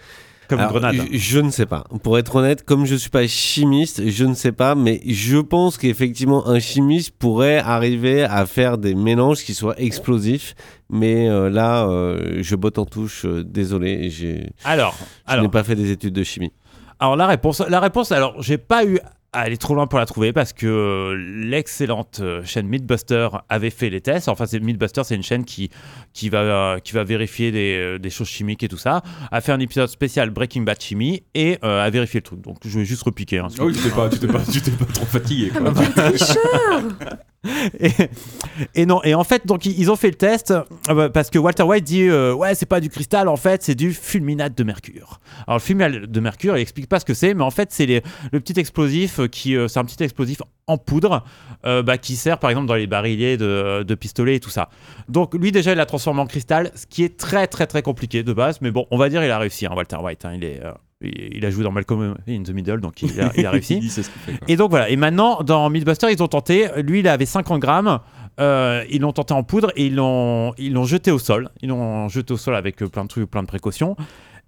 Comme 0.52 0.60
Alors, 0.60 0.72
une 0.76 0.80
grenade. 0.80 1.06
je, 1.12 1.16
je 1.18 1.38
ne 1.40 1.50
sais 1.50 1.64
pas. 1.64 1.84
Pour 2.02 2.18
être 2.18 2.36
honnête, 2.36 2.62
comme 2.64 2.84
je 2.84 2.94
suis 2.94 3.08
pas 3.08 3.26
chimiste, 3.26 4.06
je 4.08 4.24
ne 4.26 4.34
sais 4.34 4.52
pas, 4.52 4.74
mais 4.74 5.00
je 5.06 5.38
pense 5.38 5.78
qu'effectivement 5.78 6.46
un 6.46 6.58
chimiste 6.60 7.12
pourrait 7.18 7.58
arriver 7.58 8.22
à 8.24 8.44
faire 8.44 8.76
des 8.76 8.94
mélanges 8.94 9.42
qui 9.44 9.54
soient 9.54 9.80
explosifs. 9.80 10.54
Mais 10.90 11.26
euh, 11.28 11.48
là, 11.48 11.86
euh, 11.88 12.40
je 12.42 12.54
botte 12.54 12.76
en 12.78 12.84
touche. 12.84 13.24
euh, 13.24 13.42
désolé, 13.42 14.10
j'ai, 14.10 14.50
Alors, 14.64 14.94
je 15.26 15.32
alors, 15.32 15.44
n'ai 15.44 15.50
pas 15.50 15.64
fait 15.64 15.74
des 15.74 15.90
études 15.90 16.12
de 16.12 16.22
chimie. 16.22 16.52
alors 17.00 17.16
la 17.16 17.26
réponse, 17.26 17.60
la 17.66 17.80
réponse, 17.80 18.12
alors 18.12 18.42
j'ai 18.42 18.58
pas 18.58 18.84
eu 18.84 18.98
à 19.34 19.40
aller 19.40 19.56
trop 19.56 19.74
loin 19.74 19.86
pour 19.86 19.98
la 19.98 20.04
trouver 20.06 20.32
parce 20.32 20.52
que 20.52 20.66
euh, 20.66 21.14
l'excellente 21.48 22.20
euh, 22.20 22.44
chaîne 22.44 22.66
Mythbuster 22.66 23.28
avait 23.48 23.70
fait 23.70 23.88
les 23.88 24.00
tests. 24.00 24.28
Enfin, 24.28 24.44
c'est 24.46 24.60
Mythbuster, 24.60 25.02
c'est 25.04 25.14
une 25.14 25.22
chaîne 25.22 25.44
qui 25.44 25.70
qui 26.12 26.28
va 26.28 26.38
euh, 26.40 26.78
qui 26.80 26.92
va 26.92 27.02
vérifier 27.04 27.50
des, 27.50 27.98
des 27.98 28.10
choses 28.10 28.28
chimiques 28.28 28.62
et 28.62 28.68
tout 28.68 28.76
ça. 28.76 29.02
A 29.30 29.40
fait 29.40 29.52
un 29.52 29.60
épisode 29.60 29.88
spécial 29.88 30.30
Breaking 30.30 30.62
Bad 30.62 30.80
chimie 30.80 31.22
et 31.34 31.58
euh, 31.64 31.82
a 31.82 31.88
vérifié 31.90 32.20
le 32.20 32.24
truc. 32.24 32.40
Donc 32.42 32.58
je 32.64 32.78
vais 32.78 32.84
juste 32.84 33.02
repiquer. 33.04 33.38
hein, 33.38 33.48
Ah 33.58 33.64
oui, 33.64 33.72
tu 33.74 33.82
t'es 33.82 33.90
pas, 33.90 34.08
tu 34.10 34.18
t'es 34.18 34.26
pas, 34.26 34.40
tu 34.40 34.60
t'es 34.60 34.70
pas 34.70 34.84
trop 34.86 35.06
fatigué. 35.06 35.50
Ah, 35.54 35.60
Quoi. 35.60 35.72
tricheur 36.10 36.82
et, 38.74 38.86
non, 38.86 39.02
et 39.02 39.14
en 39.14 39.24
fait, 39.24 39.46
donc 39.46 39.66
ils 39.66 39.90
ont 39.90 39.96
fait 39.96 40.10
le 40.10 40.14
test 40.14 40.52
euh, 40.52 40.62
bah, 40.88 41.10
parce 41.10 41.28
que 41.28 41.38
Walter 41.38 41.64
White 41.64 41.84
dit 41.84 42.02
euh, 42.02 42.32
ouais, 42.32 42.54
c'est 42.54 42.66
pas 42.66 42.80
du 42.80 42.88
cristal, 42.88 43.26
en 43.26 43.36
fait, 43.36 43.64
c'est 43.64 43.74
du 43.74 43.92
fulminate 43.92 44.56
de 44.56 44.62
mercure. 44.62 45.20
Alors 45.48 45.58
le 45.58 45.62
fulminate 45.62 45.92
de 46.04 46.20
mercure, 46.20 46.56
il 46.56 46.60
explique 46.60 46.88
pas 46.88 47.00
ce 47.00 47.04
que 47.04 47.14
c'est, 47.14 47.34
mais 47.34 47.42
en 47.42 47.50
fait, 47.50 47.72
c'est 47.72 47.86
le 47.86 48.40
petit 48.40 48.58
explosif 48.60 49.20
qui, 49.28 49.56
euh, 49.56 49.66
c'est 49.66 49.80
un 49.80 49.84
petit 49.84 50.02
explosif 50.04 50.40
en 50.68 50.78
poudre 50.78 51.24
bah, 51.64 51.98
qui 51.98 52.16
sert 52.16 52.38
par 52.38 52.50
exemple 52.50 52.66
dans 52.66 52.74
les 52.74 52.86
barilliers 52.86 53.36
de, 53.36 53.94
pistolets 53.94 54.36
et 54.36 54.40
tout 54.40 54.50
ça. 54.50 54.68
Donc 55.08 55.34
lui 55.34 55.52
déjà, 55.52 55.72
il 55.72 55.76
l'a 55.76 55.86
transformé 55.86 56.20
en 56.20 56.26
cristal, 56.26 56.70
ce 56.76 56.86
qui 56.86 57.02
est 57.04 57.18
très 57.18 57.46
très 57.46 57.66
très 57.66 57.82
compliqué 57.82 58.22
de 58.22 58.32
base, 58.32 58.60
mais 58.60 58.70
bon, 58.70 58.86
on 58.90 58.96
va 58.96 59.08
dire 59.08 59.24
il 59.24 59.30
a 59.30 59.38
réussi, 59.38 59.66
hein, 59.66 59.72
Walter 59.74 59.96
White. 59.96 60.24
hein, 60.24 60.32
il 60.34 60.44
est, 60.44 60.60
il 61.02 61.44
a 61.44 61.50
joué 61.50 61.64
dans 61.64 61.72
Malcolm 61.72 62.14
in 62.28 62.42
the 62.42 62.50
Middle, 62.50 62.80
donc 62.80 63.02
il 63.02 63.20
a, 63.20 63.32
il 63.36 63.46
a 63.46 63.50
réussi. 63.52 63.80
Il 63.82 63.90
ce 63.90 64.02
fait. 64.02 64.38
Et 64.48 64.56
donc 64.56 64.70
voilà, 64.70 64.88
et 64.88 64.96
maintenant 64.96 65.42
dans 65.42 65.68
Mythbuster, 65.70 66.08
ils 66.10 66.22
ont 66.22 66.28
tenté, 66.28 66.68
lui 66.82 67.00
il 67.00 67.08
avait 67.08 67.26
50 67.26 67.60
grammes, 67.60 68.00
euh, 68.40 68.84
ils 68.90 69.00
l'ont 69.00 69.12
tenté 69.12 69.34
en 69.34 69.42
poudre 69.42 69.72
et 69.76 69.86
ils 69.86 69.94
l'ont, 69.94 70.54
ils 70.58 70.72
l'ont 70.72 70.84
jeté 70.84 71.10
au 71.10 71.18
sol. 71.18 71.50
Ils 71.60 71.68
l'ont 71.68 72.08
jeté 72.08 72.32
au 72.32 72.36
sol 72.36 72.54
avec 72.54 72.82
euh, 72.82 72.88
plein 72.88 73.04
de 73.04 73.08
trucs, 73.08 73.30
plein 73.30 73.42
de 73.42 73.48
précautions. 73.48 73.96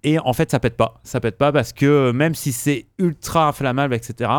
Et 0.03 0.19
en 0.19 0.33
fait, 0.33 0.51
ça 0.51 0.59
pète 0.59 0.77
pas. 0.77 0.99
Ça 1.03 1.19
pète 1.19 1.37
pas 1.37 1.51
parce 1.51 1.73
que 1.73 1.85
euh, 1.85 2.13
même 2.13 2.35
si 2.35 2.51
c'est 2.51 2.87
ultra 2.97 3.47
inflammable, 3.47 3.93
etc., 3.93 4.29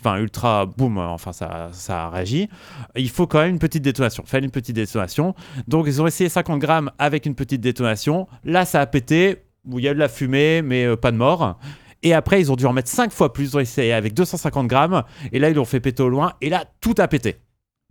enfin 0.00 0.18
ultra 0.18 0.66
boum, 0.66 0.98
enfin 0.98 1.32
ça, 1.32 1.68
ça 1.72 2.10
réagit, 2.10 2.48
il 2.96 3.08
faut 3.08 3.28
quand 3.28 3.38
même 3.38 3.50
une 3.50 3.58
petite 3.60 3.82
détonation. 3.82 4.24
Faire 4.26 4.42
une 4.42 4.50
petite 4.50 4.74
détonation. 4.74 5.34
Donc 5.68 5.86
ils 5.86 6.02
ont 6.02 6.06
essayé 6.06 6.28
50 6.28 6.58
grammes 6.58 6.90
avec 6.98 7.26
une 7.26 7.34
petite 7.34 7.60
détonation. 7.60 8.26
Là, 8.44 8.64
ça 8.64 8.80
a 8.80 8.86
pété. 8.86 9.42
Où 9.66 9.78
il 9.78 9.84
y 9.84 9.88
a 9.88 9.94
de 9.94 9.98
la 9.98 10.08
fumée, 10.08 10.62
mais 10.62 10.84
euh, 10.84 10.96
pas 10.96 11.12
de 11.12 11.16
mort. 11.16 11.58
Et 12.02 12.14
après, 12.14 12.40
ils 12.40 12.50
ont 12.50 12.56
dû 12.56 12.66
en 12.66 12.72
mettre 12.72 12.90
5 12.90 13.12
fois 13.12 13.32
plus. 13.32 13.54
Avec 13.56 14.14
250 14.14 14.66
grammes. 14.66 15.02
Et 15.32 15.38
là, 15.38 15.50
ils 15.50 15.54
l'ont 15.56 15.64
fait 15.64 15.80
péter 15.80 16.02
au 16.02 16.08
loin. 16.08 16.32
Et 16.40 16.48
là, 16.48 16.64
tout 16.80 16.94
a 16.98 17.06
pété. 17.06 17.36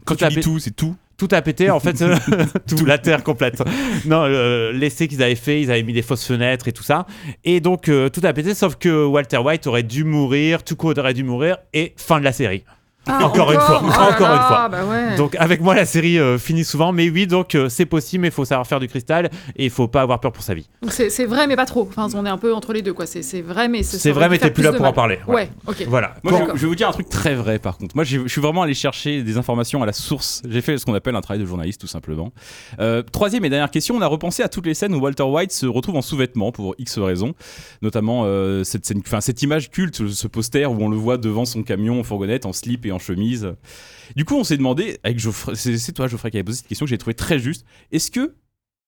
Quand 0.05 0.15
Tout 0.15 0.19
tu 0.19 0.25
a 0.25 0.29
dis 0.29 0.35
pé- 0.35 0.41
tout, 0.41 0.59
c'est 0.59 0.75
tout. 0.75 0.95
Tout 1.15 1.27
a 1.31 1.41
pété, 1.43 1.69
en 1.69 1.79
fait, 1.79 2.01
euh, 2.01 2.15
tout, 2.67 2.83
la 2.83 2.97
terre 2.97 3.23
complète. 3.23 3.61
Non, 4.05 4.23
euh, 4.23 4.71
l'essai 4.73 5.07
qu'ils 5.07 5.21
avaient 5.21 5.35
fait, 5.35 5.61
ils 5.61 5.69
avaient 5.71 5.83
mis 5.83 5.93
des 5.93 6.01
fausses 6.01 6.25
fenêtres 6.25 6.67
et 6.67 6.71
tout 6.71 6.81
ça. 6.83 7.05
Et 7.43 7.59
donc, 7.61 7.87
euh, 7.89 8.09
tout 8.09 8.21
a 8.23 8.33
pété, 8.33 8.55
sauf 8.55 8.75
que 8.75 9.05
Walter 9.05 9.37
White 9.37 9.67
aurait 9.67 9.83
dû 9.83 10.03
mourir, 10.03 10.63
Tuco 10.63 10.97
aurait 10.97 11.13
dû 11.13 11.23
mourir, 11.23 11.57
et 11.73 11.93
fin 11.95 12.17
de 12.19 12.23
la 12.25 12.31
série. 12.33 12.63
Ah, 13.07 13.25
Encore 13.25 13.51
une 13.51 13.59
fois, 13.59 13.81
Oh 13.83 13.87
là 13.87 14.09
encore 14.09 14.27
une 14.27 14.33
là, 14.33 14.47
fois. 14.47 14.69
Bah 14.69 14.85
ouais. 14.85 15.15
Donc 15.15 15.35
avec 15.39 15.59
moi 15.61 15.73
la 15.73 15.85
série 15.85 16.19
euh, 16.19 16.37
finit 16.37 16.63
souvent, 16.63 16.91
mais 16.91 17.09
oui 17.09 17.25
donc 17.25 17.55
euh, 17.55 17.67
c'est 17.67 17.87
possible, 17.87 18.21
mais 18.21 18.27
il 18.27 18.33
faut 18.33 18.45
savoir 18.45 18.67
faire 18.67 18.79
du 18.79 18.87
cristal 18.87 19.31
et 19.55 19.65
il 19.65 19.71
faut 19.71 19.87
pas 19.87 20.01
avoir 20.01 20.19
peur 20.19 20.31
pour 20.31 20.43
sa 20.43 20.53
vie. 20.53 20.69
C'est 20.87 21.25
vrai, 21.25 21.47
mais 21.47 21.55
pas 21.55 21.65
trop. 21.65 21.87
Enfin, 21.89 22.07
on 22.13 22.25
est 22.27 22.29
un 22.29 22.37
peu 22.37 22.53
entre 22.53 22.73
les 22.73 22.83
deux, 22.83 22.93
quoi. 22.93 23.07
C'est 23.07 23.41
vrai, 23.41 23.67
mais 23.67 23.81
C'est 23.81 24.11
vrai, 24.11 24.29
mais 24.29 24.37
t'es 24.37 24.51
plus 24.51 24.63
là 24.63 24.71
pour 24.71 24.85
en 24.85 24.93
parler. 24.93 25.19
Ouais, 25.27 25.49
ok. 25.65 25.85
Voilà. 25.87 26.13
Moi, 26.23 26.33
je, 26.53 26.61
vais 26.61 26.67
vous 26.67 26.75
dire 26.75 26.89
un 26.89 26.91
truc 26.91 27.09
très 27.09 27.33
vrai 27.33 27.57
par 27.57 27.77
contre. 27.77 27.95
Moi, 27.95 28.03
je 28.03 28.27
suis 28.27 28.41
vraiment 28.41 28.61
allé 28.61 28.75
chercher 28.75 29.23
des 29.23 29.37
informations 29.37 29.81
à 29.81 29.85
la 29.85 29.93
source. 29.93 30.43
J'ai 30.47 30.61
fait 30.61 30.77
ce 30.77 30.85
qu'on 30.85 30.93
appelle 30.93 31.15
un 31.15 31.21
travail 31.21 31.41
de 31.41 31.47
journaliste, 31.47 31.81
tout 31.81 31.87
simplement. 31.87 32.31
Euh, 32.79 33.01
troisième 33.01 33.43
et 33.45 33.49
dernière 33.49 33.71
question, 33.71 33.95
on 33.95 34.01
a 34.01 34.07
repensé 34.07 34.43
à 34.43 34.49
toutes 34.49 34.67
les 34.67 34.75
scènes 34.75 34.93
où 34.93 34.99
Walter 34.99 35.23
White 35.23 35.51
se 35.51 35.65
retrouve 35.65 35.95
en 35.95 36.01
sous-vêtements 36.01 36.51
pour 36.51 36.75
X 36.77 36.99
raisons. 36.99 37.33
Notamment 37.81 38.23
euh, 38.25 38.63
cette, 38.63 38.85
scène, 38.85 39.01
enfin, 39.05 39.21
cette 39.21 39.41
image 39.41 39.71
culte, 39.71 40.07
ce 40.07 40.27
poster 40.27 40.65
où 40.65 40.77
on 40.79 40.89
le 40.89 40.97
voit 40.97 41.17
devant 41.17 41.45
son 41.45 41.63
camion 41.63 41.99
en 41.99 42.03
fourgonnette, 42.03 42.45
en 42.45 42.53
slip 42.53 42.85
et 42.85 42.90
en 42.91 42.99
chemise. 42.99 43.55
Du 44.15 44.25
coup, 44.25 44.35
on 44.35 44.43
s'est 44.43 44.57
demandé, 44.57 44.99
avec 45.03 45.19
c'est 45.55 45.93
toi 45.93 46.07
Geoffrey 46.07 46.31
qui 46.31 46.37
avait 46.37 46.43
posé 46.43 46.57
cette 46.57 46.67
question 46.67 46.85
que 46.85 46.89
j'ai 46.89 46.97
trouvé 46.97 47.13
très 47.13 47.39
juste. 47.39 47.65
Est-ce 47.91 48.11
que 48.11 48.35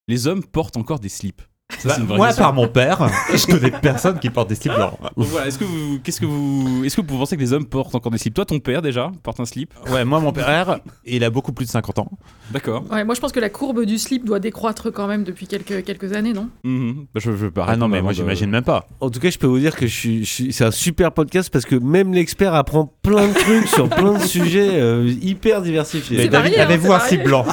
les 0.08 0.28
hommes 0.28 0.44
portent 0.44 0.78
encore 0.78 1.00
des 1.00 1.10
slips? 1.10 1.42
Bah, 1.86 1.98
moi, 2.18 2.28
question. 2.28 2.44
par 2.44 2.54
mon 2.54 2.68
père, 2.68 3.10
je 3.34 3.46
connais 3.46 3.72
personne 3.72 4.20
qui 4.20 4.30
porte 4.30 4.50
des 4.50 4.56
slips 4.56 4.74
blancs. 4.76 4.94
Voilà, 5.16 5.48
est-ce 5.48 5.58
que 5.58 5.66
vous, 5.66 6.00
qu'est-ce 6.04 6.20
que 6.22 6.26
vous, 6.26 6.84
est-ce 6.86 6.96
que 6.96 7.02
vous 7.02 7.18
pensez 7.18 7.36
que 7.36 7.42
les 7.42 7.54
hommes 7.54 7.66
portent 7.66 7.96
encore 7.96 8.12
des 8.12 8.18
slips? 8.18 8.34
Toi, 8.34 8.46
ton 8.46 8.60
père 8.60 8.82
déjà 8.82 9.12
porte 9.24 9.40
un 9.40 9.46
slip? 9.46 9.74
Ouais, 9.92 10.06
moi, 10.06 10.20
mon 10.20 10.32
père, 10.32 10.80
il 11.06 11.24
a 11.24 11.30
beaucoup 11.30 11.52
plus 11.54 11.66
de 11.66 11.72
50 11.72 12.00
ans. 12.00 12.10
D'accord. 12.52 12.84
Ouais, 12.92 13.04
moi 13.04 13.16
je 13.16 13.20
pense 13.22 13.32
que 13.32 13.40
la 13.40 13.50
courbe 13.50 13.86
du 13.86 13.98
slip 13.98 14.26
doit 14.26 14.40
décroître 14.40 14.92
quand 14.92 15.08
même 15.08 15.24
depuis 15.24 15.48
quelques, 15.48 15.84
quelques 15.84 16.14
années, 16.14 16.34
non? 16.34 16.50
Mhm. 16.64 17.06
Bah, 17.14 17.20
je, 17.24 17.32
pas 17.48 17.66
Ah 17.68 17.76
non, 17.76 17.88
mais 17.88 18.02
moi, 18.02 18.12
de- 18.12 18.18
j'imagine 18.18 18.50
même 18.50 18.64
pas. 18.64 18.86
En 19.00 19.10
tout 19.10 19.20
cas, 19.20 19.30
je 19.30 19.38
peux 19.38 19.48
vous 19.48 19.60
dire 19.60 19.76
que 19.76 19.88
je 19.88 19.94
suis, 19.96 20.26
je 20.26 20.32
suis- 20.32 20.54
c'est 20.54 20.66
un 20.66 20.72
super 20.72 21.12
podcast 21.12 21.50
parce 21.52 21.66
que 21.66 21.76
même 21.76 22.14
l'expert 22.14 22.54
apprend 22.54 22.94
plein 23.02 23.28
de 23.28 23.34
trucs 23.34 23.68
sur 23.68 23.90
plein 23.90 24.14
de 24.14 24.24
sujets 24.24 24.70
euh, 24.74 25.12
hyper 25.22 25.62
diversifiés. 25.62 26.28
Varié, 26.30 26.60
hein, 26.60 26.64
avez-vous 26.64 26.92
un 26.92 27.00
slip 27.00 27.24
blanc? 27.24 27.46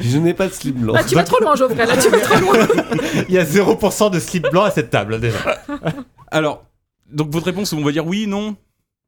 Je 0.00 0.18
n'ai 0.18 0.34
pas 0.34 0.48
de 0.48 0.52
slip 0.52 0.76
blanc. 0.76 0.92
Là, 0.94 1.04
tu 1.04 1.14
vas 1.14 1.24
trop 1.24 1.40
loin, 1.40 1.54
Geoffrey. 1.56 1.86
Là, 1.86 1.96
tu 1.96 2.08
vas 2.08 2.18
trop 2.20 2.40
loin. 2.40 2.66
Il 3.28 3.34
y 3.34 3.38
a 3.38 3.44
0% 3.74 4.10
de 4.10 4.18
slip 4.18 4.48
blanc 4.50 4.64
à 4.64 4.70
cette 4.70 4.90
table 4.90 5.20
déjà. 5.20 5.38
Alors, 6.30 6.64
donc 7.10 7.30
votre 7.30 7.46
réponse, 7.46 7.72
on 7.72 7.82
va 7.82 7.92
dire 7.92 8.06
oui, 8.06 8.26
non 8.26 8.56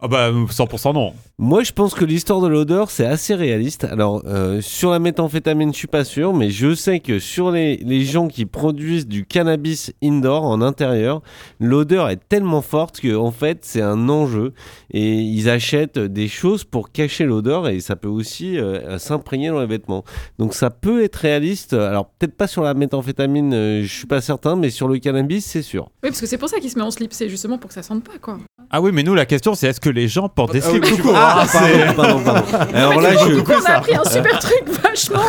Ah 0.00 0.06
bah 0.06 0.30
100% 0.30 0.94
non. 0.94 1.12
Moi, 1.40 1.64
je 1.64 1.72
pense 1.72 1.92
que 1.92 2.04
l'histoire 2.04 2.40
de 2.40 2.46
l'odeur, 2.46 2.88
c'est 2.88 3.04
assez 3.04 3.34
réaliste. 3.34 3.82
Alors, 3.82 4.22
euh, 4.26 4.60
sur 4.60 4.90
la 4.90 5.00
méthamphétamine, 5.00 5.72
je 5.72 5.78
suis 5.78 5.88
pas 5.88 6.04
sûr, 6.04 6.32
mais 6.32 6.50
je 6.50 6.72
sais 6.72 7.00
que 7.00 7.18
sur 7.18 7.50
les, 7.50 7.78
les 7.78 8.04
gens 8.04 8.28
qui 8.28 8.46
produisent 8.46 9.08
du 9.08 9.24
cannabis 9.26 9.92
indoor, 10.00 10.44
en 10.44 10.62
intérieur, 10.62 11.20
l'odeur 11.58 12.10
est 12.10 12.20
tellement 12.28 12.62
forte 12.62 13.00
que, 13.00 13.16
en 13.16 13.32
fait, 13.32 13.58
c'est 13.62 13.82
un 13.82 14.08
enjeu. 14.08 14.52
Et 14.92 15.14
ils 15.14 15.50
achètent 15.50 15.98
des 15.98 16.28
choses 16.28 16.62
pour 16.62 16.92
cacher 16.92 17.24
l'odeur 17.24 17.66
et 17.66 17.80
ça 17.80 17.96
peut 17.96 18.08
aussi 18.08 18.56
euh, 18.56 18.98
s'imprégner 19.00 19.48
dans 19.48 19.60
les 19.60 19.66
vêtements. 19.66 20.04
Donc, 20.38 20.54
ça 20.54 20.70
peut 20.70 21.02
être 21.02 21.16
réaliste. 21.16 21.72
Alors, 21.72 22.06
peut-être 22.06 22.36
pas 22.36 22.46
sur 22.46 22.62
la 22.62 22.74
méthamphétamine, 22.74 23.52
euh, 23.52 23.82
je 23.82 23.92
suis 23.92 24.06
pas 24.06 24.20
certain, 24.20 24.54
mais 24.54 24.70
sur 24.70 24.86
le 24.86 24.98
cannabis, 24.98 25.44
c'est 25.44 25.62
sûr. 25.62 25.90
Oui, 26.04 26.10
parce 26.10 26.20
que 26.20 26.26
c'est 26.26 26.38
pour 26.38 26.48
ça 26.48 26.60
qu'il 26.60 26.70
se 26.70 26.78
met 26.78 26.84
en 26.84 26.92
slip. 26.92 27.12
C'est 27.12 27.28
justement 27.28 27.58
pour 27.58 27.66
que 27.66 27.74
ça 27.74 27.82
sente 27.82 28.04
pas, 28.04 28.18
quoi. 28.20 28.38
Ah 28.70 28.80
oui, 28.80 28.90
mais 28.92 29.02
nous, 29.02 29.14
la 29.14 29.24
question, 29.26 29.54
c'est 29.54 29.66
est-ce 29.68 29.80
que 29.80 29.87
les 29.90 30.08
gens 30.08 30.28
portent 30.28 30.52
des 30.52 30.62
Ah 30.64 30.70
oui, 30.72 30.80
slips 30.86 31.02
court 31.02 31.12
Ah, 31.16 31.44
c'est- 31.46 31.94
pardon, 31.94 32.20
pardon, 32.20 32.42
pardon. 32.50 32.72
Alors 32.74 33.00
là, 33.00 33.10
du 33.10 33.16
coup, 33.16 33.24
je... 33.30 33.34
du 33.36 33.42
coup, 33.44 33.52
on 33.60 33.64
a 33.70 33.74
appris 33.76 33.94
un 33.96 34.04
super 34.04 34.38
truc 34.38 34.64
vachement 34.82 35.20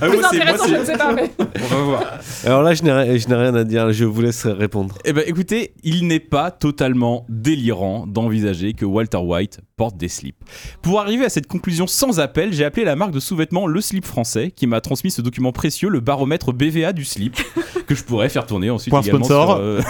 Ah, 0.00 0.08
plus 0.08 0.18
moi, 0.18 0.28
c'est- 0.30 0.36
moi, 0.36 0.44
intéressant, 0.46 0.64
c'est- 0.66 0.74
je 0.74 0.80
ne 0.80 0.84
sais 0.84 0.96
pas. 0.98 1.12
Mais... 1.12 1.30
On 1.38 1.74
va 1.74 1.82
voir. 1.82 2.04
Alors 2.44 2.62
là, 2.62 2.74
je 2.74 2.82
n'ai 2.82 2.92
ri- 2.92 3.18
je 3.18 3.28
n'ai 3.28 3.34
rien 3.34 3.54
à 3.54 3.64
dire. 3.64 3.92
Je 3.92 4.04
vous 4.04 4.20
laisse 4.20 4.46
répondre. 4.46 4.94
Eh 5.04 5.12
ben, 5.12 5.24
écoutez, 5.26 5.72
il 5.82 6.06
n'est 6.06 6.20
pas 6.20 6.50
totalement 6.50 7.24
délirant 7.28 8.06
d'envisager 8.06 8.72
que 8.74 8.84
Walter 8.84 9.18
White 9.18 9.60
porte 9.76 9.96
des 9.96 10.08
slips. 10.08 10.36
Pour 10.82 11.00
arriver 11.00 11.24
à 11.24 11.28
cette 11.28 11.46
conclusion 11.46 11.86
sans 11.86 12.18
appel, 12.20 12.52
j'ai 12.52 12.64
appelé 12.64 12.84
la 12.84 12.96
marque 12.96 13.10
de 13.12 13.20
sous-vêtements 13.20 13.66
Le 13.66 13.80
Slip 13.80 14.04
Français, 14.06 14.50
qui 14.54 14.66
m'a 14.66 14.80
transmis 14.80 15.10
ce 15.10 15.20
document 15.22 15.52
précieux, 15.52 15.88
le 15.90 16.00
baromètre 16.00 16.52
BVA 16.52 16.92
du 16.94 17.04
slip, 17.04 17.36
que 17.86 17.94
je 17.94 18.02
pourrais 18.02 18.28
faire 18.30 18.46
tourner 18.46 18.70
ensuite 18.70 18.90
Point 18.90 19.02
également 19.02 19.24
sponsor. 19.24 19.46
sur, 19.48 19.56
euh, 19.58 19.80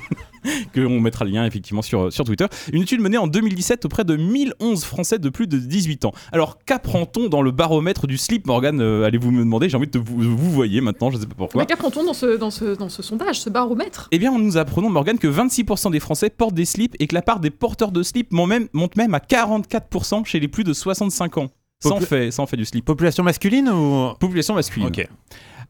que 0.72 0.80
on 0.80 1.00
mettra 1.00 1.24
le 1.24 1.30
lien 1.30 1.46
effectivement 1.46 1.82
sur, 1.82 2.12
sur 2.12 2.24
Twitter. 2.24 2.46
Une 2.72 2.82
étude 2.82 3.00
menée 3.00 3.18
en 3.18 3.26
2017 3.26 3.84
auprès 3.86 4.04
de 4.04 4.16
1011 4.16 4.84
Français 4.84 5.18
de 5.18 5.28
plus 5.28 5.46
de 5.46 5.58
18 5.58 6.04
ans. 6.04 6.12
Alors 6.32 6.58
qu'apprend-on 6.64 7.28
dans 7.28 7.42
le 7.42 7.50
baromètre 7.52 8.06
du 8.06 8.18
slip, 8.18 8.46
Morgan 8.46 8.80
euh, 8.80 9.04
Allez-vous 9.04 9.30
me 9.30 9.41
demander 9.44 9.68
J'ai 9.68 9.76
envie 9.76 9.86
de 9.86 9.98
vous, 9.98 10.36
vous 10.36 10.50
voyez 10.50 10.80
maintenant, 10.80 11.10
je 11.10 11.16
ne 11.16 11.20
sais 11.22 11.26
pas 11.26 11.34
pourquoi. 11.36 11.62
Mais 11.62 11.66
qu'apprend-on 11.66 12.04
dans 12.04 12.14
ce, 12.14 12.36
dans, 12.36 12.50
ce, 12.50 12.74
dans 12.76 12.88
ce 12.88 13.02
sondage, 13.02 13.40
ce 13.40 13.50
baromètre? 13.50 14.08
Eh 14.12 14.18
bien, 14.18 14.36
nous 14.36 14.56
apprenons, 14.56 14.90
Morgan, 14.90 15.18
que 15.18 15.26
26% 15.28 15.90
des 15.90 16.00
Français 16.00 16.30
portent 16.30 16.54
des 16.54 16.64
slips 16.64 16.94
et 16.98 17.06
que 17.06 17.14
la 17.14 17.22
part 17.22 17.40
des 17.40 17.50
porteurs 17.50 17.92
de 17.92 18.02
slips 18.02 18.32
monte 18.32 18.48
même, 18.48 18.68
monte 18.72 18.96
même 18.96 19.14
à 19.14 19.18
44% 19.18 20.24
chez 20.24 20.40
les 20.40 20.48
plus 20.48 20.64
de 20.64 20.72
65 20.72 21.38
ans. 21.38 21.48
Sans 21.82 21.98
Popula- 21.98 22.06
fait, 22.06 22.30
sans 22.30 22.46
fait 22.46 22.56
du 22.56 22.64
slip. 22.64 22.84
Population 22.84 23.24
masculine 23.24 23.68
ou 23.68 24.14
Population 24.20 24.54
masculine. 24.54 24.86
Ok. 24.88 25.08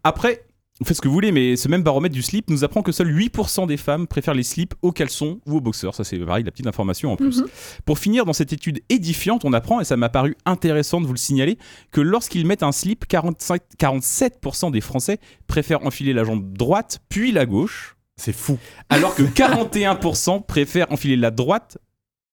Après, 0.05 0.45
vous 0.81 0.87
faites 0.87 0.97
ce 0.97 1.03
que 1.03 1.09
vous 1.09 1.15
voulez, 1.15 1.33
mais 1.33 1.55
ce 1.57 1.69
même 1.69 1.83
baromètre 1.83 2.15
du 2.15 2.23
slip 2.23 2.49
nous 2.51 2.65
apprend 2.65 2.83
que 2.83 2.93
seuls 2.93 3.15
8% 3.15 3.67
des 3.67 3.77
femmes 3.77 4.07
préfèrent 4.07 4.35
les 4.35 4.43
slips 4.43 4.75
aux 4.83 4.91
caleçons 4.91 5.39
ou 5.47 5.59
aux 5.59 5.61
boxeurs. 5.61 5.95
Ça, 5.95 6.03
c'est 6.03 6.19
pareil, 6.19 6.45
la 6.45 6.51
petite 6.51 6.67
information 6.67 7.13
en 7.13 7.17
plus. 7.17 7.41
Mhm. 7.43 7.47
Pour 7.85 7.99
finir, 7.99 8.25
dans 8.25 8.33
cette 8.33 8.53
étude 8.53 8.81
édifiante, 8.89 9.45
on 9.45 9.53
apprend, 9.53 9.81
et 9.81 9.85
ça 9.85 9.97
m'a 9.97 10.09
paru 10.09 10.35
intéressant 10.47 11.01
de 11.01 11.07
vous 11.07 11.13
le 11.13 11.19
signaler, 11.19 11.59
que 11.93 12.01
lorsqu'ils 12.01 12.47
mettent 12.47 12.63
un 12.63 12.73
slip, 12.73 13.07
45 13.07 13.61
47% 13.79 14.71
des 14.73 14.81
Français 14.81 15.19
préfèrent 15.47 15.87
enfiler 15.87 16.13
la 16.15 16.25
jambe 16.25 16.53
droite 16.53 17.01
puis 17.09 17.33
la 17.33 17.47
gauche, 17.47 17.97
C'est 18.17 18.35
fou. 18.35 18.59
alors 18.89 19.15
que 19.15 19.23
41% 19.23 20.45
préfèrent 20.47 20.91
enfiler 20.91 21.17
la 21.17 21.31
droite 21.31 21.79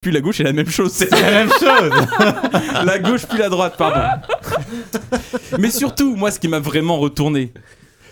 puis 0.02 0.12
la 0.14 0.22
gauche 0.22 0.40
est 0.40 0.44
la 0.46 0.54
même 0.54 0.70
chose. 0.70 0.94
C'est 0.94 1.10
C'est 1.10 1.22
la 1.22 1.32
même 1.32 1.50
chose. 1.50 1.92
la 2.86 3.00
gauche 3.00 3.26
puis 3.28 3.38
la 3.38 3.50
droite, 3.50 3.76
pardon. 3.78 4.22
Mais 5.60 5.70
surtout, 5.72 6.16
moi, 6.16 6.32
ce 6.32 6.40
qui 6.40 6.48
m'a 6.48 6.60
vraiment 6.60 6.98
retourné, 7.00 7.52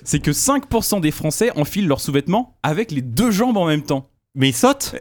c'est 0.07 0.19
que 0.19 0.31
5% 0.31 1.01
des 1.01 1.11
Français 1.11 1.51
enfilent 1.55 1.87
leurs 1.87 2.01
sous-vêtements 2.01 2.57
avec 2.63 2.91
les 2.91 3.01
deux 3.01 3.29
jambes 3.31 3.57
en 3.57 3.67
même 3.67 3.83
temps. 3.83 4.09
Mais 4.39 4.49
il 4.49 4.53
saute 4.55 4.95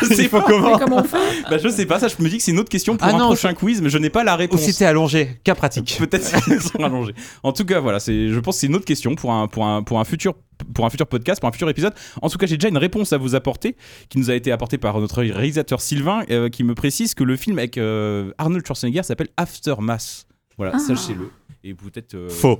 Je 0.00 0.06
sais 0.14 0.28
pas. 0.28 0.42
comment 0.42 0.72
Mais 0.72 0.78
comment 0.84 0.96
on 0.98 1.04
fait 1.04 1.16
Bah, 1.50 1.58
je 1.58 1.68
sais 1.68 1.86
pas, 1.86 2.00
ça, 2.00 2.08
je 2.08 2.20
me 2.22 2.28
dis 2.28 2.38
que 2.38 2.42
c'est 2.42 2.50
une 2.50 2.58
autre 2.58 2.68
question 2.68 2.96
pour 2.96 3.06
Ah 3.06 3.10
un 3.14 3.18
non, 3.18 3.26
prochain 3.26 3.54
quiz, 3.54 3.80
mais 3.80 3.88
je 3.88 3.98
n'ai 3.98 4.10
pas 4.10 4.24
la 4.24 4.34
Ou 4.34 4.38
réponse. 4.38 4.60
si 4.62 4.74
t'es 4.76 4.84
allongé 4.84 5.40
Cas 5.44 5.54
pratique. 5.54 5.96
Peut-être 5.98 6.44
qu'ils 6.44 6.60
sont 6.60 6.82
allongés. 6.82 7.14
En 7.44 7.52
tout 7.52 7.64
cas, 7.64 7.78
voilà, 7.80 8.00
c'est, 8.00 8.28
je 8.28 8.38
pense 8.40 8.56
que 8.56 8.60
c'est 8.62 8.66
une 8.66 8.74
autre 8.74 8.84
question 8.84 9.14
pour 9.14 9.32
un, 9.32 9.46
pour 9.48 9.64
un, 9.64 9.82
pour 9.84 9.98
un 10.00 10.04
futur 10.04 10.34
pour 10.74 10.84
un 10.84 10.90
futur 10.90 11.06
podcast, 11.06 11.40
pour 11.40 11.48
un 11.48 11.52
futur 11.52 11.70
épisode. 11.70 11.94
En 12.20 12.28
tout 12.28 12.36
cas, 12.36 12.44
j'ai 12.46 12.56
déjà 12.58 12.68
une 12.68 12.76
réponse 12.76 13.14
à 13.14 13.16
vous 13.18 13.34
apporter, 13.34 13.76
qui 14.10 14.18
nous 14.18 14.28
a 14.30 14.34
été 14.34 14.52
apportée 14.52 14.76
par 14.76 15.00
notre 15.00 15.22
réalisateur 15.22 15.80
Sylvain, 15.80 16.22
euh, 16.30 16.50
qui 16.50 16.64
me 16.64 16.74
précise 16.74 17.14
que 17.14 17.24
le 17.24 17.36
film 17.36 17.58
avec 17.58 17.78
euh, 17.78 18.32
Arnold 18.36 18.66
Schwarzenegger 18.66 19.02
s'appelle 19.04 19.28
Aftermath. 19.38 20.26
Voilà, 20.58 20.72
Ah. 20.74 20.78
sachez-le. 20.78 21.30
Et 21.64 21.72
peut-être. 21.74 22.14
euh, 22.14 22.28
Faux. 22.28 22.58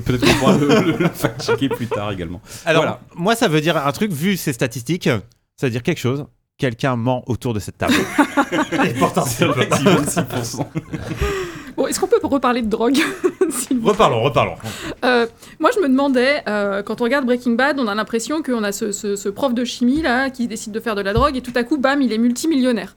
Peut-être 0.00 0.24
qu'on 0.26 0.34
pourra 0.38 0.56
le, 0.58 0.66
le- 0.92 0.96
le 0.98 1.08
fact-checker 1.08 1.68
plus 1.68 1.86
tard 1.86 2.10
également. 2.12 2.40
Alors, 2.64 2.82
Voilà. 2.82 3.00
moi, 3.14 3.34
ça 3.36 3.48
veut 3.48 3.60
dire 3.60 3.76
un 3.76 3.92
truc, 3.92 4.12
vu 4.12 4.36
ces 4.36 4.52
statistiques, 4.52 5.08
ça 5.56 5.66
veut 5.66 5.70
dire 5.70 5.82
quelque 5.82 6.00
chose. 6.00 6.26
Quelqu'un 6.56 6.94
ment 6.94 7.24
autour 7.26 7.52
de 7.52 7.58
cette 7.58 7.78
table. 7.78 7.94
Et 8.84 8.94
pourtant, 8.94 9.24
C'est 9.24 9.44
vrai 9.44 9.68
que 9.68 9.76
c'est 9.76 10.20
26%. 10.20 10.64
Bon, 11.76 11.88
est-ce 11.88 11.98
qu'on 11.98 12.06
peut 12.06 12.20
reparler 12.22 12.62
de 12.62 12.68
drogue 12.68 12.96
Reparlons, 13.82 14.22
reparlons. 14.22 14.54
Euh, 15.04 15.26
moi, 15.58 15.70
je 15.74 15.80
me 15.80 15.88
demandais, 15.88 16.42
euh, 16.48 16.82
quand 16.84 17.00
on 17.00 17.04
regarde 17.04 17.26
Breaking 17.26 17.52
Bad, 17.54 17.80
on 17.80 17.88
a 17.88 17.94
l'impression 17.96 18.40
qu'on 18.42 18.62
a 18.62 18.70
ce, 18.70 18.92
ce- 18.92 19.16
ce 19.16 19.28
prof 19.28 19.52
de 19.52 19.64
chimie 19.64 20.00
là 20.02 20.30
qui 20.30 20.46
décide 20.46 20.72
de 20.72 20.78
faire 20.78 20.94
de 20.94 21.00
la 21.02 21.12
drogue 21.12 21.36
et 21.36 21.40
tout 21.42 21.52
à 21.56 21.64
coup, 21.64 21.76
bam, 21.76 22.00
il 22.02 22.12
est 22.12 22.18
multimillionnaire. 22.18 22.94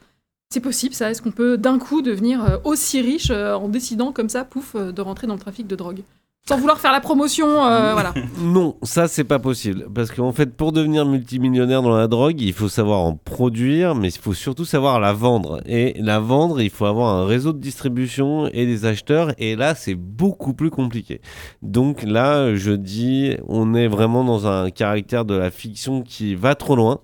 C'est 0.54 0.60
possible 0.62 0.94
ça? 0.94 1.10
Est-ce 1.10 1.24
qu'on 1.24 1.32
peut 1.32 1.58
d'un 1.58 1.80
coup 1.80 2.04
devenir 2.04 2.44
euh, 2.46 2.58
aussi 2.64 3.02
riche 3.02 3.32
en 3.32 3.68
décidant 3.70 4.12
comme 4.12 4.30
ça, 4.30 4.44
pouf, 4.44 4.76
de 4.76 5.02
rentrer 5.02 5.26
dans 5.26 5.34
le 5.34 5.40
trafic 5.40 5.66
de 5.66 5.76
drogue? 5.76 6.02
Sans 6.48 6.58
vouloir 6.58 6.80
faire 6.80 6.94
la 6.94 7.02
promotion, 7.02 7.66
euh, 7.66 7.92
voilà. 7.94 8.14
Non, 8.40 8.78
ça 8.82 9.10
c'est 9.10 9.26
pas 9.26 9.38
possible. 9.38 9.88
Parce 9.94 10.12
qu'en 10.12 10.32
fait, 10.32 10.56
pour 10.56 10.72
devenir 10.72 11.06
multimillionnaire 11.06 11.82
dans 11.82 11.98
la 11.98 12.08
drogue, 12.08 12.40
il 12.40 12.54
faut 12.54 12.70
savoir 12.70 13.02
en 13.02 13.16
produire, 13.16 13.96
mais 13.96 14.08
il 14.10 14.18
faut 14.18 14.34
surtout 14.34 14.64
savoir 14.64 15.02
la 15.02 15.12
vendre. 15.12 15.62
Et 15.66 15.94
la 16.00 16.20
vendre, 16.20 16.62
il 16.62 16.70
faut 16.70 16.86
avoir 16.86 17.14
un 17.14 17.26
réseau 17.26 17.52
de 17.52 17.60
distribution 17.60 18.48
et 18.48 18.66
des 18.66 18.86
acheteurs. 18.86 19.34
Et 19.38 19.58
là, 19.58 19.76
c'est 19.76 19.96
beaucoup 19.96 20.54
plus 20.54 20.70
compliqué. 20.70 21.20
Donc 21.62 22.04
là, 22.04 22.56
je 22.56 22.72
dis, 22.72 23.36
on 23.48 23.74
est 23.74 23.90
vraiment 23.90 24.24
dans 24.24 24.48
un 24.48 24.70
caractère 24.70 25.26
de 25.26 25.36
la 25.36 25.52
fiction 25.52 26.02
qui 26.02 26.34
va 26.36 26.56
trop 26.56 26.78
loin. 26.78 27.02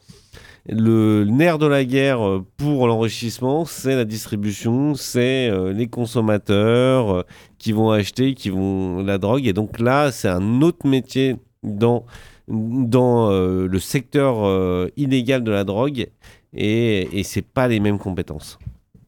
Le 0.65 1.25
nerf 1.25 1.57
de 1.57 1.67
la 1.67 1.83
guerre 1.83 2.25
euh, 2.25 2.45
pour 2.55 2.87
l'enrichissement, 2.87 3.65
c'est 3.65 3.95
la 3.95 4.05
distribution, 4.05 4.95
c'est 4.95 5.49
euh, 5.49 5.73
les 5.73 5.87
consommateurs, 5.87 7.11
euh, 7.11 7.23
qui 7.57 7.73
vont 7.73 7.91
acheter, 7.91 8.33
qui 8.33 8.49
vont 8.49 9.03
la 9.03 9.17
drogue. 9.17 9.45
Et 9.45 9.51
donc 9.51 9.79
là, 9.79 10.11
c'est 10.13 10.29
un 10.29 10.61
autre 10.61 10.87
métier 10.87 11.35
dans, 11.63 12.05
dans 12.47 13.29
le 13.29 13.79
secteur 13.79 14.89
illégal 14.97 15.43
de 15.43 15.51
la 15.51 15.63
drogue. 15.63 16.07
Et, 16.53 17.19
et 17.19 17.23
c'est 17.23 17.41
pas 17.41 17.67
les 17.67 17.79
mêmes 17.79 17.97
compétences. 17.97 18.59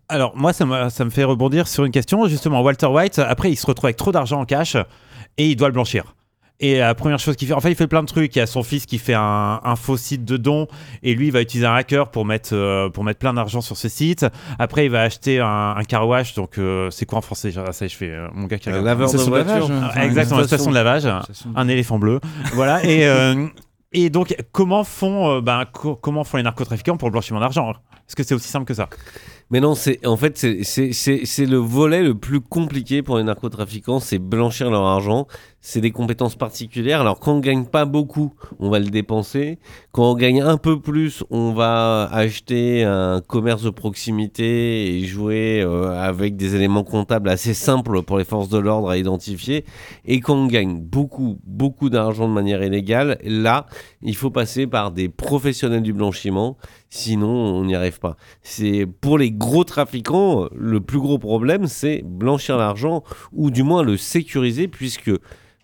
Alors, 0.07 0.35
moi, 0.37 0.53
ça 0.53 0.65
me, 0.65 0.89
ça 0.89 1.03
me 1.03 1.09
fait 1.09 1.23
rebondir 1.23 1.67
sur 1.67 1.83
une 1.83 1.91
question. 1.91 2.27
Justement, 2.27 2.61
Walter 2.61 2.87
White, 2.87 3.19
après, 3.19 3.51
il 3.51 3.55
se 3.55 3.65
retrouve 3.65 3.87
avec 3.87 3.97
trop 3.97 4.11
d'argent 4.11 4.39
en 4.39 4.45
cash 4.45 4.77
et 5.37 5.49
il 5.49 5.55
doit 5.55 5.67
le 5.67 5.73
blanchir. 5.73 6.15
Et 6.61 6.77
la 6.77 6.95
première 6.95 7.19
chose 7.19 7.35
qu'il 7.35 7.49
fait, 7.49 7.53
enfin, 7.53 7.69
il 7.69 7.75
fait 7.75 7.87
plein 7.87 8.01
de 8.01 8.07
trucs. 8.07 8.33
Il 8.35 8.39
y 8.39 8.41
a 8.41 8.47
son 8.47 8.63
fils 8.63 8.85
qui 8.85 8.97
fait 8.97 9.13
un, 9.13 9.59
un 9.61 9.75
faux 9.75 9.97
site 9.97 10.23
de 10.23 10.37
dons 10.37 10.67
et 11.03 11.13
lui, 11.13 11.27
il 11.27 11.31
va 11.33 11.41
utiliser 11.41 11.67
un 11.67 11.75
hacker 11.75 12.09
pour 12.11 12.25
mettre, 12.25 12.51
euh, 12.55 12.87
pour 12.89 13.03
mettre 13.03 13.19
plein 13.19 13.33
d'argent 13.33 13.59
sur 13.59 13.75
ce 13.75 13.89
site. 13.89 14.25
Après, 14.57 14.85
il 14.85 14.89
va 14.91 15.01
acheter 15.01 15.41
un, 15.41 15.75
un 15.75 15.83
car 15.83 16.07
wash. 16.07 16.33
Donc, 16.33 16.57
euh, 16.57 16.89
c'est 16.91 17.05
quoi 17.05 17.17
en 17.17 17.21
français 17.21 17.51
Ça, 17.51 17.87
je 17.87 17.93
fais 17.95 18.09
euh, 18.09 18.27
mon 18.33 18.47
gars 18.47 18.57
qui 18.57 18.69
regarde. 18.69 18.85
laveur 18.85 19.11
de 19.11 19.17
voiture. 19.17 19.67
lavage. 19.69 19.97
Exactement, 20.05 20.39
une 20.39 20.47
station 20.47 20.69
de 20.69 20.75
lavage. 20.75 21.07
Un 21.55 21.67
éléphant 21.67 21.99
bleu. 21.99 22.21
voilà. 22.53 22.83
Et, 22.85 23.05
euh, 23.05 23.47
et 23.91 24.09
donc, 24.09 24.33
comment 24.53 24.85
font, 24.85 25.37
euh, 25.37 25.41
ben, 25.41 25.65
co- 25.71 25.95
comment 25.97 26.23
font 26.23 26.37
les 26.37 26.43
narcotrafiquants 26.43 26.95
pour 26.95 27.09
le 27.09 27.11
blanchiment 27.13 27.41
d'argent? 27.41 27.71
Est-ce 28.07 28.15
que 28.15 28.23
c'est 28.23 28.35
aussi 28.35 28.47
simple 28.49 28.65
que 28.65 28.73
ça? 28.73 28.87
Mais 29.51 29.59
non, 29.59 29.75
c'est 29.75 30.03
en 30.07 30.17
fait 30.17 30.37
c'est 30.63 31.45
le 31.45 31.57
volet 31.57 32.01
le 32.01 32.15
plus 32.15 32.41
compliqué 32.41 33.03
pour 33.03 33.17
les 33.19 33.23
narcotrafiquants, 33.23 33.99
c'est 33.99 34.17
blanchir 34.17 34.71
leur 34.71 34.83
argent. 34.83 35.27
C'est 35.67 35.81
des 35.81 35.89
compétences 35.89 36.35
particulières. 36.35 37.01
Alors 37.01 37.19
quand 37.19 37.33
on 37.33 37.39
gagne 37.39 37.65
pas 37.65 37.85
beaucoup, 37.85 38.35
on 38.59 38.69
va 38.69 38.77
le 38.77 38.85
dépenser. 38.85 39.57
Quand 39.93 40.11
on 40.11 40.13
gagne 40.13 40.39
un 40.39 40.57
peu 40.57 40.79
plus, 40.79 41.23
on 41.31 41.53
va 41.53 42.07
acheter 42.11 42.83
un 42.83 43.19
commerce 43.19 43.63
de 43.63 43.71
proximité 43.71 44.95
et 44.95 45.05
jouer 45.05 45.63
euh, 45.63 45.89
avec 45.99 46.35
des 46.35 46.53
éléments 46.55 46.83
comptables 46.83 47.29
assez 47.29 47.55
simples 47.55 48.03
pour 48.03 48.19
les 48.19 48.25
forces 48.25 48.47
de 48.49 48.59
l'ordre 48.59 48.89
à 48.89 48.97
identifier. 48.97 49.65
Et 50.05 50.19
quand 50.19 50.35
on 50.35 50.45
gagne 50.45 50.79
beaucoup, 50.81 51.39
beaucoup 51.43 51.89
d'argent 51.89 52.27
de 52.27 52.33
manière 52.33 52.61
illégale, 52.61 53.17
là, 53.23 53.65
il 54.03 54.15
faut 54.15 54.29
passer 54.29 54.67
par 54.67 54.91
des 54.91 55.09
professionnels 55.09 55.81
du 55.81 55.93
blanchiment. 55.93 56.57
Sinon, 56.91 57.27
on 57.27 57.65
n'y 57.65 57.73
arrive 57.73 57.97
pas. 57.97 58.17
C'est 58.43 58.85
pour 58.85 59.17
les 59.17 59.31
gros 59.31 59.63
trafiquants, 59.63 60.47
le 60.55 60.79
plus 60.79 60.99
gros 60.99 61.17
problème, 61.17 61.65
c'est 61.65 62.03
blanchir 62.05 62.55
l'argent 62.55 63.03
ou 63.33 63.49
du 63.49 63.63
moins 63.63 63.81
le 63.81 63.97
sécuriser, 63.97 64.67
puisque 64.67 65.09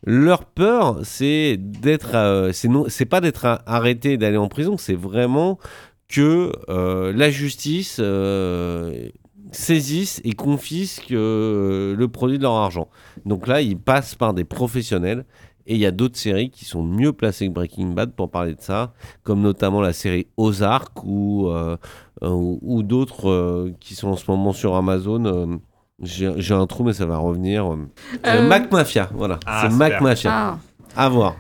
leur 0.04 0.46
peur, 0.46 1.00
c'est 1.04 1.58
d'être, 1.58 2.16
euh, 2.16 2.52
c'est 2.54 2.68
non, 2.68 2.86
c'est 2.88 3.06
pas 3.06 3.22
d'être 3.22 3.62
arrêté 3.66 4.14
et 4.14 4.18
d'aller 4.18 4.38
en 4.38 4.48
prison, 4.48 4.78
c'est 4.78 4.96
vraiment 4.96 5.60
que 6.08 6.52
euh, 6.70 7.14
la 7.14 7.30
justice 7.30 7.98
euh, 8.00 9.10
saisisse 9.52 10.20
et 10.24 10.34
confisque 10.34 11.12
le 11.12 12.06
produit 12.08 12.38
de 12.38 12.44
leur 12.44 12.56
argent. 12.56 12.90
Donc 13.26 13.48
là, 13.48 13.62
ils 13.62 13.78
passent 13.78 14.16
par 14.16 14.34
des 14.34 14.44
professionnels. 14.44 15.26
Et 15.68 15.76
il 15.76 15.80
y 15.80 15.86
a 15.86 15.92
d'autres 15.92 16.18
séries 16.18 16.50
qui 16.50 16.66
sont 16.66 16.82
mieux 16.82 17.14
placées 17.14 17.48
que 17.48 17.54
Breaking 17.54 17.90
Bad 17.90 18.14
pour 18.14 18.32
parler 18.32 18.56
de 18.56 18.62
ça, 18.62 18.94
comme 19.22 19.42
notamment 19.42 19.80
la 19.80 19.94
série 19.94 20.26
Ozark 20.36 21.04
ou, 21.04 21.52
ou, 22.20 22.84
d'autres 22.84 23.72
qui 23.80 23.94
sont 23.94 24.08
en 24.08 24.16
ce 24.16 24.30
moment 24.30 24.54
sur 24.54 24.76
Amazon. 24.76 25.62
J'ai 26.04 26.54
un 26.54 26.66
trou, 26.68 26.84
mais 26.84 26.94
ça 26.94 27.06
va 27.06 27.18
revenir. 27.18 27.72
euh, 27.72 27.78
Euh, 28.26 28.48
Mac 28.48 28.72
Mafia, 28.72 29.10
voilà. 29.14 29.40
Ah, 29.46 29.64
c'est 29.66 29.72
super. 29.74 29.90
Mac 29.90 30.02
Mafia. 30.02 30.32
Ah, 30.34 30.58
À 30.96 31.10
voir. 31.10 31.36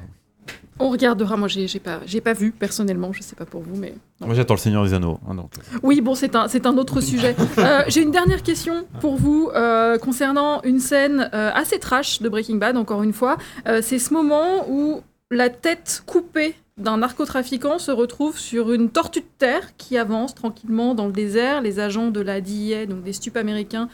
on 0.79 0.89
regardera. 0.89 1.37
Moi, 1.37 1.47
j'ai 1.47 1.67
pas, 1.79 1.99
j'ai 2.05 2.21
pas 2.21 2.33
vu 2.33 2.51
personnellement. 2.51 3.11
Je 3.13 3.21
sais 3.21 3.35
pas 3.35 3.45
pour 3.45 3.61
vous, 3.61 3.75
mais 3.75 3.93
Moi, 4.19 4.33
j'attends 4.35 4.55
le 4.55 4.59
Seigneur 4.59 4.83
des 4.83 4.93
Anneaux. 4.93 5.19
hein, 5.29 5.35
donc. 5.35 5.51
oui, 5.83 6.01
bon, 6.01 6.15
c'est 6.15 6.35
un, 6.35 6.47
c'est 6.47 6.65
un 6.65 6.77
autre 6.77 7.01
sujet. 7.11 7.35
Euh, 7.57 7.83
j'ai 7.87 8.01
une 8.01 8.11
dernière 8.11 8.41
question 8.43 8.85
pour 8.99 9.15
vous 9.15 9.49
euh, 9.55 9.97
concernant 9.97 10.61
une 10.63 10.79
scène 10.79 11.29
euh, 11.33 11.51
assez 11.53 11.77
trash 11.79 12.21
de 12.21 12.29
Breaking 12.29 12.55
Bad. 12.57 12.77
Encore 12.77 13.03
une 13.03 13.13
fois, 13.13 13.37
Euh, 13.67 13.81
c'est 13.83 13.99
ce 13.99 14.13
moment 14.13 14.65
où 14.69 15.01
la 15.29 15.49
tête 15.49 16.03
coupée 16.05 16.55
d'un 16.77 16.97
narcotrafiquant 16.97 17.77
se 17.77 17.91
retrouve 17.91 18.39
sur 18.39 18.71
une 18.73 18.89
tortue 18.89 19.19
de 19.21 19.25
terre 19.37 19.75
qui 19.77 19.97
avance 19.97 20.33
tranquillement 20.33 20.95
dans 20.95 21.05
le 21.05 21.11
désert. 21.11 21.61
Les 21.61 21.79
agents 21.79 22.09
de 22.09 22.21
la 22.21 22.41
DIA, 22.41 22.85
donc 22.87 23.03
des 23.03 23.13
stupes 23.13 23.37
américains, 23.37 23.87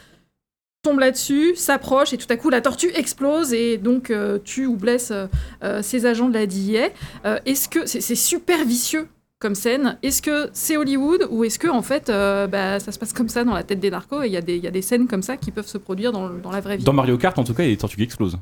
tombent 0.88 1.00
là-dessus, 1.00 1.54
s'approchent 1.54 2.12
et 2.12 2.16
tout 2.18 2.26
à 2.30 2.36
coup 2.36 2.48
la 2.50 2.60
tortue 2.60 2.90
explose 2.94 3.52
et 3.52 3.76
donc 3.76 4.10
euh, 4.10 4.38
tue 4.38 4.66
ou 4.66 4.76
blesse 4.76 5.10
euh, 5.10 5.26
euh, 5.62 5.82
ces 5.82 6.06
agents 6.06 6.28
de 6.28 6.34
la 6.34 6.46
DIA. 6.46 6.88
Euh, 7.26 7.38
est-ce 7.44 7.68
que 7.68 7.86
c'est 7.86 8.14
super 8.14 8.64
vicieux 8.64 9.06
comme 9.38 9.54
scène 9.54 9.98
Est-ce 10.02 10.22
que 10.22 10.48
c'est 10.52 10.76
Hollywood 10.76 11.28
ou 11.30 11.44
est-ce 11.44 11.58
que 11.58 11.68
en 11.68 11.82
fait 11.82 12.08
euh, 12.08 12.46
bah, 12.46 12.80
ça 12.80 12.90
se 12.90 12.98
passe 12.98 13.12
comme 13.12 13.28
ça 13.28 13.44
dans 13.44 13.54
la 13.54 13.62
tête 13.62 13.80
des 13.80 13.90
narcos 13.90 14.22
et 14.22 14.28
il 14.28 14.32
y, 14.32 14.58
y 14.58 14.66
a 14.66 14.70
des 14.70 14.82
scènes 14.82 15.06
comme 15.06 15.22
ça 15.22 15.36
qui 15.36 15.50
peuvent 15.50 15.66
se 15.66 15.78
produire 15.78 16.10
dans, 16.10 16.30
dans 16.30 16.50
la 16.50 16.60
vraie 16.60 16.78
vie 16.78 16.84
Dans 16.84 16.92
Mario 16.94 17.18
Kart, 17.18 17.38
en 17.38 17.44
tout 17.44 17.54
cas, 17.54 17.64
il 17.64 17.66
y 17.66 17.72
a 17.72 17.74
des 17.74 17.78
tortues 17.78 17.96
qui 17.96 18.02
explosent. 18.04 18.38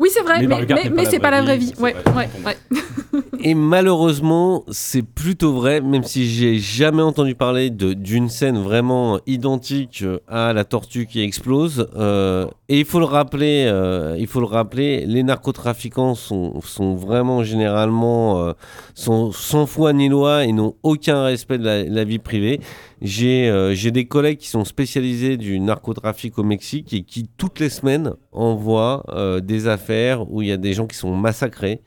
Oui, 0.00 0.08
c'est 0.12 0.22
vrai, 0.22 0.40
Mais 0.40 0.46
mais, 0.48 0.54
mais- 0.56 0.60
n'est 0.60 0.66
pas 0.66 0.90
mais 0.90 1.04
la 1.04 1.10
c'est 1.10 1.18
pas 1.20 1.28
vraie 1.30 1.38
la 1.38 1.42
vraie 1.44 1.58
vie, 1.58 1.66
vie. 1.66 1.72
c'est 1.76 1.82
Ouais, 1.82 1.92
vrai, 2.06 2.28
ouais, 2.44 2.46
ouais. 2.46 2.80
Et 3.44 3.54
malheureusement, 3.54 4.64
c'est 4.70 5.02
plutôt 5.02 5.52
vrai, 5.52 5.80
même 5.80 6.02
si 6.02 6.28
j'ai 6.28 6.58
jamais 6.58 7.02
entendu 7.02 7.34
parler 7.34 7.70
d'une 7.70 8.28
scène 8.28 8.58
vraiment 8.58 9.20
identique 9.26 10.00
euh, 10.02 10.18
à 10.26 10.52
la 10.52 10.64
tortue 10.64 11.06
qui 11.06 11.20
explose. 11.20 11.88
Euh, 11.96 12.46
et 12.68 12.80
il 12.80 12.84
faut 12.86 12.98
le 12.98 13.04
rappeler, 13.04 13.66
euh, 13.68 14.16
il 14.18 14.26
faut 14.26 14.40
le 14.40 14.46
rappeler, 14.46 15.04
les 15.06 15.22
narcotrafiquants 15.22 16.14
sont, 16.14 16.60
sont 16.62 16.94
vraiment 16.96 17.44
généralement 17.44 18.40
euh, 18.48 18.52
sont 18.94 19.30
sans 19.30 19.66
foi 19.66 19.92
ni 19.92 20.08
loi 20.08 20.44
et 20.44 20.52
n'ont 20.52 20.74
aucun 20.82 21.22
respect 21.24 21.58
de 21.58 21.64
la, 21.64 21.84
la 21.84 22.04
vie 22.04 22.18
privée. 22.18 22.60
J'ai 23.02 23.48
euh, 23.50 23.74
j'ai 23.74 23.90
des 23.90 24.06
collègues 24.06 24.38
qui 24.38 24.48
sont 24.48 24.64
spécialisés 24.64 25.36
du 25.36 25.60
narcotrafic 25.60 26.38
au 26.38 26.42
Mexique 26.42 26.94
et 26.94 27.02
qui 27.02 27.28
toutes 27.36 27.60
les 27.60 27.68
semaines 27.68 28.14
envoient 28.34 29.04
euh, 29.08 29.40
des 29.40 29.68
affaires 29.68 30.30
où 30.30 30.42
il 30.42 30.48
y 30.48 30.52
a 30.52 30.56
des 30.56 30.72
gens 30.74 30.86
qui 30.86 30.96
sont 30.96 31.14
massacrés. 31.14 31.80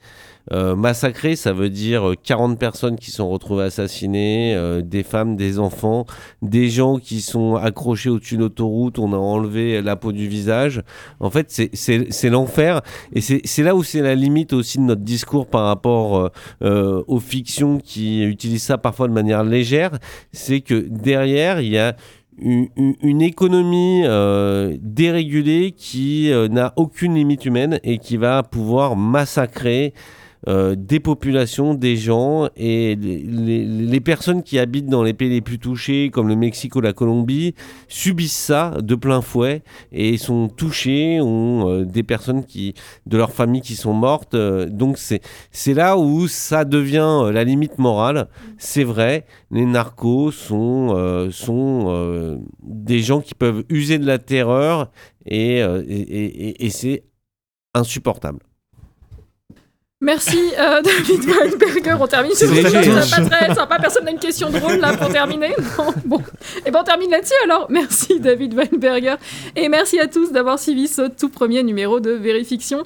Euh, 0.54 0.78
massacrés, 0.78 1.36
ça 1.36 1.52
veut 1.52 1.70
dire 1.70 2.08
euh, 2.12 2.14
40 2.24 2.58
personnes 2.58 2.96
qui 2.96 3.12
sont 3.12 3.30
retrouvées 3.30 3.66
assassinées, 3.66 4.56
euh, 4.56 4.82
des 4.82 5.04
femmes, 5.04 5.36
des 5.36 5.60
enfants, 5.60 6.06
des 6.42 6.70
gens 6.70 7.00
qui 7.00 7.20
sont 7.20 7.56
accrochés 7.56 8.10
au-dessus 8.10 8.38
de 8.38 8.44
l'autoroute, 8.44 8.98
on 8.98 9.12
a 9.12 9.18
enlevé 9.18 9.82
la 9.82 9.98
peau 9.98 10.14
du 10.14 10.30
visage. 10.30 10.84
En 11.20 11.30
fait, 11.30 11.48
c'est- 11.52 12.30
l'enfer. 12.30 12.82
Et 13.12 13.20
c'est 13.20 13.64
là 13.64 13.76
où 13.76 13.84
c'est 13.84 14.02
la 14.02 14.16
limite 14.16 14.54
aussi 14.54 14.78
de 14.78 14.84
notre 14.84 15.02
discours 15.02 15.48
par 15.48 15.66
rapport 15.66 16.18
euh, 16.18 16.30
euh, 16.64 17.04
aux 17.08 17.20
fictions 17.20 17.80
qui 17.80 18.24
utilisent 18.24 18.64
ça 18.64 18.78
parfois 18.78 19.10
de 19.10 19.14
manière 19.14 19.44
légère. 19.44 20.00
C'est 20.32 20.62
que 20.62 20.76
derrière, 20.90 21.60
il 21.60 21.74
y 21.74 21.78
a 21.78 21.98
une, 22.40 23.22
économie 23.22 24.04
euh, 24.06 24.78
dérégulée 24.82 25.72
qui 25.72 26.32
euh, 26.32 26.48
n'a 26.48 26.74
aucune 26.76 27.16
limite 27.16 27.46
humaine 27.46 27.80
et 27.84 27.98
qui 27.98 28.18
va 28.18 28.44
pouvoir 28.44 28.96
massacrer 28.96 29.94
euh, 30.48 30.76
des 30.78 31.00
populations, 31.00 31.74
des 31.74 31.98
gens 31.98 32.48
et 32.56 32.96
les, 32.96 34.00
personnes 34.00 34.44
qui 34.44 34.60
habitent 34.60 34.88
dans 34.88 35.04
les 35.04 35.14
pays 35.14 35.30
les 35.30 35.42
plus 35.42 35.58
touchés, 35.60 36.10
comme 36.12 36.28
le 36.28 36.36
Mexique 36.36 36.76
ou 36.76 36.82
la 36.82 36.94
Colombie, 36.94 37.56
subissent 37.88 38.38
ça 38.38 38.72
de 38.82 38.96
plein 38.96 39.22
fouet 39.22 39.64
et 39.92 40.18
sont 40.18 40.48
touchés, 40.48 41.20
ont 41.20 41.70
euh, 41.70 41.86
des 41.86 42.04
personnes 42.04 42.46
qui, 42.46 42.76
de 43.08 43.18
leur 43.18 43.32
famille 43.32 43.62
qui 43.62 43.76
sont 43.76 43.94
mortes. 43.94 44.36
euh, 44.36 44.68
donc 44.70 44.98
c'est 45.00 45.74
là 45.74 45.98
où 45.98 46.28
ça 46.28 46.66
devient 46.66 47.30
la 47.34 47.44
limite 47.44 47.80
morale. 47.80 48.30
C'est 48.58 48.84
vrai, 48.84 49.26
les 49.52 49.66
narcos 49.66 50.32
sont, 50.32 51.30
sont 51.32 52.40
des 52.64 53.00
gens 53.00 53.22
qui 53.22 53.34
peuvent 53.34 53.64
user 53.70 53.98
de 53.98 54.06
la 54.06 54.20
terreur 54.20 54.92
et- 55.26 55.60
et 55.60 56.70
c'est 56.70 57.04
insupportable. 57.74 58.47
Merci 60.00 60.38
euh, 60.60 60.82
David 60.84 61.26
Weinberger. 61.26 61.98
On 62.00 62.06
termine 62.06 62.34
sur 62.34 62.52
une 62.52 62.64
chose 62.84 63.10
pas 63.10 63.22
très 63.22 63.56
sympa. 63.56 63.80
Personne 63.80 64.06
n'a 64.06 64.12
une 64.12 64.20
question 64.20 64.52
drôle 64.52 64.76
là 64.78 64.96
pour 64.96 65.10
terminer. 65.10 65.56
Non 65.78 65.94
bon, 66.06 66.22
et 66.66 66.72
ben 66.72 66.80
on 66.82 66.84
termine 66.84 67.10
là-dessus 67.10 67.34
alors. 67.44 67.68
Merci 67.70 68.20
David 68.20 68.54
Weinberger 68.54 69.16
et 69.56 69.70
merci 69.70 70.00
à 70.00 70.08
tous 70.08 70.32
d'avoir 70.32 70.60
suivi 70.60 70.88
ce 70.88 71.08
tout 71.08 71.30
premier 71.30 71.64
numéro 71.64 72.00
de 72.00 72.12
Vérifiction. 72.12 72.84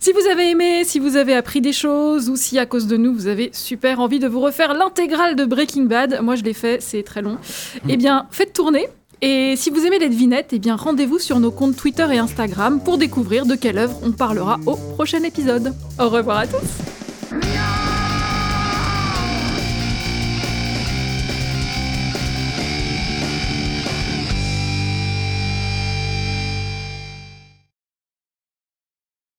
Si 0.00 0.12
vous 0.12 0.26
avez 0.30 0.50
aimé, 0.50 0.84
si 0.84 0.98
vous 0.98 1.16
avez 1.16 1.34
appris 1.34 1.60
des 1.60 1.72
choses 1.72 2.28
ou 2.30 2.36
si 2.36 2.58
à 2.58 2.66
cause 2.66 2.86
de 2.86 2.96
nous 2.96 3.12
vous 3.14 3.26
avez 3.26 3.50
super 3.52 4.00
envie 4.00 4.18
de 4.18 4.28
vous 4.28 4.40
refaire 4.40 4.74
l'intégrale 4.74 5.36
de 5.36 5.44
Breaking 5.44 5.84
Bad, 5.84 6.20
moi 6.22 6.36
je 6.36 6.42
l'ai 6.42 6.54
fait, 6.54 6.80
c'est 6.82 7.02
très 7.02 7.22
long. 7.22 7.38
Eh 7.88 7.96
bien, 7.96 8.26
faites 8.30 8.52
tourner. 8.52 8.88
Et 9.22 9.54
si 9.56 9.70
vous 9.70 9.86
aimez 9.86 9.98
les 9.98 10.08
devinettes, 10.08 10.52
eh 10.52 10.58
bien 10.58 10.76
rendez-vous 10.76 11.18
sur 11.18 11.40
nos 11.40 11.50
comptes 11.50 11.76
Twitter 11.76 12.06
et 12.12 12.18
Instagram 12.18 12.80
pour 12.82 12.98
découvrir 12.98 13.46
de 13.46 13.54
quelle 13.54 13.78
œuvre 13.78 13.98
on 14.02 14.12
parlera 14.12 14.58
au 14.66 14.76
prochain 14.76 15.22
épisode. 15.22 15.74
Au 15.98 16.08
revoir 16.08 16.38
à 16.38 16.46
tous 16.46 17.05